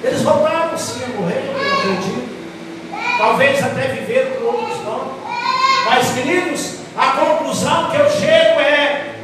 Eles 0.04 0.22
voltaram 0.22 0.76
sim 0.76 1.02
a 1.04 1.08
morrer, 1.20 1.52
eu 1.52 1.78
acredito. 1.78 2.36
Talvez 3.18 3.62
até 3.62 3.88
viveram 3.88 4.32
por 4.32 4.54
outros 4.54 4.84
não. 4.84 5.35
Mas, 5.88 6.10
queridos, 6.14 6.78
a 6.96 7.12
conclusão 7.12 7.90
que 7.90 7.96
eu 7.96 8.10
chego 8.10 8.60
é 8.60 9.14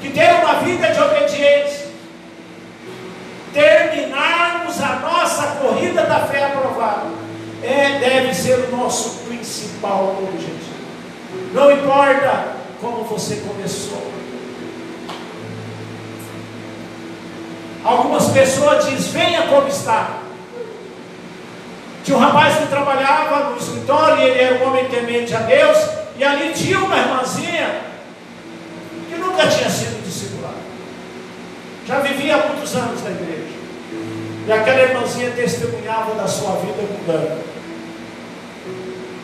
que 0.00 0.10
ter 0.10 0.32
uma 0.34 0.60
vida 0.60 0.86
de 0.86 1.00
obediência, 1.00 1.88
terminarmos 3.52 4.80
a 4.80 4.96
nossa 5.00 5.46
corrida 5.60 6.04
da 6.04 6.20
fé 6.20 6.44
aprovada, 6.44 7.08
é, 7.64 7.98
deve 7.98 8.32
ser 8.32 8.60
o 8.60 8.76
nosso 8.76 9.24
principal 9.26 10.16
objetivo. 10.22 10.70
Não 11.52 11.72
importa 11.72 12.54
como 12.80 13.02
você 13.02 13.36
começou. 13.36 14.08
Algumas 17.84 18.28
pessoas 18.28 18.86
dizem, 18.86 19.12
venha 19.12 19.48
como 19.48 19.66
está. 19.66 20.19
Tinha 22.10 22.18
um 22.18 22.24
rapaz 22.24 22.58
que 22.58 22.66
trabalhava 22.66 23.50
no 23.50 23.56
escritório, 23.56 24.20
e 24.20 24.30
ele 24.30 24.40
era 24.40 24.64
um 24.64 24.68
homem 24.68 24.88
temente 24.88 25.32
a 25.32 25.42
Deus, 25.42 25.78
e 26.16 26.24
ali 26.24 26.52
tinha 26.52 26.80
uma 26.80 26.98
irmãzinha 26.98 27.82
que 29.08 29.14
nunca 29.14 29.46
tinha 29.46 29.70
sido 29.70 30.04
discipulada. 30.04 30.56
Já 31.86 32.00
vivia 32.00 32.34
há 32.34 32.48
muitos 32.48 32.74
anos 32.74 33.00
na 33.04 33.10
igreja. 33.10 33.54
E 34.44 34.52
aquela 34.52 34.80
irmãzinha 34.80 35.30
testemunhava 35.30 36.16
da 36.16 36.26
sua 36.26 36.56
vida 36.56 36.82
mudando. 36.82 37.44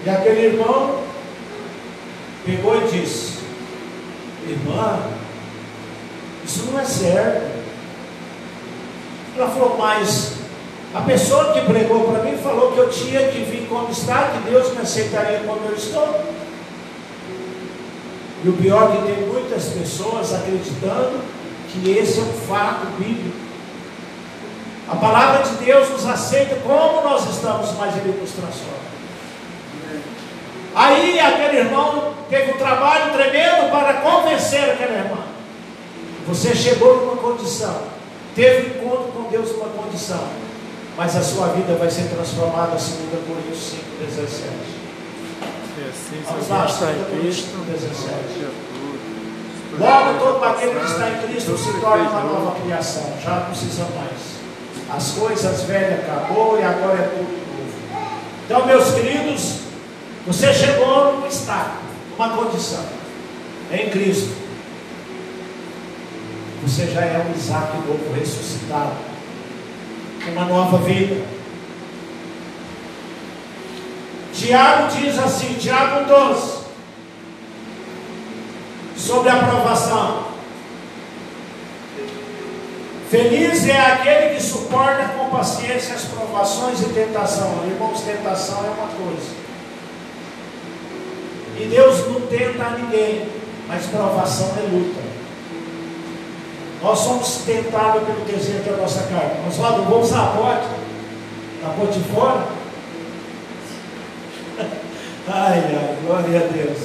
E 0.05 0.09
aquele 0.09 0.47
irmão 0.47 1.03
pegou 2.45 2.80
e 2.82 2.89
disse: 2.89 3.41
Irmã, 4.47 5.01
isso 6.45 6.70
não 6.70 6.78
é 6.78 6.84
certo. 6.84 7.51
Ela 9.37 9.49
falou, 9.49 9.76
mas 9.76 10.45
a 10.97 11.03
pessoa 11.03 11.53
que 11.53 11.61
pregou 11.61 12.05
para 12.11 12.22
mim 12.22 12.38
falou 12.38 12.72
que 12.72 12.78
eu 12.78 12.88
tinha 12.88 13.28
que 13.28 13.40
vir 13.40 13.68
como 13.68 13.90
está, 13.90 14.30
que 14.30 14.51
Deus 14.51 14.72
me 14.72 14.80
aceitaria 14.80 15.40
como 15.47 15.61
eu 15.66 15.76
estou. 15.76 16.24
E 18.42 18.49
o 18.49 18.53
pior 18.55 18.90
é 18.90 18.97
que 18.97 19.12
tem 19.12 19.26
muitas 19.26 19.64
pessoas 19.64 20.32
acreditando 20.32 21.20
que 21.68 21.90
esse 21.90 22.18
é 22.18 22.22
um 22.22 22.32
fato 22.49 22.86
bíblico. 22.99 23.36
A 24.88 24.97
palavra 24.97 25.42
de 25.42 25.64
Deus 25.66 25.90
nos 25.90 26.07
aceita 26.07 26.57
como 26.66 27.03
nós 27.03 27.28
estamos, 27.28 27.72
mas 27.76 27.94
Ele 27.99 28.18
nos 28.18 28.30
transforma. 28.30 28.86
Aí 30.74 31.20
aquele 31.20 31.59
irmão 31.59 32.14
teve 32.30 32.53
um 32.53 32.57
trabalho 32.57 33.12
tremendo 33.12 33.70
para 33.70 34.01
convencer 34.01 34.70
aquela 34.70 34.94
irmã. 34.94 35.24
Você 36.26 36.55
chegou 36.55 37.05
numa 37.05 37.16
condição, 37.16 37.82
teve 38.34 38.78
encontro 38.78 39.12
com 39.12 39.28
Deus 39.28 39.53
numa 39.53 39.68
condição, 39.68 40.45
mas 40.97 41.14
a 41.14 41.22
sua 41.22 41.49
vida 41.49 41.74
vai 41.74 41.90
ser 41.90 42.09
transformada 42.09 42.78
segundo 42.78 43.26
Coríntios 43.26 43.70
5, 43.70 43.82
17. 44.07 44.76
E 45.76 45.88
assim, 45.88 46.22
Vamos 46.24 46.49
lá, 46.49 46.62
alguém 46.62 46.72
está 46.72 46.90
em 46.90 46.94
segunda 46.94 47.20
Cristo, 47.20 47.51
Coríntios 47.59 47.80
17. 47.80 48.14
seja 48.32 48.51
tudo. 48.72 48.86
Logo 49.78 50.18
todo 50.18 50.44
aquele 50.44 50.80
que 50.80 50.86
está 50.86 51.11
em 51.11 51.28
Cristo 51.28 51.59
se 51.59 51.80
torna 51.80 52.09
uma 52.09 52.20
nova 52.20 52.61
criação, 52.61 53.12
já 53.22 53.36
não 53.36 53.47
precisa 53.47 53.84
mais. 53.94 54.36
As 54.88 55.12
coisas 55.12 55.62
velhas 55.64 56.01
acabou 56.01 56.59
e 56.59 56.62
agora 56.62 56.99
é 56.99 57.09
tudo 57.09 57.30
novo. 57.30 58.07
Então, 58.47 58.66
meus 58.66 58.94
queridos, 58.94 59.59
você 60.26 60.55
chegou 60.55 61.20
num 61.20 61.26
estado, 61.26 61.78
numa 62.16 62.30
condição, 62.30 62.84
em 63.70 63.90
Cristo. 63.90 64.34
Você 66.62 66.86
já 66.86 67.03
é 67.03 67.18
um 67.18 67.36
Isaac 67.36 67.76
novo, 67.86 68.14
ressuscitado, 68.18 68.92
uma 70.31 70.45
nova 70.45 70.79
vida. 70.79 71.24
Tiago 74.33 74.89
diz 74.95 75.18
assim, 75.18 75.55
Tiago 75.55 76.05
12, 76.07 76.59
sobre 78.97 79.31
a 79.31 79.41
aprovação. 79.41 80.27
Feliz 83.11 83.66
é 83.68 83.79
aquele 83.79 84.35
que 84.35 84.43
suporta 84.43 85.09
com 85.16 85.31
paciência 85.31 85.95
as 85.95 86.05
provações 86.05 86.81
e 86.83 86.87
tentação. 86.87 87.64
Irmãos, 87.66 88.01
tentação 88.01 88.64
é 88.64 88.70
uma 88.70 88.89
coisa. 88.89 89.47
E 91.59 91.64
Deus 91.66 92.07
não 92.09 92.20
tenta 92.22 92.64
a 92.64 92.70
ninguém, 92.70 93.29
mas 93.68 93.87
provação 93.87 94.53
é 94.59 94.62
luta. 94.70 95.16
Nós 96.87 97.01
somos 97.01 97.39
tentados 97.45 98.05
pelo 98.05 98.20
desejo 98.24 98.61
da 98.62 98.76
nossa 98.76 99.03
carne. 99.09 99.41
Nós 99.45 99.57
vamos 99.57 100.07
usar 100.09 100.20
a 100.20 100.26
bote, 100.26 100.66
a 101.64 101.68
bote 101.70 101.99
fora. 102.14 102.47
Ai, 105.28 105.59
ai, 105.59 105.97
glória 106.07 106.39
a 106.39 106.53
Deus. 106.53 106.78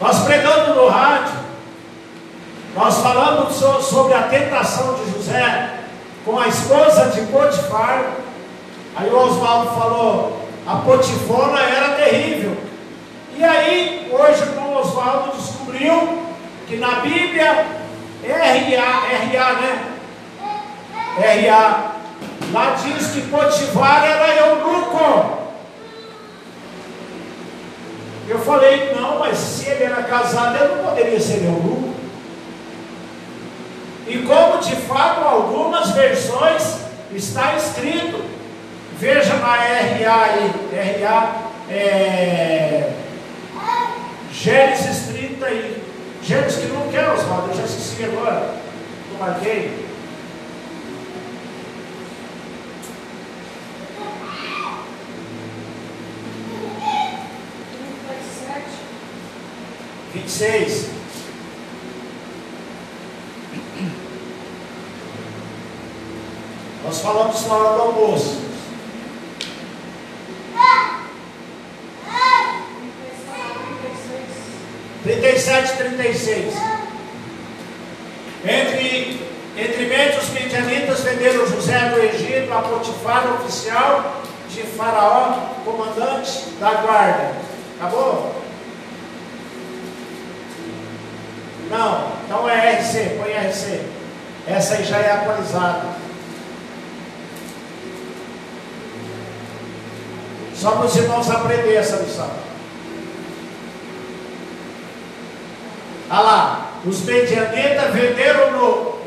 Nós 0.00 0.20
pregamos 0.20 0.76
no 0.76 0.86
rádio, 0.86 1.32
nós 2.76 2.98
falamos 2.98 3.52
so- 3.56 3.82
sobre 3.82 4.14
a 4.14 4.22
tentação 4.28 4.94
de 4.94 5.10
José 5.10 5.80
com 6.24 6.38
a 6.38 6.46
esposa 6.46 7.06
de 7.06 7.22
Potifar. 7.22 8.12
Aí 8.94 9.10
o 9.10 9.16
Oswaldo 9.18 9.70
falou, 9.72 10.40
a 10.64 10.76
Potifona 10.76 11.60
era 11.60 11.96
terrível. 11.96 12.56
E 13.36 13.42
aí, 13.42 14.08
hoje 14.12 14.44
o 14.56 14.78
Oswaldo 14.78 15.36
descobriu 15.36 16.22
que 16.68 16.76
na 16.76 17.00
Bíblia, 17.00 17.79
R.A., 18.24 19.12
R.A., 19.12 19.52
né? 19.54 19.96
R.A., 21.18 21.92
lá 22.52 22.76
diz 22.82 23.08
que 23.08 23.22
Potifar 23.28 24.04
era 24.04 24.34
eunuco. 24.36 25.40
Eu 28.28 28.38
falei, 28.38 28.94
não, 28.94 29.18
mas 29.18 29.36
se 29.36 29.68
ele 29.68 29.84
era 29.84 30.02
casado, 30.02 30.56
ele 30.56 30.74
não 30.76 30.84
poderia 30.84 31.18
ser 31.18 31.44
eunuco. 31.44 31.94
E 34.06 34.18
como 34.18 34.58
de 34.58 34.76
fato 34.76 35.24
algumas 35.24 35.90
versões 35.90 36.78
está 37.12 37.54
escrito, 37.54 38.22
veja 38.98 39.34
na 39.34 39.54
RA 39.54 40.24
aí, 40.24 41.02
RA, 41.02 41.36
é, 41.70 42.92
Gênesis 44.32 45.08
30 45.08 45.46
aí, 45.46 45.82
Gênesis 46.22 46.60
que 46.60 46.68
não 46.68 46.88
quer, 46.90 47.10
Oswaldo, 47.10 47.50
eu 47.50 47.56
já 47.56 47.64
esqueci 47.64 48.04
agora, 48.04 48.54
não 49.10 49.18
marquei. 49.18 49.88
Vinte 60.12 60.26
e 60.26 60.30
seis. 60.30 60.90
Nós 66.84 67.00
falamos 67.00 67.46
na 67.46 67.54
hora 67.54 67.74
do 67.76 67.82
almoço. 67.82 68.49
Trinta 75.02 75.28
e 75.28 75.38
sete, 75.38 75.76
trinta 75.78 76.06
e 76.06 76.14
seis. 76.14 76.54
Entre, 78.44 79.20
entre 79.56 79.86
mente 79.86 80.18
os 80.18 80.28
midianitas 80.30 81.00
venderam 81.00 81.46
José 81.46 81.78
do 81.90 82.00
Egito 82.00 82.52
a 82.52 82.62
Potifar, 82.62 83.34
oficial 83.40 84.22
de 84.50 84.62
Faraó, 84.62 85.54
comandante 85.64 86.50
da 86.58 86.70
guarda. 86.74 87.32
Acabou? 87.78 88.34
Não, 91.70 92.12
então 92.24 92.48
é 92.48 92.80
RC, 92.80 93.18
põe 93.22 93.32
RC. 93.32 93.80
Essa 94.46 94.74
aí 94.74 94.84
já 94.84 94.98
é 94.98 95.12
atualizada. 95.12 95.88
Só 100.54 100.72
para 100.72 100.86
os 100.86 100.96
irmãos 100.96 101.30
aprender 101.30 101.74
essa 101.74 101.96
lição. 101.96 102.49
Olha 106.10 106.20
lá, 106.22 106.70
os 106.84 107.02
medianitas 107.02 107.94
venderam 107.94 108.50
no, 108.50 108.98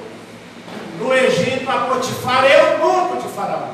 no 0.99 1.13
Egito 1.13 1.69
a 1.69 1.81
Potifar, 1.81 2.45
eunuco 2.45 3.21
de 3.21 3.27
Faraó. 3.33 3.67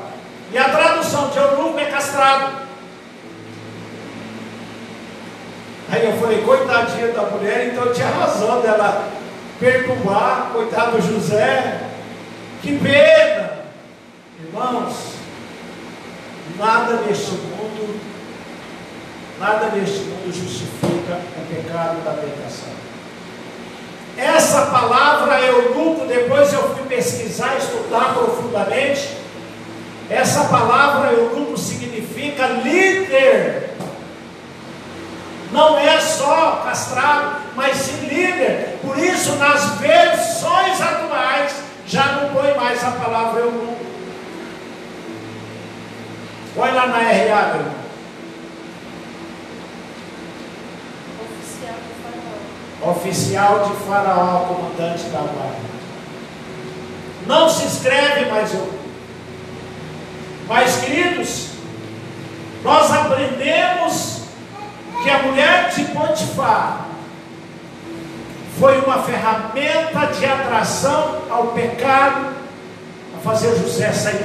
E 0.52 0.58
a 0.58 0.68
tradução 0.68 1.28
de 1.28 1.38
eunuco 1.38 1.78
é 1.78 1.84
castrado. 1.84 2.56
Aí 5.92 6.06
eu 6.06 6.20
falei, 6.20 6.42
coitadinha 6.42 7.12
da 7.12 7.22
mulher, 7.22 7.68
então 7.68 7.92
tinha 7.92 8.08
razão 8.08 8.60
dela 8.62 9.08
perturbar, 9.60 10.50
coitado 10.52 10.96
do 10.96 11.02
José. 11.02 11.82
Que 12.62 12.78
pena! 12.78 13.60
Irmãos, 14.44 15.14
nada 16.58 16.94
neste 17.06 17.30
mundo, 17.30 18.00
nada 19.38 19.66
neste 19.66 20.00
mundo 20.00 20.32
justifica 20.32 21.20
o 21.36 21.54
pecado 21.54 22.04
da 22.04 22.12
tentação. 22.14 22.89
Essa 24.20 24.66
palavra 24.66 25.40
eunuco, 25.40 26.04
depois 26.04 26.52
eu 26.52 26.74
fui 26.74 26.84
pesquisar, 26.86 27.56
estudar 27.56 28.12
profundamente. 28.12 29.16
Essa 30.10 30.44
palavra 30.44 31.12
eunuco 31.12 31.56
significa 31.56 32.46
líder. 32.46 33.70
Não 35.50 35.78
é 35.78 35.98
só 36.00 36.62
castrado, 36.64 37.36
mas 37.56 37.78
sim 37.78 38.06
líder. 38.08 38.78
Por 38.82 38.98
isso, 38.98 39.36
nas 39.36 39.76
versões 39.76 40.78
atuais, 40.82 41.54
já 41.86 42.04
não 42.12 42.34
põe 42.34 42.54
mais 42.54 42.84
a 42.84 42.90
palavra 42.90 43.40
eunuco. 43.40 43.86
Põe 46.54 46.72
lá 46.72 46.88
na 46.88 46.98
RA, 46.98 47.46
meu 47.54 47.60
irmão. 47.60 47.74
Oficial 51.24 51.74
de 51.74 51.94
Faraó. 52.02 52.40
Oficial 52.82 53.68
de 53.68 53.84
Faraó, 53.86 54.46
comandante 54.46 55.04
da 55.04 55.18
guarda. 55.18 55.70
Não 57.26 57.48
se 57.48 57.66
escreve 57.66 58.30
mais 58.30 58.52
eu. 58.54 58.80
Mas, 60.48 60.76
queridos, 60.76 61.50
nós 62.64 62.90
aprendemos 62.90 64.22
que 65.02 65.10
a 65.10 65.22
mulher 65.22 65.70
de 65.70 65.84
Potifar 65.84 66.86
foi 68.58 68.78
uma 68.80 69.02
ferramenta 69.02 70.06
de 70.18 70.26
atração 70.26 71.22
ao 71.30 71.48
pecado, 71.48 72.34
a 73.16 73.20
fazer 73.22 73.56
José 73.56 73.92
sair 73.92 74.18